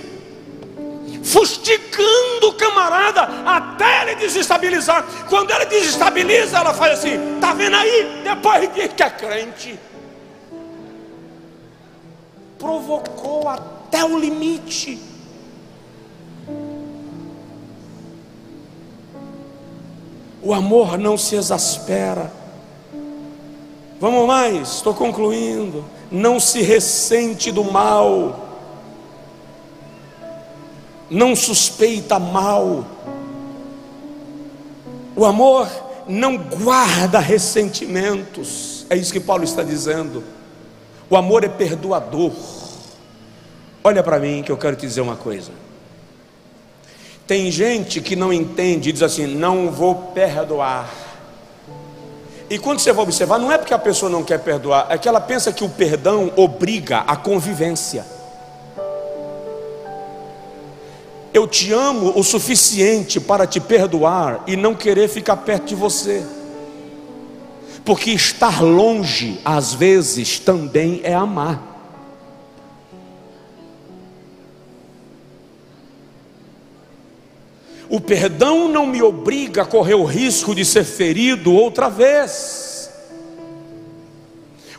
fustigando 1.22 2.48
o 2.48 2.54
camarada 2.54 3.22
até 3.46 4.02
ele 4.02 4.14
desestabilizar. 4.16 5.04
Quando 5.28 5.50
ele 5.50 5.66
desestabiliza, 5.66 6.58
ela 6.58 6.74
faz 6.74 6.98
assim: 6.98 7.38
tá 7.40 7.52
vendo 7.52 7.76
aí? 7.76 8.22
Depois 8.24 8.72
diz 8.74 8.92
que 8.92 9.02
é 9.02 9.10
crente. 9.10 9.78
Provocou 12.58 13.48
até 13.48 14.04
o 14.04 14.18
limite. 14.18 14.98
O 20.42 20.54
amor 20.54 20.96
não 20.96 21.18
se 21.18 21.36
exaspera. 21.36 22.32
Vamos 24.00 24.26
mais, 24.26 24.76
estou 24.76 24.94
concluindo. 24.94 25.84
Não 26.10 26.40
se 26.40 26.62
ressente 26.62 27.50
do 27.52 27.64
mal, 27.64 28.47
não 31.10 31.34
suspeita 31.34 32.18
mal. 32.18 32.84
O 35.16 35.24
amor 35.24 35.68
não 36.06 36.38
guarda 36.38 37.18
ressentimentos, 37.18 38.86
é 38.88 38.96
isso 38.96 39.12
que 39.12 39.20
Paulo 39.20 39.44
está 39.44 39.62
dizendo. 39.62 40.24
O 41.10 41.16
amor 41.16 41.44
é 41.44 41.48
perdoador. 41.48 42.32
Olha 43.82 44.02
para 44.02 44.18
mim 44.18 44.42
que 44.42 44.52
eu 44.52 44.56
quero 44.56 44.76
te 44.76 44.86
dizer 44.86 45.00
uma 45.00 45.16
coisa. 45.16 45.50
Tem 47.26 47.50
gente 47.50 48.00
que 48.00 48.16
não 48.16 48.32
entende 48.32 48.88
e 48.88 48.92
diz 48.92 49.02
assim: 49.02 49.26
não 49.26 49.70
vou 49.70 49.94
perdoar. 49.94 50.88
E 52.50 52.58
quando 52.58 52.78
você 52.78 52.92
vai 52.92 53.02
observar, 53.02 53.38
não 53.38 53.52
é 53.52 53.58
porque 53.58 53.74
a 53.74 53.78
pessoa 53.78 54.10
não 54.10 54.24
quer 54.24 54.38
perdoar, 54.38 54.86
é 54.88 54.96
que 54.96 55.06
ela 55.06 55.20
pensa 55.20 55.52
que 55.52 55.62
o 55.62 55.68
perdão 55.68 56.32
obriga 56.36 57.00
a 57.00 57.14
convivência. 57.14 58.06
Eu 61.38 61.46
te 61.46 61.72
amo 61.72 62.18
o 62.18 62.24
suficiente 62.24 63.20
para 63.20 63.46
te 63.46 63.60
perdoar 63.60 64.42
e 64.44 64.56
não 64.56 64.74
querer 64.74 65.08
ficar 65.08 65.36
perto 65.36 65.66
de 65.66 65.76
você. 65.76 66.26
Porque 67.84 68.10
estar 68.10 68.60
longe, 68.60 69.40
às 69.44 69.72
vezes, 69.72 70.40
também 70.40 71.00
é 71.04 71.14
amar. 71.14 71.62
O 77.88 78.00
perdão 78.00 78.66
não 78.66 78.84
me 78.84 79.00
obriga 79.00 79.62
a 79.62 79.64
correr 79.64 79.94
o 79.94 80.04
risco 80.04 80.56
de 80.56 80.64
ser 80.64 80.82
ferido 80.82 81.52
outra 81.52 81.88
vez. 81.88 82.90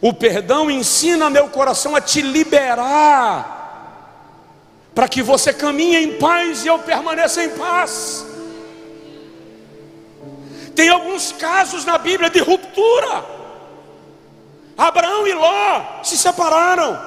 O 0.01 0.11
perdão 0.11 0.69
ensina 0.69 1.29
meu 1.29 1.47
coração 1.47 1.95
a 1.95 2.01
te 2.01 2.21
liberar, 2.21 3.58
para 4.99 5.07
que 5.07 5.23
você 5.23 5.53
caminhe 5.53 5.95
em 5.95 6.17
paz 6.17 6.65
e 6.65 6.67
eu 6.67 6.77
permaneça 6.77 7.41
em 7.41 7.51
paz. 7.51 8.25
Tem 10.75 10.89
alguns 10.89 11.31
casos 11.31 11.85
na 11.85 11.97
Bíblia 11.97 12.29
de 12.29 12.39
ruptura. 12.39 13.23
Abraão 14.77 15.25
e 15.25 15.33
Ló 15.33 16.03
se 16.03 16.17
separaram. 16.17 16.99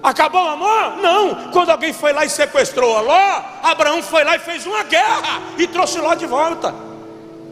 Acabou 0.00 0.40
o 0.40 0.50
amor? 0.50 0.98
Não. 0.98 1.50
Quando 1.50 1.70
alguém 1.70 1.92
foi 1.92 2.12
lá 2.12 2.24
e 2.24 2.30
sequestrou 2.30 3.02
Ló, 3.02 3.42
Abraão 3.60 4.00
foi 4.00 4.22
lá 4.22 4.36
e 4.36 4.38
fez 4.38 4.64
uma 4.64 4.84
guerra 4.84 5.42
e 5.58 5.66
trouxe 5.66 5.98
Ló 5.98 6.14
de 6.14 6.26
volta. 6.26 6.72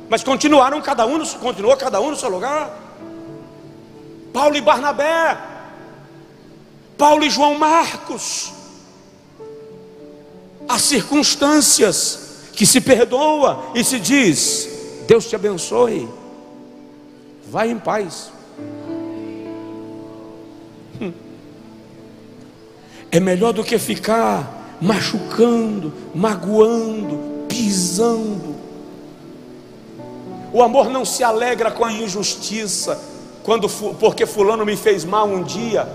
Mas 0.09 0.23
continuaram 0.23 0.81
cada 0.81 1.05
um, 1.05 1.19
continuou 1.39 1.77
cada 1.77 2.01
um 2.01 2.11
no 2.11 2.17
seu 2.17 2.29
lugar. 2.29 2.71
Paulo 4.33 4.57
e 4.57 4.61
Barnabé, 4.61 5.37
Paulo 6.97 7.25
e 7.25 7.29
João 7.29 7.59
Marcos. 7.59 8.55
Há 10.69 10.79
circunstâncias 10.79 12.19
que 12.53 12.67
se 12.67 12.81
perdoa 12.81 13.73
e 13.75 13.85
se 13.85 13.99
diz: 13.99 14.69
Deus 15.07 15.27
te 15.27 15.37
abençoe. 15.37 16.09
Vai 17.49 17.71
em 17.71 17.79
paz. 17.79 18.31
Hum 21.01 21.13
é 23.17 23.21
melhor 23.21 23.53
do 23.53 23.65
que 23.65 23.79
ficar 23.79 24.77
machucando, 24.79 25.91
magoando, 26.15 27.47
pisando. 27.49 28.55
O 30.53 30.63
amor 30.63 30.91
não 30.91 31.03
se 31.03 31.25
alegra 31.25 31.71
com 31.71 31.83
a 31.83 31.91
injustiça, 31.91 33.01
quando 33.43 33.69
porque 33.69 34.27
fulano 34.27 34.67
me 34.67 34.77
fez 34.77 35.03
mal 35.03 35.27
um 35.27 35.43
dia, 35.43 35.89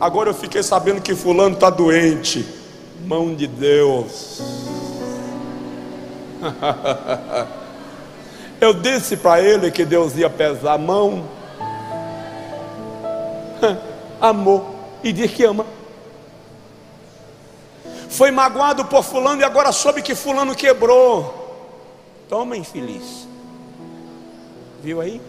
agora 0.00 0.30
eu 0.30 0.34
fiquei 0.34 0.62
sabendo 0.62 1.02
que 1.02 1.14
fulano 1.14 1.54
está 1.54 1.68
doente. 1.68 2.46
Mão 3.06 3.34
de 3.34 3.46
Deus. 3.46 4.40
eu 8.60 8.74
disse 8.74 9.16
para 9.16 9.40
ele 9.40 9.70
que 9.70 9.84
Deus 9.84 10.16
ia 10.16 10.30
pesar 10.30 10.74
a 10.74 10.78
mão. 10.78 11.28
Amor 14.20 14.64
e 15.02 15.12
diz 15.12 15.30
que 15.30 15.44
ama 15.44 15.66
foi 18.12 18.30
magoado 18.30 18.84
por 18.84 19.02
fulano 19.02 19.40
e 19.40 19.44
agora 19.44 19.72
soube 19.72 20.02
que 20.02 20.14
fulano 20.14 20.54
quebrou. 20.54 21.40
Toma, 22.28 22.56
infeliz. 22.56 23.26
Viu 24.82 25.00
aí? 25.00 25.20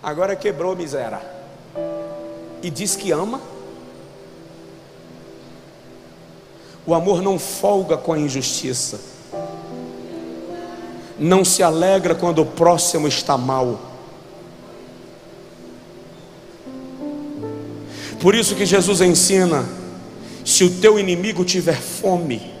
Agora 0.00 0.36
quebrou 0.36 0.76
miséria. 0.76 1.20
E 2.62 2.70
diz 2.70 2.94
que 2.94 3.10
ama. 3.10 3.40
O 6.86 6.94
amor 6.94 7.20
não 7.20 7.38
folga 7.38 7.96
com 7.96 8.12
a 8.12 8.18
injustiça. 8.18 9.00
Não 11.18 11.44
se 11.44 11.62
alegra 11.62 12.14
quando 12.14 12.42
o 12.42 12.46
próximo 12.46 13.08
está 13.08 13.36
mal. 13.36 13.80
Por 18.20 18.34
isso 18.34 18.54
que 18.54 18.64
Jesus 18.64 19.00
ensina: 19.00 19.64
se 20.44 20.62
o 20.62 20.70
teu 20.70 20.98
inimigo 20.98 21.44
tiver 21.44 21.80
fome, 21.80 22.52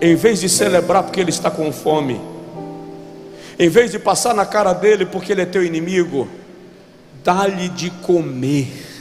em 0.00 0.16
vez 0.16 0.40
de 0.40 0.48
celebrar 0.48 1.04
porque 1.04 1.20
ele 1.20 1.30
está 1.30 1.50
com 1.50 1.72
fome, 1.72 2.20
em 3.58 3.68
vez 3.68 3.92
de 3.92 3.98
passar 3.98 4.34
na 4.34 4.44
cara 4.44 4.72
dele 4.72 5.06
porque 5.06 5.30
ele 5.30 5.42
é 5.42 5.46
teu 5.46 5.64
inimigo, 5.64 6.28
dá-lhe 7.22 7.68
de 7.68 7.90
comer. 7.90 8.93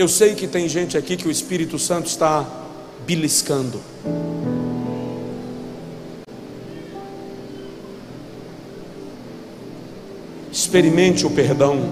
Eu 0.00 0.08
sei 0.08 0.34
que 0.34 0.46
tem 0.46 0.66
gente 0.66 0.96
aqui 0.96 1.14
que 1.14 1.28
o 1.28 1.30
Espírito 1.30 1.78
Santo 1.78 2.06
está 2.06 2.46
beliscando. 3.06 3.82
Experimente 10.50 11.26
o 11.26 11.30
perdão. 11.30 11.82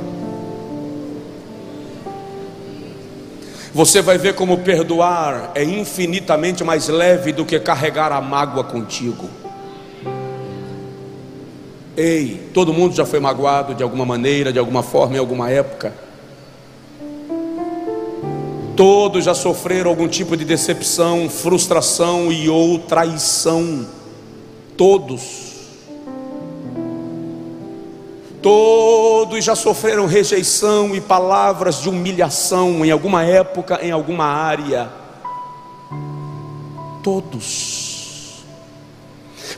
Você 3.74 4.00
vai 4.00 4.16
ver 4.16 4.34
como 4.34 4.56
perdoar 4.56 5.52
é 5.54 5.62
infinitamente 5.62 6.64
mais 6.64 6.88
leve 6.88 7.30
do 7.30 7.44
que 7.44 7.61
carregar 7.61 8.11
a 8.11 8.22
mágoa 8.22 8.64
contigo. 8.64 9.28
Ei, 11.94 12.48
todo 12.54 12.72
mundo 12.72 12.96
já 12.96 13.04
foi 13.04 13.20
magoado 13.20 13.74
de 13.74 13.82
alguma 13.82 14.06
maneira, 14.06 14.50
de 14.50 14.59
alguma 14.59 14.82
forma, 14.82 15.16
em 15.16 15.18
alguma 15.18 15.50
época. 15.50 16.07
Todos 18.79 19.24
já 19.24 19.35
sofreram 19.35 19.91
algum 19.91 20.07
tipo 20.07 20.37
de 20.37 20.45
decepção, 20.45 21.29
frustração 21.29 22.31
e 22.31 22.49
ou 22.49 22.79
traição. 22.79 23.85
Todos. 24.76 25.49
Todos 28.41 29.45
já 29.45 29.57
sofreram 29.57 30.07
rejeição 30.07 30.95
e 30.95 31.01
palavras 31.01 31.83
de 31.83 31.89
humilhação 31.89 32.85
em 32.85 32.93
alguma 32.93 33.24
época, 33.24 33.81
em 33.83 33.91
alguma 33.91 34.26
área. 34.26 34.89
Todos. 37.03 38.45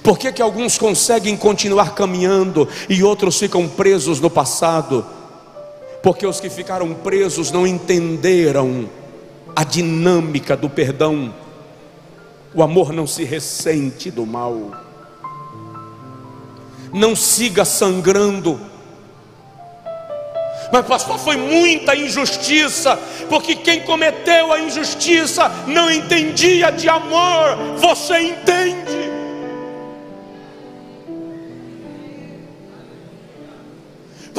Por 0.02 0.18
que, 0.18 0.32
que 0.32 0.40
alguns 0.40 0.78
conseguem 0.78 1.36
continuar 1.36 1.94
caminhando 1.94 2.66
e 2.88 3.04
outros 3.04 3.38
ficam 3.38 3.68
presos 3.68 4.18
no 4.18 4.30
passado? 4.30 5.04
Porque 6.02 6.26
os 6.26 6.40
que 6.40 6.48
ficaram 6.48 6.94
presos 6.94 7.50
não 7.52 7.66
entenderam 7.66 8.88
a 9.54 9.64
dinâmica 9.64 10.56
do 10.56 10.68
perdão. 10.68 11.34
O 12.54 12.62
amor 12.62 12.92
não 12.92 13.06
se 13.06 13.24
ressente 13.24 14.10
do 14.10 14.26
mal. 14.26 14.72
Não 16.92 17.14
siga 17.14 17.64
sangrando 17.64 18.70
mas, 20.72 20.86
pastor, 20.86 21.18
foi 21.18 21.36
muita 21.36 21.96
injustiça, 21.96 22.96
porque 23.28 23.56
quem 23.56 23.80
cometeu 23.80 24.52
a 24.52 24.60
injustiça 24.60 25.50
não 25.66 25.90
entendia 25.90 26.70
de 26.70 26.88
amor, 26.88 27.56
você 27.78 28.18
entende. 28.20 29.09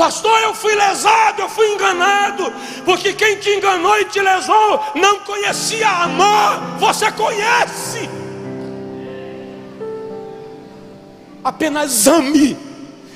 Pastor, 0.02 0.42
eu 0.42 0.56
fui 0.56 0.74
lesado, 0.74 1.44
eu 1.44 1.48
fui 1.48 1.74
enganado, 1.74 2.52
porque 2.84 3.14
quem 3.14 3.36
te 3.36 3.52
enganou 3.52 4.00
e 4.00 4.06
te 4.06 4.20
lesou 4.20 4.80
não 4.96 5.20
conhecia 5.20 5.88
amor, 5.88 6.80
você 6.80 7.12
conhece. 7.12 8.10
Apenas 11.44 12.08
ame 12.08 12.58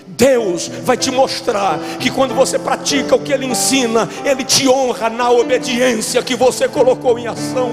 Deus 0.06 0.68
vai 0.68 0.96
te 0.96 1.10
mostrar 1.10 1.80
que 2.00 2.12
quando 2.12 2.36
você 2.36 2.60
pratica 2.60 3.16
o 3.16 3.20
que 3.20 3.34
Ele 3.34 3.48
ensina, 3.48 4.08
Ele 4.24 4.44
te 4.44 4.70
honra 4.70 5.10
na 5.10 5.32
obediência 5.32 6.22
que 6.22 6.36
você 6.36 6.70
colocou 6.70 7.18
em 7.18 7.26
ação. 7.26 7.72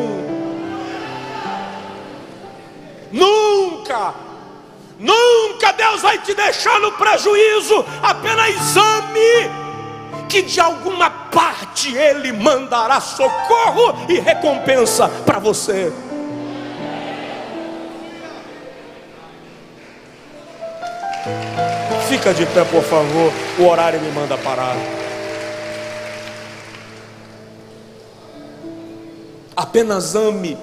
Nunca, 3.13 4.15
nunca 5.03 5.73
Deus 5.73 6.01
vai 6.01 6.19
te 6.19 6.35
deixar 6.35 6.81
no 6.81 6.93
prejuízo, 6.93 7.85
apenas 8.03 8.77
ame. 8.77 9.63
Que 10.29 10.41
de 10.41 10.61
alguma 10.61 11.11
parte 11.11 11.95
Ele 11.95 12.33
mandará 12.33 13.01
socorro 13.01 14.07
e 14.09 14.19
recompensa 14.19 15.09
para 15.27 15.39
você. 15.39 15.93
Fica 22.09 22.33
de 22.33 22.47
pé, 22.47 22.65
por 22.65 22.83
favor. 22.83 23.33
O 23.59 23.67
horário 23.67 24.01
me 24.01 24.11
manda 24.11 24.37
parar. 24.39 24.77
Apenas 29.57 30.15
ame. 30.15 30.59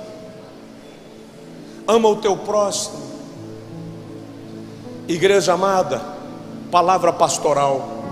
Ama 1.88 2.08
o 2.10 2.16
teu 2.18 2.38
próximo. 2.38 3.09
Igreja 5.10 5.54
amada, 5.54 6.00
palavra 6.70 7.12
pastoral. 7.12 8.04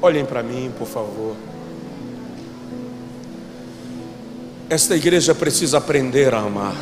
Olhem 0.00 0.24
para 0.24 0.42
mim, 0.42 0.72
por 0.78 0.86
favor. 0.86 1.36
Esta 4.70 4.96
igreja 4.96 5.34
precisa 5.34 5.76
aprender 5.76 6.32
a 6.32 6.38
amar. 6.38 6.74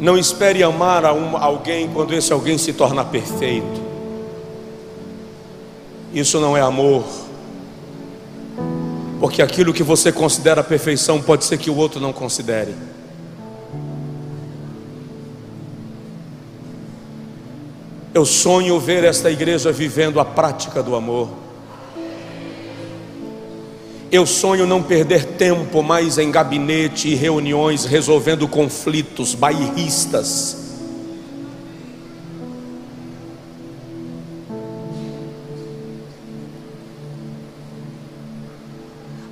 Não 0.00 0.16
espere 0.16 0.62
amar 0.62 1.04
a 1.04 1.12
um, 1.12 1.36
alguém 1.36 1.92
quando 1.92 2.14
esse 2.14 2.32
alguém 2.32 2.56
se 2.56 2.72
torna 2.72 3.04
perfeito. 3.04 3.82
Isso 6.14 6.40
não 6.40 6.56
é 6.56 6.62
amor. 6.62 7.27
Porque 9.18 9.42
aquilo 9.42 9.72
que 9.72 9.82
você 9.82 10.12
considera 10.12 10.62
perfeição 10.62 11.20
pode 11.20 11.44
ser 11.44 11.58
que 11.58 11.70
o 11.70 11.76
outro 11.76 12.00
não 12.00 12.12
considere. 12.12 12.74
Eu 18.14 18.24
sonho 18.24 18.78
ver 18.80 19.04
esta 19.04 19.30
igreja 19.30 19.70
vivendo 19.70 20.18
a 20.18 20.24
prática 20.24 20.82
do 20.82 20.94
amor. 20.94 21.28
Eu 24.10 24.24
sonho 24.24 24.66
não 24.66 24.82
perder 24.82 25.24
tempo 25.24 25.82
mais 25.82 26.16
em 26.16 26.30
gabinete 26.30 27.08
e 27.08 27.14
reuniões 27.14 27.84
resolvendo 27.84 28.48
conflitos 28.48 29.34
bairristas. 29.34 30.67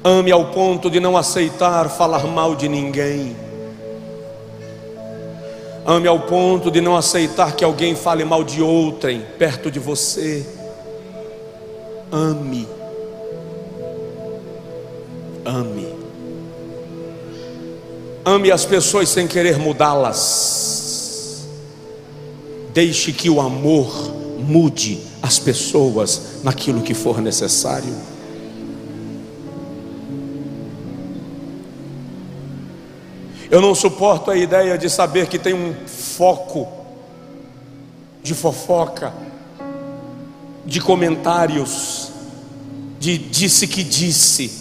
Ame 0.07 0.31
ao 0.31 0.47
ponto 0.47 0.89
de 0.89 1.01
não 1.01 1.17
aceitar 1.17 1.89
falar 1.89 2.25
mal 2.27 2.55
de 2.55 2.69
ninguém. 2.69 3.37
Ame 5.85 6.07
ao 6.07 6.21
ponto 6.21 6.71
de 6.71 6.81
não 6.81 6.97
aceitar 6.97 7.57
que 7.57 7.65
alguém 7.65 7.97
fale 7.97 8.25
mal 8.25 8.45
de 8.45 8.63
outrem 8.63 9.25
perto 9.39 9.71
de 9.71 9.81
você. 9.81 10.47
Ame 12.13 12.77
ame. 15.47 15.87
Ame 18.25 18.51
as 18.51 18.65
pessoas 18.65 19.09
sem 19.09 19.29
querer 19.29 19.59
mudá-las. 19.59 21.47
Deixe 22.75 23.13
que 23.13 23.31
o 23.31 23.41
amor 23.41 24.13
mude 24.39 25.01
as 25.23 25.39
pessoas 25.39 26.43
naquilo 26.43 26.83
que 26.83 26.93
for 26.93 27.21
necessário. 27.23 27.95
Eu 33.57 33.63
não 33.63 33.75
suporto 33.75 34.31
a 34.31 34.37
ideia 34.37 34.77
de 34.77 34.91
saber 34.91 35.29
que 35.29 35.39
tem 35.39 35.55
um 35.55 35.75
foco 35.87 36.69
de 38.23 38.35
fofoca, 38.35 39.15
de 40.63 40.79
comentários, 40.79 42.13
de 42.99 43.17
disse 43.17 43.67
que 43.67 43.83
disse 43.83 44.53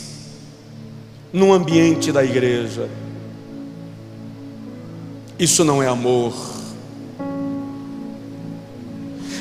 no 1.34 1.52
ambiente 1.52 2.10
da 2.10 2.24
igreja. 2.24 2.88
Isso 5.38 5.66
não 5.66 5.84
é 5.84 5.90
amor. 5.90 6.34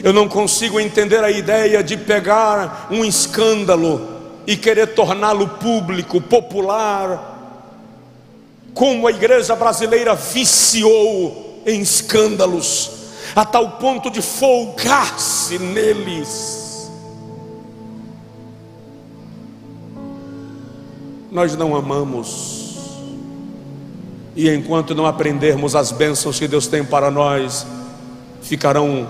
Eu 0.02 0.12
não 0.12 0.28
consigo 0.28 0.80
entender 0.80 1.22
a 1.22 1.30
ideia 1.30 1.80
de 1.80 1.96
pegar 1.96 2.88
um 2.90 3.04
escândalo 3.04 4.00
e 4.48 4.56
querer 4.56 4.94
torná-lo 4.94 5.46
público, 5.46 6.20
popular, 6.20 7.33
como 8.74 9.06
a 9.06 9.10
igreja 9.12 9.54
brasileira 9.54 10.16
viciou 10.16 11.62
em 11.64 11.80
escândalos, 11.80 12.90
a 13.34 13.44
tal 13.44 13.72
ponto 13.72 14.10
de 14.10 14.20
folgar-se 14.20 15.58
neles. 15.58 16.90
Nós 21.30 21.56
não 21.56 21.74
amamos, 21.74 22.76
e 24.36 24.50
enquanto 24.50 24.94
não 24.94 25.06
aprendermos 25.06 25.76
as 25.76 25.92
bênçãos 25.92 26.38
que 26.38 26.48
Deus 26.48 26.66
tem 26.66 26.84
para 26.84 27.10
nós, 27.10 27.64
ficarão 28.42 29.08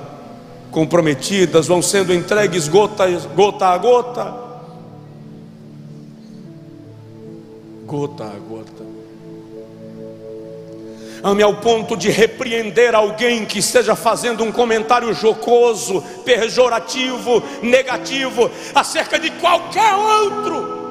comprometidas, 0.71 1.67
vão 1.67 1.81
sendo 1.81 2.13
entregues 2.13 2.69
gota, 2.69 3.07
gota 3.35 3.67
a 3.67 3.79
gota, 3.79 4.35
gota 7.87 8.25
a 8.25 8.39
gota. 8.39 8.74
Ame 11.25 11.43
ao 11.43 11.55
ponto 11.55 11.97
de 11.97 12.11
repreender 12.11 12.95
alguém 12.95 13.47
que 13.47 13.59
esteja 13.59 13.97
fazendo 13.97 14.45
um 14.45 14.53
comentário 14.53 15.15
jocoso, 15.15 16.03
pejorativo, 16.23 17.43
negativo 17.63 18.51
acerca 18.75 19.19
de 19.19 19.31
qualquer 19.31 19.95
outro. 19.95 20.85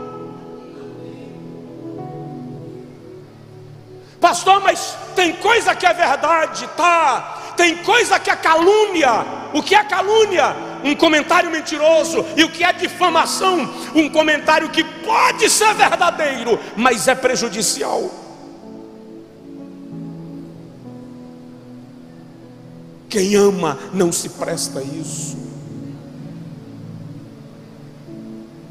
Pastor, 4.19 4.59
mas 4.61 4.97
tem 5.15 5.34
coisa 5.34 5.75
que 5.75 5.86
é 5.86 5.93
verdade, 5.93 6.67
tá? 6.75 7.53
Tem 7.55 7.77
coisa 7.84 8.19
que 8.19 8.31
é 8.31 8.36
calúnia. 8.36 9.23
O 9.53 9.61
que 9.61 9.75
é 9.75 9.84
calúnia? 9.84 10.55
Um 10.84 10.95
comentário 10.95 11.51
mentiroso. 11.51 12.25
E 12.36 12.43
o 12.43 12.49
que 12.49 12.63
é 12.63 12.73
difamação? 12.73 13.69
Um 13.93 14.09
comentário 14.09 14.67
que 14.69 14.84
pode 14.84 15.47
ser 15.47 15.75
verdadeiro, 15.75 16.59
mas 16.75 17.07
é 17.07 17.13
prejudicial. 17.13 18.22
Quem 23.14 23.36
ama 23.36 23.78
não 23.93 24.11
se 24.11 24.28
presta 24.28 24.80
a 24.80 24.82
isso. 24.82 25.38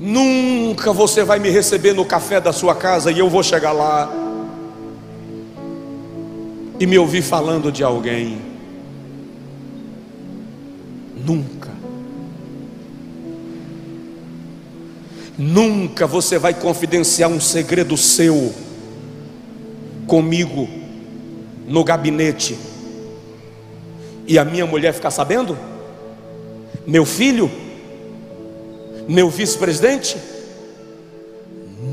Nunca 0.01 0.93
você 0.93 1.23
vai 1.23 1.39
me 1.39 1.49
receber 1.49 1.93
no 1.93 2.05
café 2.05 2.41
da 2.41 2.53
sua 2.53 2.75
casa 2.75 3.13
e 3.13 3.21
eu 3.21 3.31
vou 3.31 3.41
chegar 3.45 3.71
lá 3.71 4.13
e 6.81 6.85
me 6.89 6.99
ouvir 6.99 7.23
falando 7.23 7.71
de 7.71 7.85
alguém. 7.85 8.43
Nunca. 11.25 11.71
Nunca 15.39 16.05
você 16.05 16.37
vai 16.37 16.53
confidenciar 16.53 17.31
um 17.31 17.41
segredo 17.41 17.97
seu 17.97 18.53
comigo 20.09 20.69
no 21.65 21.85
gabinete 21.85 22.72
e 24.27 24.39
a 24.39 24.45
minha 24.45 24.67
mulher 24.67 24.93
ficar 24.93 25.11
sabendo? 25.11 25.59
Meu 26.87 27.05
filho? 27.05 27.51
Meu 29.09 29.29
vice-presidente? 29.29 30.17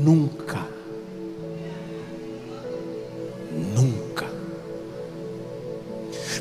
Nunca. 0.02 0.70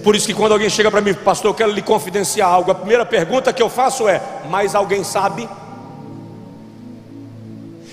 Por 0.04 0.16
isso 0.16 0.26
que 0.26 0.34
quando 0.34 0.54
alguém 0.54 0.70
chega 0.70 0.90
para 0.90 1.02
mim, 1.02 1.14
pastor, 1.14 1.52
eu 1.52 1.56
quero 1.56 1.72
lhe 1.72 1.82
confidenciar 1.82 2.50
algo, 2.50 2.72
a 2.72 2.76
primeira 2.76 3.06
pergunta 3.06 3.52
que 3.52 3.62
eu 3.62 3.70
faço 3.70 4.08
é: 4.08 4.22
mas 4.50 4.74
alguém 4.74 5.04
sabe? 5.04 5.48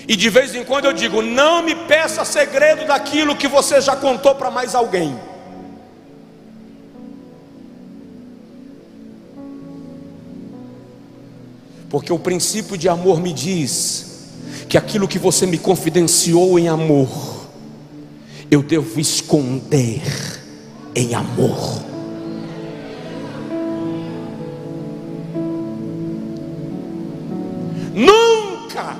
E 0.07 0.15
de 0.15 0.29
vez 0.29 0.55
em 0.55 0.63
quando 0.63 0.85
eu 0.85 0.93
digo: 0.93 1.21
não 1.21 1.61
me 1.61 1.75
peça 1.75 2.23
segredo 2.23 2.85
daquilo 2.85 3.35
que 3.35 3.47
você 3.47 3.81
já 3.81 3.95
contou 3.95 4.33
para 4.35 4.49
mais 4.49 4.73
alguém. 4.73 5.19
Porque 11.89 12.11
o 12.11 12.19
princípio 12.19 12.77
de 12.77 12.89
amor 12.89 13.21
me 13.21 13.31
diz 13.31 14.07
que 14.67 14.77
aquilo 14.77 15.07
que 15.07 15.17
você 15.17 15.45
me 15.45 15.57
confidenciou 15.57 16.59
em 16.59 16.67
amor, 16.67 17.47
eu 18.51 18.61
devo 18.61 18.99
esconder 18.99 20.01
em 20.93 21.15
amor. 21.15 21.85
Nunca. 27.93 28.97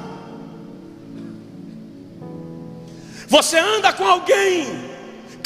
Você 3.28 3.58
anda 3.60 3.92
com 3.92 4.06
alguém, 4.06 4.66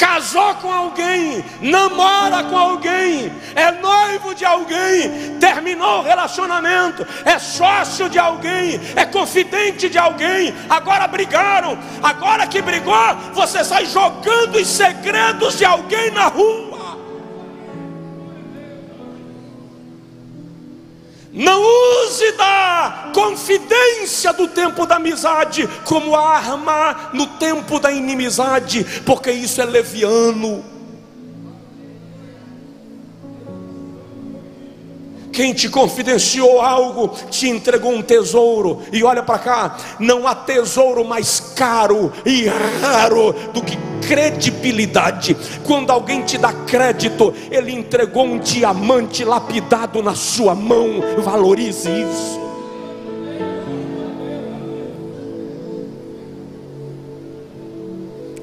casou 0.01 0.55
com 0.55 0.73
alguém, 0.73 1.45
namora 1.61 2.43
com 2.45 2.57
alguém, 2.57 3.31
é 3.53 3.71
noivo 3.71 4.33
de 4.33 4.43
alguém, 4.43 5.37
terminou 5.39 5.99
o 5.99 6.01
relacionamento, 6.01 7.05
é 7.23 7.37
sócio 7.37 8.09
de 8.09 8.17
alguém, 8.17 8.81
é 8.95 9.05
confidente 9.05 9.87
de 9.87 9.99
alguém, 9.99 10.55
agora 10.67 11.07
brigaram, 11.07 11.77
agora 12.01 12.47
que 12.47 12.63
brigou, 12.63 12.91
você 13.31 13.63
sai 13.63 13.85
jogando 13.85 14.55
os 14.55 14.67
segredos 14.67 15.59
de 15.59 15.65
alguém 15.65 16.09
na 16.09 16.25
rua. 16.25 16.70
Não 21.41 21.59
use 21.59 22.33
da 22.33 23.09
confidência 23.15 24.31
do 24.31 24.47
tempo 24.47 24.85
da 24.85 24.97
amizade 24.97 25.67
como 25.85 26.15
arma 26.15 27.09
no 27.13 27.25
tempo 27.25 27.79
da 27.79 27.91
inimizade, 27.91 28.85
porque 29.03 29.31
isso 29.31 29.59
é 29.59 29.65
leviano. 29.65 30.63
Quem 35.31 35.53
te 35.53 35.69
confidenciou 35.69 36.59
algo, 36.61 37.09
te 37.29 37.47
entregou 37.47 37.93
um 37.93 38.01
tesouro. 38.01 38.81
E 38.91 39.03
olha 39.03 39.23
para 39.23 39.39
cá, 39.39 39.77
não 39.99 40.27
há 40.27 40.35
tesouro 40.35 41.05
mais 41.05 41.39
caro 41.55 42.11
e 42.25 42.45
raro 42.81 43.33
do 43.53 43.61
que 43.61 43.77
credibilidade. 44.07 45.37
Quando 45.65 45.91
alguém 45.91 46.23
te 46.23 46.37
dá 46.37 46.51
crédito, 46.51 47.33
ele 47.49 47.71
entregou 47.71 48.25
um 48.25 48.39
diamante 48.39 49.23
lapidado 49.23 50.03
na 50.03 50.15
sua 50.15 50.53
mão. 50.53 51.01
Valorize 51.19 51.89
isso. 51.89 52.41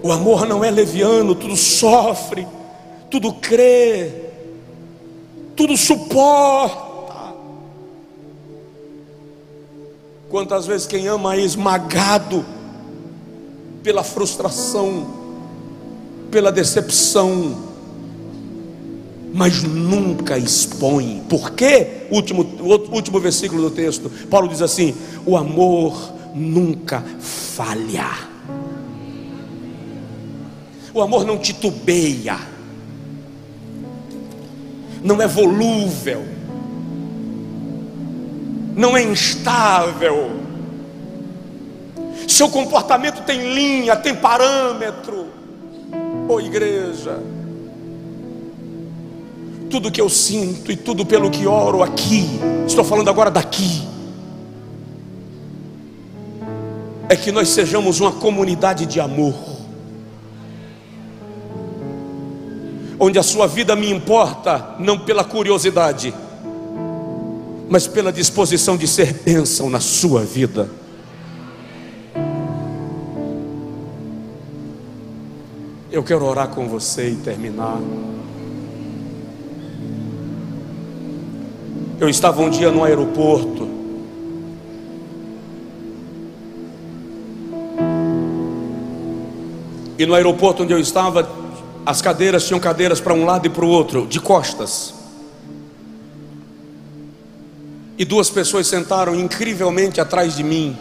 O 0.03 0.13
amor 0.13 0.47
não 0.47 0.65
é 0.65 0.71
leviano, 0.71 1.35
tudo 1.35 1.55
sofre, 1.55 2.47
tudo 3.11 3.31
crê, 3.35 4.28
tudo 5.59 5.77
suporta. 5.77 7.35
Quantas 10.31 10.67
vezes 10.67 10.87
quem 10.87 11.09
ama 11.09 11.35
é 11.35 11.41
esmagado 11.41 12.47
pela 13.83 14.05
frustração, 14.05 15.07
pela 16.31 16.53
decepção, 16.53 17.59
mas 19.35 19.65
nunca 19.65 20.39
expõe. 20.39 21.25
Por 21.29 21.51
quê? 21.51 22.07
Último, 22.09 22.47
último 22.93 23.19
versículo 23.19 23.63
do 23.63 23.71
texto. 23.73 24.09
Paulo 24.31 24.49
diz 24.49 24.63
assim: 24.63 24.95
o 25.27 25.37
amor 25.37 26.13
nunca 26.37 27.03
falha. 27.21 28.29
O 30.95 31.03
amor 31.03 31.25
não 31.25 31.37
titubeia, 31.37 32.39
não 35.03 35.21
é 35.21 35.27
volúvel, 35.27 36.25
não 38.75 38.97
é 38.97 39.03
instável. 39.03 40.31
Seu 42.27 42.49
comportamento 42.49 43.23
tem 43.25 43.55
linha, 43.55 43.97
tem 43.97 44.15
parâmetro. 44.15 45.27
Ô 46.29 46.35
oh, 46.35 46.41
igreja, 46.41 47.19
tudo 49.71 49.91
que 49.91 50.01
eu 50.01 50.09
sinto 50.09 50.71
e 50.71 50.77
tudo 50.77 51.07
pelo 51.07 51.31
que 51.31 51.47
oro 51.47 51.83
aqui, 51.83 52.29
estou 52.67 52.85
falando 52.85 53.09
agora 53.09 53.31
daqui, 53.31 53.87
é 57.09 57.17
que 57.17 57.33
nós 57.33 57.49
sejamos 57.49 58.01
uma 58.01 58.13
comunidade 58.13 58.85
de 58.85 59.01
amor, 59.01 59.35
onde 62.99 63.19
a 63.19 63.23
sua 63.23 63.47
vida 63.47 63.77
me 63.77 63.91
importa, 63.91 64.75
não 64.79 64.99
pela 64.99 65.23
curiosidade, 65.25 66.13
mas 67.69 67.87
pela 67.87 68.13
disposição 68.13 68.77
de 68.77 68.89
ser 68.89 69.13
bênção 69.13 69.71
na 69.71 69.81
sua 69.81 70.23
vida. 70.23 70.69
Eu 75.91 76.03
quero 76.03 76.25
orar 76.25 76.49
com 76.49 76.69
você 76.69 77.11
e 77.11 77.17
terminar. 77.17 77.79
Eu 82.01 82.09
estava 82.09 82.41
um 82.43 82.51
dia 82.51 82.71
no 82.71 82.85
aeroporto. 82.85 83.69
E 89.99 90.07
no 90.07 90.15
aeroporto 90.15 90.63
onde 90.63 90.73
eu 90.73 90.79
estava, 90.79 91.29
as 91.89 92.03
cadeiras 92.03 92.45
tinham 92.45 92.61
cadeiras 92.61 93.01
para 93.01 93.15
um 93.15 93.25
lado 93.25 93.47
e 93.47 93.49
para 93.49 93.65
o 93.65 93.69
outro, 93.69 94.07
de 94.07 94.21
costas. 94.21 94.93
E 97.97 98.05
duas 98.05 98.29
pessoas 98.29 98.67
sentaram 98.67 99.15
incrivelmente 99.15 99.99
atrás 99.99 100.37
de 100.37 100.43
mim 100.43 100.77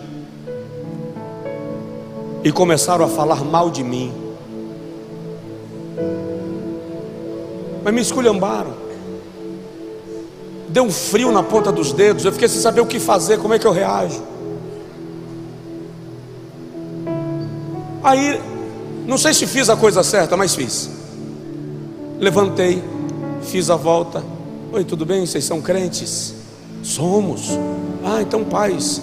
e 2.43 2.51
começaram 2.51 3.05
a 3.05 3.07
falar 3.07 3.41
mal 3.41 3.69
de 3.69 3.85
mim. 3.85 4.13
Mas 7.85 7.93
me 7.93 8.01
esculhambaram. 8.01 8.73
Deu 10.67 10.83
um 10.83 10.91
frio 10.91 11.31
na 11.31 11.41
ponta 11.41 11.71
dos 11.71 11.93
dedos. 11.93 12.25
Eu 12.25 12.33
fiquei 12.33 12.49
sem 12.49 12.59
saber 12.59 12.81
o 12.81 12.85
que 12.85 12.99
fazer, 12.99 13.39
como 13.39 13.53
é 13.53 13.59
que 13.59 13.65
eu 13.65 13.71
reajo. 13.71 14.21
Aí, 18.03 18.41
não 19.07 19.17
sei 19.17 19.33
se 19.33 19.47
fiz 19.47 19.69
a 19.69 19.77
coisa 19.77 20.03
certa, 20.03 20.35
mas 20.35 20.53
fiz. 20.53 20.96
Levantei, 22.19 22.83
fiz 23.43 23.69
a 23.69 23.75
volta. 23.75 24.23
Oi, 24.71 24.83
tudo 24.83 25.05
bem? 25.05 25.25
Vocês 25.25 25.45
são 25.45 25.61
crentes? 25.61 26.33
Somos. 26.81 27.51
Ah, 28.03 28.21
então 28.21 28.43
paz. 28.43 29.01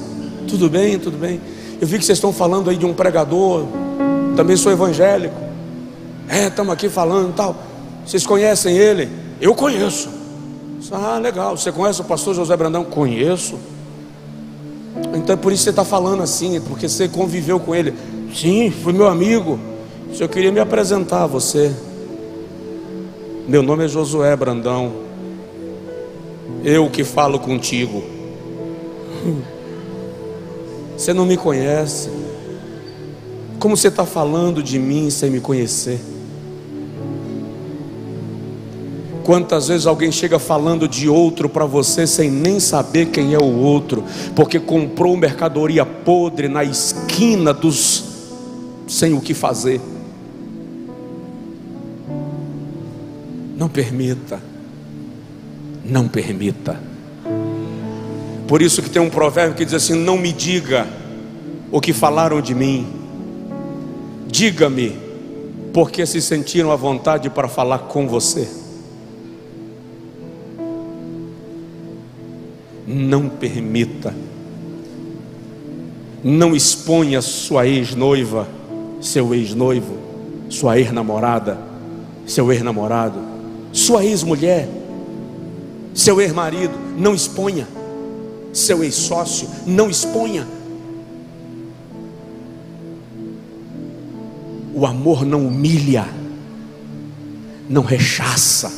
Tudo 0.48 0.68
bem, 0.68 0.98
tudo 0.98 1.16
bem. 1.16 1.40
Eu 1.80 1.86
vi 1.86 1.98
que 1.98 2.04
vocês 2.04 2.18
estão 2.18 2.32
falando 2.32 2.70
aí 2.70 2.76
de 2.76 2.84
um 2.84 2.92
pregador. 2.92 3.66
Também 4.34 4.56
sou 4.56 4.72
evangélico. 4.72 5.36
É, 6.28 6.48
estamos 6.48 6.72
aqui 6.72 6.88
falando 6.88 7.32
tal. 7.34 7.56
Vocês 8.04 8.26
conhecem 8.26 8.76
ele? 8.76 9.08
Eu 9.40 9.54
conheço. 9.54 10.08
Ah, 10.90 11.18
legal. 11.18 11.56
Você 11.56 11.70
conhece 11.70 12.00
o 12.00 12.04
pastor 12.04 12.34
José 12.34 12.56
Brandão? 12.56 12.84
Conheço. 12.84 13.54
Então 15.14 15.34
é 15.34 15.36
por 15.36 15.52
isso 15.52 15.60
que 15.60 15.64
você 15.64 15.70
está 15.70 15.84
falando 15.84 16.22
assim, 16.22 16.60
porque 16.62 16.88
você 16.88 17.06
conviveu 17.06 17.60
com 17.60 17.74
ele. 17.74 17.94
Sim, 18.34 18.72
foi 18.72 18.92
meu 18.92 19.06
amigo. 19.06 19.58
Se 20.12 20.22
eu 20.22 20.28
queria 20.28 20.50
me 20.50 20.58
apresentar 20.58 21.22
a 21.22 21.26
você. 21.26 21.72
Meu 23.46 23.62
nome 23.62 23.84
é 23.84 23.88
Josué 23.88 24.34
Brandão. 24.34 24.90
Eu 26.64 26.88
que 26.88 27.04
falo 27.04 27.38
contigo. 27.38 28.02
Você 30.96 31.12
não 31.12 31.26
me 31.26 31.36
conhece. 31.36 32.08
Como 33.58 33.76
você 33.76 33.88
está 33.88 34.06
falando 34.06 34.62
de 34.62 34.78
mim 34.78 35.10
sem 35.10 35.30
me 35.30 35.40
conhecer? 35.40 36.00
Quantas 39.24 39.68
vezes 39.68 39.86
alguém 39.86 40.10
chega 40.10 40.38
falando 40.38 40.88
de 40.88 41.06
outro 41.06 41.46
para 41.46 41.66
você 41.66 42.06
sem 42.06 42.30
nem 42.30 42.58
saber 42.58 43.06
quem 43.06 43.34
é 43.34 43.38
o 43.38 43.58
outro, 43.58 44.04
porque 44.34 44.58
comprou 44.58 45.16
mercadoria 45.18 45.84
podre 45.84 46.48
na 46.48 46.64
esquina 46.64 47.52
dos 47.52 48.04
sem 48.86 49.12
o 49.12 49.20
que 49.20 49.34
fazer. 49.34 49.82
Não 53.64 53.70
permita. 53.70 54.42
Não 55.86 56.06
permita. 56.06 56.78
Por 58.46 58.60
isso 58.60 58.82
que 58.82 58.90
tem 58.90 59.00
um 59.00 59.08
provérbio 59.08 59.56
que 59.56 59.64
diz 59.64 59.72
assim: 59.72 59.94
Não 59.94 60.18
me 60.18 60.34
diga 60.34 60.86
o 61.72 61.80
que 61.80 61.94
falaram 61.94 62.42
de 62.42 62.54
mim, 62.54 62.86
diga-me, 64.28 64.98
porque 65.72 66.04
se 66.04 66.20
sentiram 66.20 66.70
à 66.70 66.76
vontade 66.76 67.30
para 67.30 67.48
falar 67.48 67.78
com 67.78 68.06
você. 68.06 68.46
Não 72.86 73.30
permita, 73.30 74.14
não 76.22 76.54
exponha 76.54 77.22
sua 77.22 77.66
ex-noiva, 77.66 78.46
seu 79.00 79.34
ex-noivo, 79.34 79.96
sua 80.50 80.78
ex-namorada, 80.78 81.56
seu 82.26 82.52
ex-namorado, 82.52 83.33
sua 83.74 84.02
ex-mulher, 84.02 84.66
seu 85.92 86.18
ex-marido, 86.22 86.72
não 86.96 87.14
exponha 87.14 87.68
seu 88.54 88.84
ex-sócio, 88.84 89.48
não 89.66 89.90
exponha. 89.90 90.46
O 94.72 94.86
amor 94.86 95.24
não 95.24 95.46
humilha, 95.46 96.06
não 97.68 97.82
rechaça, 97.82 98.72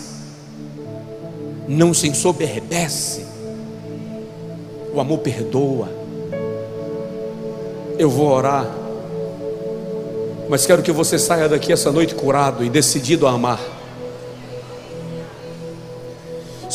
não 1.68 1.92
se 1.92 2.08
ensoberbece. 2.08 3.24
O 4.94 5.00
amor 5.00 5.18
perdoa. 5.18 5.90
Eu 7.98 8.10
vou 8.10 8.28
orar, 8.28 8.70
mas 10.48 10.66
quero 10.66 10.82
que 10.82 10.92
você 10.92 11.18
saia 11.18 11.48
daqui 11.48 11.72
essa 11.72 11.90
noite 11.90 12.14
curado 12.14 12.64
e 12.64 12.70
decidido 12.70 13.26
a 13.26 13.32
amar. 13.32 13.75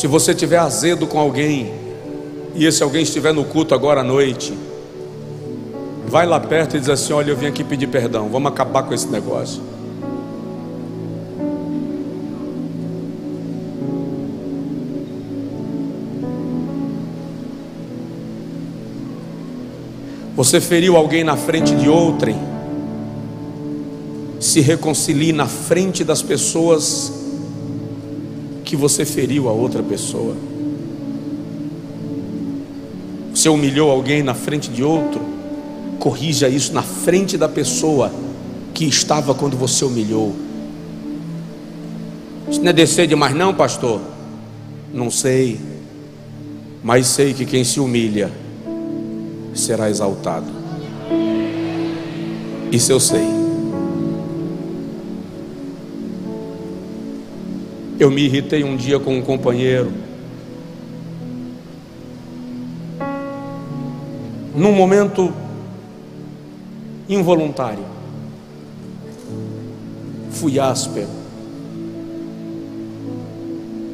Se 0.02 0.08
você 0.08 0.34
tiver 0.34 0.58
azedo 0.58 1.06
com 1.06 1.20
alguém, 1.20 1.72
e 2.56 2.72
se 2.72 2.82
alguém 2.82 3.04
estiver 3.04 3.32
no 3.32 3.46
culto 3.46 3.76
agora 3.76 4.02
à 4.02 4.04
noite, 4.04 4.52
vai 6.08 6.26
lá 6.26 6.40
perto 6.40 6.76
e 6.76 6.80
diz 6.80 6.90
assim: 6.90 7.14
Olha, 7.14 7.30
eu 7.30 7.38
vim 7.38 7.46
aqui 7.46 7.64
pedir 7.64 7.86
perdão, 7.86 8.28
vamos 8.28 8.52
acabar 8.52 8.82
com 8.82 8.96
esse 8.96 9.06
negócio. 9.10 9.62
Você 20.36 20.60
feriu 20.60 20.98
alguém 20.98 21.24
na 21.24 21.38
frente 21.38 21.76
de 21.76 21.88
outrem, 21.88 22.42
se 24.40 24.62
reconcilie 24.62 25.32
na 25.32 25.46
frente 25.46 26.04
das 26.04 26.24
pessoas 26.24 27.21
que 28.72 28.76
você 28.78 29.04
feriu 29.04 29.50
a 29.50 29.52
outra 29.52 29.84
pessoa. 29.84 30.34
Você 33.36 33.50
humilhou 33.50 33.92
alguém 33.92 34.24
na 34.24 34.34
frente 34.34 34.70
de 34.70 34.82
outro, 34.82 35.20
corrija 36.00 36.48
isso 36.48 36.72
na 36.72 36.82
frente 36.82 37.38
da 37.38 37.50
pessoa 37.50 38.10
que 38.74 38.86
estava 38.86 39.36
quando 39.36 39.58
você 39.58 39.84
humilhou. 39.84 40.34
Isso 42.50 42.62
não 42.62 42.70
é 42.70 42.74
descer 42.74 43.08
demais, 43.08 43.36
não, 43.36 43.54
pastor? 43.54 44.00
Não 44.94 45.12
sei, 45.12 45.60
mas 46.82 47.08
sei 47.08 47.34
que 47.34 47.44
quem 47.46 47.66
se 47.66 47.82
humilha 47.82 48.32
será 49.54 49.90
exaltado. 49.90 50.48
Isso 52.72 52.90
eu 52.90 53.02
sei. 53.02 53.41
Eu 58.02 58.10
me 58.10 58.24
irritei 58.24 58.64
um 58.64 58.76
dia 58.76 59.00
com 59.00 59.16
um 59.16 59.22
companheiro. 59.22 59.92
num 64.56 64.74
momento 64.74 65.34
involuntário. 67.08 67.86
Fui 70.32 70.60
áspero. 70.60 71.10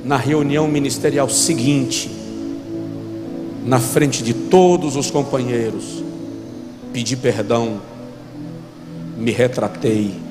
Na 0.03 0.17
reunião 0.17 0.67
ministerial 0.67 1.29
seguinte, 1.29 2.09
na 3.65 3.79
frente 3.79 4.23
de 4.23 4.33
todos 4.33 4.95
os 4.95 5.11
companheiros, 5.11 6.03
pedi 6.93 7.15
perdão, 7.15 7.81
me 9.17 9.31
retratei. 9.31 10.26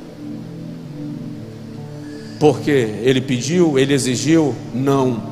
Porque 2.39 2.71
ele 2.71 3.21
pediu, 3.21 3.79
ele 3.79 3.95
exigiu? 3.95 4.55
Não. 4.75 5.23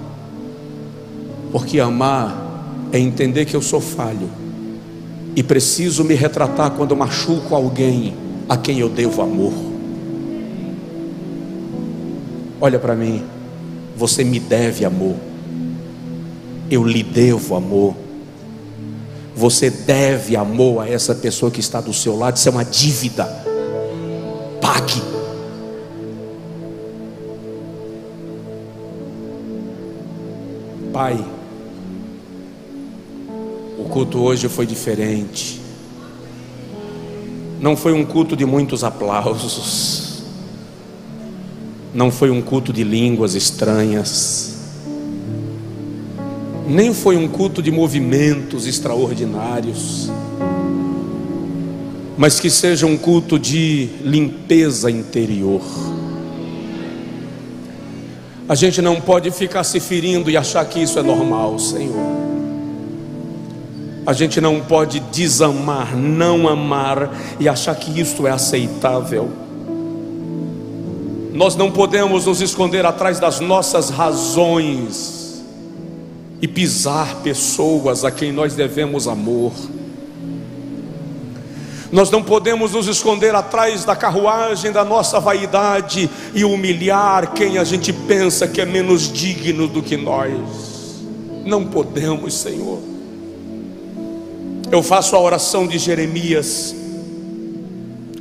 Porque 1.53 1.79
amar 1.79 2.45
é 2.93 2.99
entender 2.99 3.45
que 3.45 3.55
eu 3.55 3.63
sou 3.63 3.81
falho 3.81 4.29
e 5.37 5.43
preciso 5.43 6.05
me 6.05 6.15
retratar 6.15 6.71
quando 6.71 6.97
machuco 6.97 7.55
alguém 7.55 8.15
a 8.49 8.57
quem 8.57 8.79
eu 8.79 8.89
devo 8.89 9.23
amor. 9.23 9.53
Olha 12.61 12.79
para 12.79 12.95
mim, 12.95 13.23
você 13.97 14.25
me 14.25 14.39
deve 14.39 14.85
amor, 14.85 15.17
eu 16.71 16.85
lhe 16.85 17.03
devo 17.03 17.55
amor. 17.55 17.95
Você 19.37 19.69
deve 19.69 20.37
amor 20.37 20.83
a 20.83 20.89
essa 20.89 21.15
pessoa 21.15 21.51
que 21.51 21.59
está 21.59 21.81
do 21.81 21.93
seu 21.93 22.17
lado, 22.17 22.37
isso 22.37 22.49
é 22.49 22.53
uma 22.53 22.65
dívida. 22.65 23.25
Pague. 24.61 25.14
Pai, 30.95 31.19
culto 33.95 34.19
hoje 34.19 34.49
foi 34.49 34.65
diferente. 34.65 35.61
Não 37.61 37.77
foi 37.77 37.93
um 37.93 38.05
culto 38.05 38.37
de 38.37 38.45
muitos 38.45 38.83
aplausos. 38.83 40.25
Não 41.95 42.11
foi 42.11 42.29
um 42.29 42.43
culto 42.43 42.73
de 42.73 42.83
línguas 42.83 43.35
estranhas. 43.35 44.53
nem 46.67 46.95
foi 46.95 47.17
um 47.17 47.29
culto 47.29 47.61
de 47.61 47.71
movimentos 47.71 48.67
extraordinários, 48.67 50.11
mas 52.17 52.41
que 52.41 52.49
seja 52.49 52.87
um 52.87 52.97
culto 52.97 53.39
de 53.39 53.91
limpeza 54.03 54.91
interior. 54.91 55.61
A 58.49 58.55
gente 58.55 58.83
não 58.83 59.01
pode 59.01 59.31
ficar 59.31 59.65
se 59.65 59.81
ferindo 59.81 60.31
e 60.31 60.37
achar 60.37 60.65
que 60.67 60.83
isso 60.83 60.99
é 60.99 61.03
normal, 61.03 61.59
Senhor. 61.59 62.25
A 64.07 64.13
gente 64.13 64.39
não 64.39 64.61
pode 64.61 65.01
desamar, 65.01 65.97
não 65.97 66.47
amar 66.47 67.11
e 67.41 67.49
achar 67.49 67.75
que 67.75 67.99
isso 67.99 68.27
é 68.27 68.31
aceitável. 68.31 69.31
Nós 71.33 71.57
não 71.57 71.71
podemos 71.71 72.27
nos 72.27 72.43
esconder 72.43 72.85
atrás 72.85 73.19
das 73.19 73.41
nossas 73.41 73.89
razões 73.89 75.43
e 76.41 76.47
pisar 76.47 77.17
pessoas 77.23 78.05
a 78.05 78.11
quem 78.11 78.31
nós 78.31 78.55
devemos 78.55 79.09
amor. 79.09 79.53
Nós 81.95 82.11
não 82.11 82.25
podemos 82.25 82.73
nos 82.73 82.89
esconder 82.89 83.37
atrás 83.37 83.85
da 83.85 83.95
carruagem 83.95 84.73
da 84.73 84.85
nossa 84.85 85.21
vaidade 85.21 86.11
e 86.35 86.45
humilhar 86.45 87.33
quem 87.35 87.57
a 87.57 87.63
gente 87.63 87.93
pensa 87.93 88.49
que 88.49 88.61
é 88.61 88.65
menos 88.65 89.13
digno 89.13 89.69
do 89.69 89.81
que 89.81 89.97
nós. 89.97 91.05
Não 91.47 91.65
podemos, 91.65 92.35
Senhor. 92.35 92.81
Eu 94.73 94.83
faço 94.83 95.15
a 95.15 95.21
oração 95.21 95.69
de 95.69 95.79
Jeremias: 95.79 96.75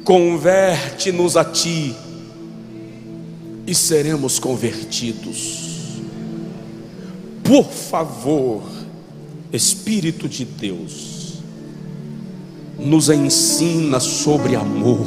converte-nos 0.03 1.35
a 1.35 1.43
ti 1.43 1.95
e 3.65 3.73
seremos 3.73 4.37
convertidos. 4.37 6.03
Por 7.43 7.65
favor, 7.71 8.61
Espírito 9.51 10.29
de 10.29 10.45
Deus, 10.45 11.12
nos 12.83 13.09
ensina 13.09 13.99
sobre 13.99 14.55
amor, 14.55 15.05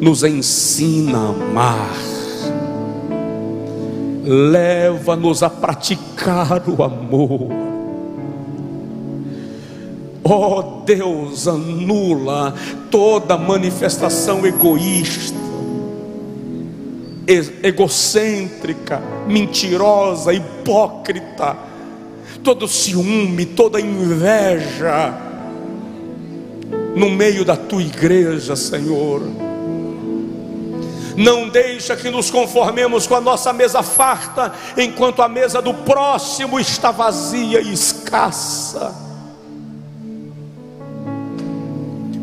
nos 0.00 0.22
ensina 0.22 1.18
a 1.18 1.28
amar, 1.28 1.96
leva-nos 4.24 5.42
a 5.42 5.50
praticar 5.50 6.62
o 6.68 6.82
amor. 6.82 7.48
Oh 10.24 10.82
Deus, 10.84 11.46
anula 11.46 12.52
toda 12.90 13.36
manifestação 13.36 14.44
egoísta, 14.44 15.36
egocêntrica, 17.62 19.00
mentirosa, 19.28 20.32
hipócrita, 20.32 21.56
todo 22.42 22.66
ciúme, 22.66 23.46
toda 23.46 23.80
inveja 23.80 25.25
no 26.96 27.10
meio 27.10 27.44
da 27.44 27.54
tua 27.54 27.82
igreja, 27.82 28.56
Senhor. 28.56 29.20
Não 31.14 31.46
deixa 31.46 31.94
que 31.94 32.08
nos 32.08 32.30
conformemos 32.30 33.06
com 33.06 33.14
a 33.14 33.20
nossa 33.20 33.52
mesa 33.52 33.82
farta, 33.82 34.52
enquanto 34.78 35.20
a 35.20 35.28
mesa 35.28 35.60
do 35.60 35.74
próximo 35.74 36.58
está 36.58 36.90
vazia 36.90 37.60
e 37.60 37.70
escassa. 37.70 38.94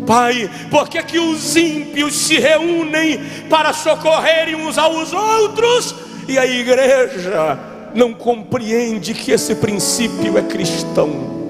Pai, 0.07 0.49
por 0.71 0.89
que, 0.89 1.01
que 1.03 1.19
os 1.19 1.55
ímpios 1.55 2.15
se 2.15 2.39
reúnem 2.39 3.21
para 3.49 3.73
socorrerem 3.73 4.55
uns 4.55 4.79
aos 4.79 5.13
outros 5.13 5.93
e 6.27 6.37
a 6.37 6.47
igreja 6.47 7.59
não 7.93 8.11
compreende 8.11 9.13
que 9.13 9.31
esse 9.31 9.53
princípio 9.53 10.35
é 10.35 10.41
cristão? 10.41 11.42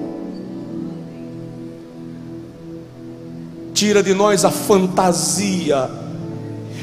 Tira 3.74 4.02
de 4.02 4.14
nós 4.14 4.44
a 4.44 4.50
fantasia 4.50 5.90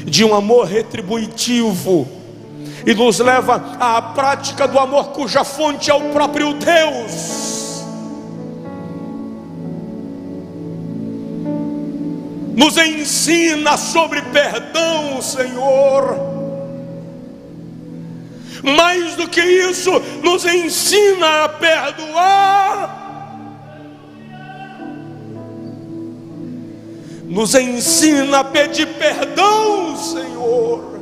de 0.04 0.24
um 0.24 0.34
amor 0.34 0.66
retributivo 0.66 2.06
e 2.86 2.94
nos 2.94 3.18
leva 3.18 3.76
à 3.80 4.00
prática 4.00 4.68
do 4.68 4.78
amor 4.78 5.08
cuja 5.08 5.42
fonte 5.42 5.90
é 5.90 5.94
o 5.94 6.12
próprio 6.12 6.52
Deus. 6.54 7.42
nos 12.54 12.76
ensina 12.76 13.76
sobre 13.76 14.22
perdão, 14.22 15.20
Senhor. 15.20 16.16
Mais 18.62 19.16
do 19.16 19.28
que 19.28 19.40
isso, 19.40 19.90
nos 20.22 20.44
ensina 20.44 21.44
a 21.44 21.48
perdoar. 21.48 23.01
Nos 27.32 27.54
ensina 27.54 28.40
a 28.40 28.44
pedir 28.44 28.86
perdão, 28.98 29.96
Senhor. 29.96 31.00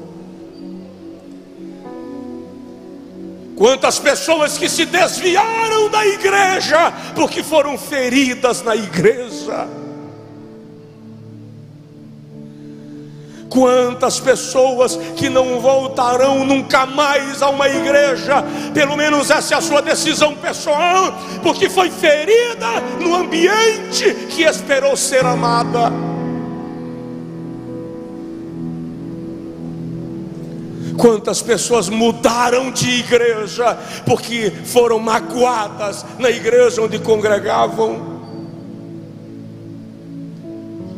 Quantas 3.57 3.99
pessoas 3.99 4.57
que 4.57 4.69
se 4.69 4.87
desviaram 4.87 5.91
da 5.91 6.07
igreja 6.07 6.93
porque 7.15 7.43
foram 7.43 7.77
feridas 7.77 8.63
na 8.63 8.75
igreja 8.77 9.69
Quantas 13.51 14.21
pessoas 14.21 14.97
que 15.17 15.29
não 15.29 15.59
voltarão 15.61 16.45
nunca 16.45 16.87
mais 16.87 17.43
a 17.43 17.51
uma 17.51 17.69
igreja, 17.69 18.45
pelo 18.73 18.97
menos 18.97 19.29
essa 19.29 19.55
é 19.55 19.59
a 19.59 19.61
sua 19.61 19.83
decisão 19.83 20.37
pessoal, 20.37 21.13
porque 21.43 21.69
foi 21.69 21.91
ferida 21.91 22.81
no 23.01 23.17
ambiente 23.17 24.15
que 24.31 24.45
esperou 24.45 24.97
ser 24.97 25.27
amada. 25.27 26.10
Quantas 31.01 31.41
pessoas 31.41 31.89
mudaram 31.89 32.71
de 32.71 32.91
igreja 32.91 33.75
porque 34.05 34.53
foram 34.65 34.99
magoadas 34.99 36.05
na 36.19 36.29
igreja 36.29 36.83
onde 36.83 36.99
congregavam? 36.99 38.21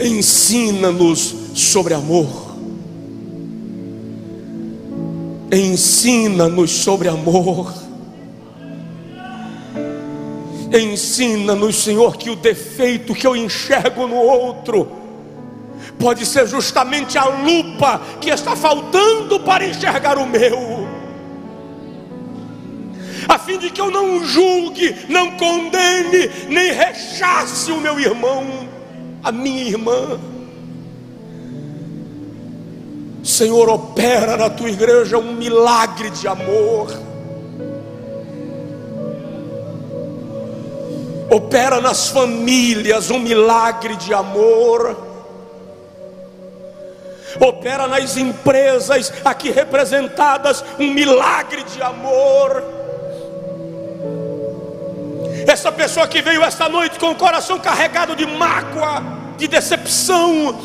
Ensina-nos 0.01 1.35
sobre 1.55 1.95
amor. 1.95 2.57
Ensina-nos 5.53 6.73
sobre 6.73 7.09
amor. 7.09 7.73
Ensina-nos, 10.73 11.77
Senhor, 11.77 12.17
que 12.17 12.29
o 12.29 12.35
defeito 12.35 13.15
que 13.15 13.27
eu 13.27 13.37
enxergo 13.37 14.09
no 14.09 14.17
outro 14.17 15.02
pode 15.99 16.27
ser 16.27 16.47
justamente 16.47 17.17
a 17.17 17.25
lupa 17.25 18.01
que 18.21 18.31
está 18.31 18.57
faltando 18.57 19.41
para 19.41 19.67
enxergar 19.67 20.19
o 20.19 20.27
meu. 20.27 20.89
A 23.29 23.39
fim 23.39 23.59
de 23.59 23.71
que 23.71 23.81
eu 23.81 23.91
não 23.91 24.25
julgue, 24.25 25.07
não 25.09 25.33
condene, 25.33 26.31
nem 26.49 26.73
rechace 26.73 27.71
o 27.71 27.81
meu 27.81 27.99
irmão, 27.99 28.69
a 29.23 29.31
minha 29.31 29.63
irmã. 29.63 30.19
Senhor, 33.23 33.69
opera 33.69 34.37
na 34.37 34.51
tua 34.51 34.71
igreja 34.71 35.17
um 35.19 35.35
milagre 35.35 36.11
de 36.11 36.27
amor. 36.27 36.91
Opera 41.31 41.81
nas 41.81 42.09
famílias 42.09 43.11
um 43.11 43.21
milagre 43.21 43.97
de 43.97 44.13
amor. 44.13 45.12
Opera 47.41 47.87
nas 47.87 48.17
empresas 48.17 49.13
aqui 49.25 49.51
representadas 49.51 50.65
um 50.79 50.91
milagre 50.91 51.63
de 51.65 51.83
amor. 51.83 52.63
Essa 55.47 55.73
pessoa 55.73 56.07
que 56.07 56.23
veio 56.23 56.43
esta 56.43 56.69
noite 56.69 56.99
com 56.99 57.11
o 57.11 57.17
coração 57.17 57.59
carregado 57.59 58.15
de 58.15 58.27
mágoa, 58.27 59.03
de 59.37 59.49
decepção, 59.49 60.59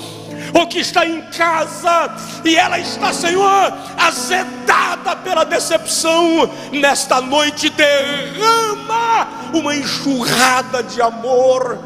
ou 0.54 0.68
que 0.68 0.80
está 0.80 1.06
em 1.06 1.22
casa 1.22 2.16
e 2.44 2.56
ela 2.56 2.80
está, 2.80 3.12
Senhor, 3.12 3.74
azedada 3.98 5.16
pela 5.16 5.44
decepção, 5.44 6.50
nesta 6.72 7.20
noite 7.22 7.70
derrama 7.70 9.28
uma 9.54 9.76
enxurrada 9.76 10.84
de 10.84 11.02
amor. 11.02 11.80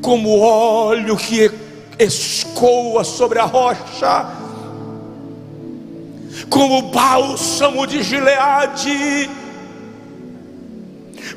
Como 0.00 0.40
óleo 0.40 1.16
que 1.16 1.50
escoa 1.98 3.04
sobre 3.04 3.38
a 3.38 3.44
rocha, 3.44 4.30
como 6.48 6.90
bálsamo 6.90 7.86
de 7.86 8.02
Gileade, 8.02 9.28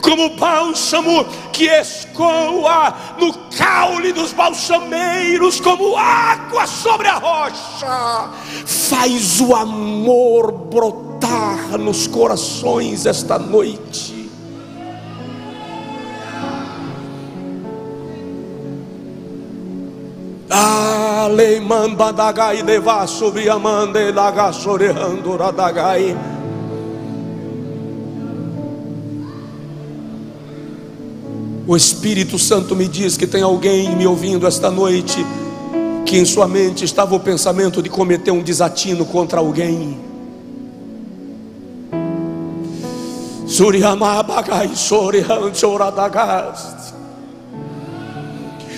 como 0.01 0.35
bálsamo 0.37 1.25
que 1.51 1.65
escoa 1.65 2.95
no 3.19 3.33
caule 3.57 4.13
dos 4.13 4.31
balsameiros, 4.33 5.59
como 5.59 5.97
água 5.97 6.65
sobre 6.65 7.07
a 7.07 7.19
rocha, 7.19 8.29
faz 8.65 9.41
o 9.41 9.55
amor 9.55 10.51
brotar 10.51 11.77
nos 11.77 12.07
corações 12.07 13.05
esta 13.05 13.37
noite. 13.37 14.22
O 31.65 31.75
Espírito 31.75 32.37
Santo 32.37 32.75
me 32.75 32.87
diz 32.87 33.17
que 33.17 33.25
tem 33.25 33.41
alguém 33.41 33.95
me 33.95 34.05
ouvindo 34.05 34.45
esta 34.45 34.69
noite 34.69 35.25
que 36.05 36.17
em 36.19 36.25
sua 36.25 36.47
mente 36.47 36.85
estava 36.85 37.15
o 37.15 37.19
pensamento 37.19 37.81
de 37.81 37.89
cometer 37.89 38.29
um 38.29 38.43
desatino 38.43 39.05
contra 39.05 39.39
alguém. 39.39 39.97
Suriamabagai 43.47 44.69
sorehando 44.75 45.55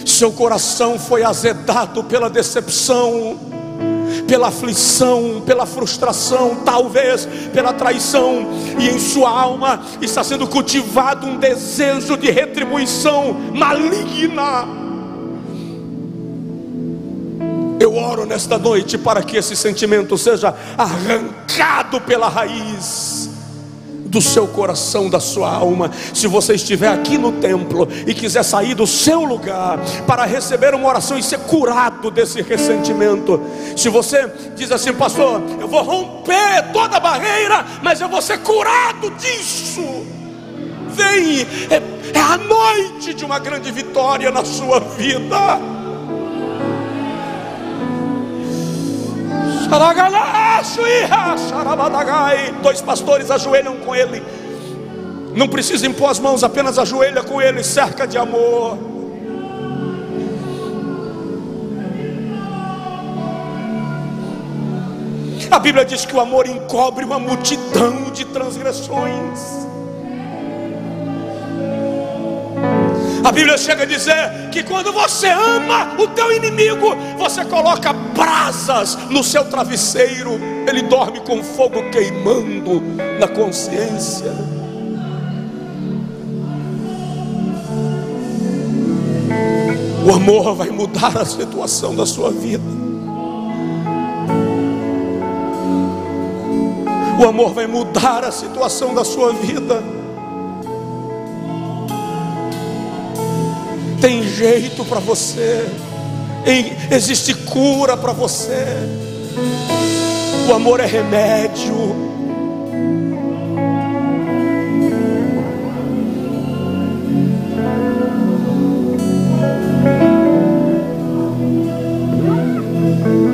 seu 0.05 0.31
coração 0.31 0.99
foi 0.99 1.23
azedado 1.23 2.03
pela 2.03 2.29
decepção, 2.29 3.37
pela 4.27 4.47
aflição, 4.47 5.41
pela 5.45 5.65
frustração, 5.65 6.57
talvez 6.63 7.27
pela 7.53 7.73
traição, 7.73 8.47
e 8.79 8.89
em 8.89 8.99
sua 8.99 9.29
alma 9.29 9.81
está 10.01 10.23
sendo 10.23 10.47
cultivado 10.47 11.27
um 11.27 11.37
desejo 11.37 12.15
de 12.17 12.29
retribuição 12.29 13.33
maligna. 13.53 14.85
Eu 17.79 17.95
oro 17.95 18.25
nesta 18.25 18.57
noite 18.57 18.97
para 18.97 19.21
que 19.21 19.37
esse 19.37 19.55
sentimento 19.55 20.17
seja 20.17 20.55
arrancado 20.77 21.99
pela 22.01 22.29
raiz 22.29 23.14
do 24.15 24.21
seu 24.21 24.47
coração, 24.47 25.09
da 25.09 25.19
sua 25.19 25.53
alma. 25.53 25.91
Se 26.13 26.25
você 26.25 26.53
estiver 26.53 26.87
aqui 26.87 27.17
no 27.17 27.33
templo 27.33 27.85
e 28.07 28.13
quiser 28.13 28.43
sair 28.43 28.73
do 28.73 28.87
seu 28.87 29.25
lugar 29.25 29.77
para 30.07 30.23
receber 30.23 30.73
uma 30.73 30.87
oração 30.87 31.17
e 31.17 31.23
ser 31.23 31.39
curado 31.39 32.09
desse 32.09 32.41
ressentimento, 32.41 33.41
se 33.75 33.89
você 33.89 34.31
diz 34.55 34.71
assim, 34.71 34.93
pastor, 34.93 35.41
eu 35.59 35.67
vou 35.67 35.83
romper 35.83 36.71
toda 36.71 36.95
a 36.95 36.99
barreira, 37.01 37.65
mas 37.83 37.99
eu 37.99 38.07
vou 38.07 38.21
ser 38.21 38.37
curado 38.37 39.09
disso. 39.11 39.83
Vem, 40.87 41.41
é, 41.69 42.17
é 42.17 42.21
a 42.21 42.37
noite 42.37 43.13
de 43.13 43.25
uma 43.25 43.37
grande 43.37 43.69
vitória 43.69 44.31
na 44.31 44.45
sua 44.45 44.79
vida. 44.79 45.74
Dois 52.61 52.81
pastores 52.81 53.29
ajoelham 53.31 53.77
com 53.77 53.95
ele. 53.95 54.23
Não 55.35 55.47
precisa 55.47 55.85
impor 55.85 56.09
as 56.09 56.19
mãos, 56.19 56.43
apenas 56.43 56.79
ajoelha 56.79 57.21
com 57.21 57.41
ele, 57.41 57.63
cerca 57.63 58.07
de 58.07 58.17
amor. 58.17 58.77
A 65.51 65.59
Bíblia 65.59 65.85
diz 65.85 66.05
que 66.05 66.15
o 66.15 66.19
amor 66.19 66.47
encobre 66.47 67.05
uma 67.05 67.19
multidão 67.19 68.11
de 68.11 68.25
transgressões. 68.25 69.65
A 73.25 73.31
Bíblia 73.31 73.57
chega 73.57 73.81
a 73.81 73.85
dizer 73.87 74.51
que 74.51 74.61
quando 74.61 74.93
você 74.93 75.27
ama 75.29 75.95
o 75.99 76.07
teu 76.09 76.31
inimigo, 76.31 76.95
você 77.17 77.43
coloca 77.43 77.91
brasas 77.91 78.95
no 79.09 79.23
seu 79.23 79.43
travesseiro, 79.45 80.39
ele 80.67 80.83
dorme 80.83 81.19
com 81.21 81.43
fogo 81.43 81.89
queimando 81.89 82.83
na 83.19 83.27
consciência. 83.27 84.31
O 90.07 90.13
amor 90.13 90.53
vai 90.53 90.69
mudar 90.69 91.17
a 91.17 91.25
situação 91.25 91.95
da 91.95 92.05
sua 92.05 92.29
vida. 92.29 92.63
O 97.19 97.27
amor 97.27 97.55
vai 97.55 97.65
mudar 97.65 98.23
a 98.23 98.31
situação 98.31 98.93
da 98.93 99.03
sua 99.03 99.33
vida. 99.33 100.04
Tem 104.05 104.21
jeito 104.21 104.85
para 104.85 104.99
você, 104.99 105.67
existe 106.91 107.33
cura 107.33 107.97
para 107.97 108.13
você. 108.13 108.63
O 110.47 110.53
amor 110.53 110.79
é 110.79 110.85
remédio. 110.85 111.73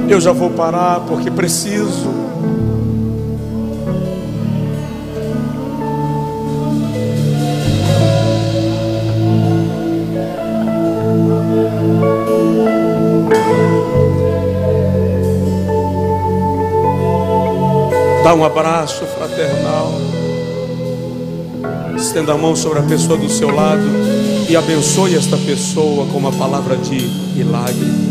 Eu 0.10 0.22
já 0.22 0.32
vou 0.32 0.52
parar 0.52 1.02
porque 1.02 1.30
preciso. 1.30 2.31
Dá 18.24 18.36
um 18.36 18.44
abraço 18.44 19.04
fraternal. 19.06 19.92
Estenda 21.98 22.34
a 22.34 22.38
mão 22.38 22.56
sobre 22.56 22.80
a 22.80 22.84
pessoa 22.84 23.18
do 23.18 23.30
seu 23.30 23.50
lado 23.50 23.82
e 24.48 24.56
abençoe 24.56 25.16
esta 25.16 25.38
pessoa 25.38 26.06
com 26.06 26.20
uma 26.20 26.32
palavra 26.32 26.78
de 26.78 27.00
milagre. 27.36 28.11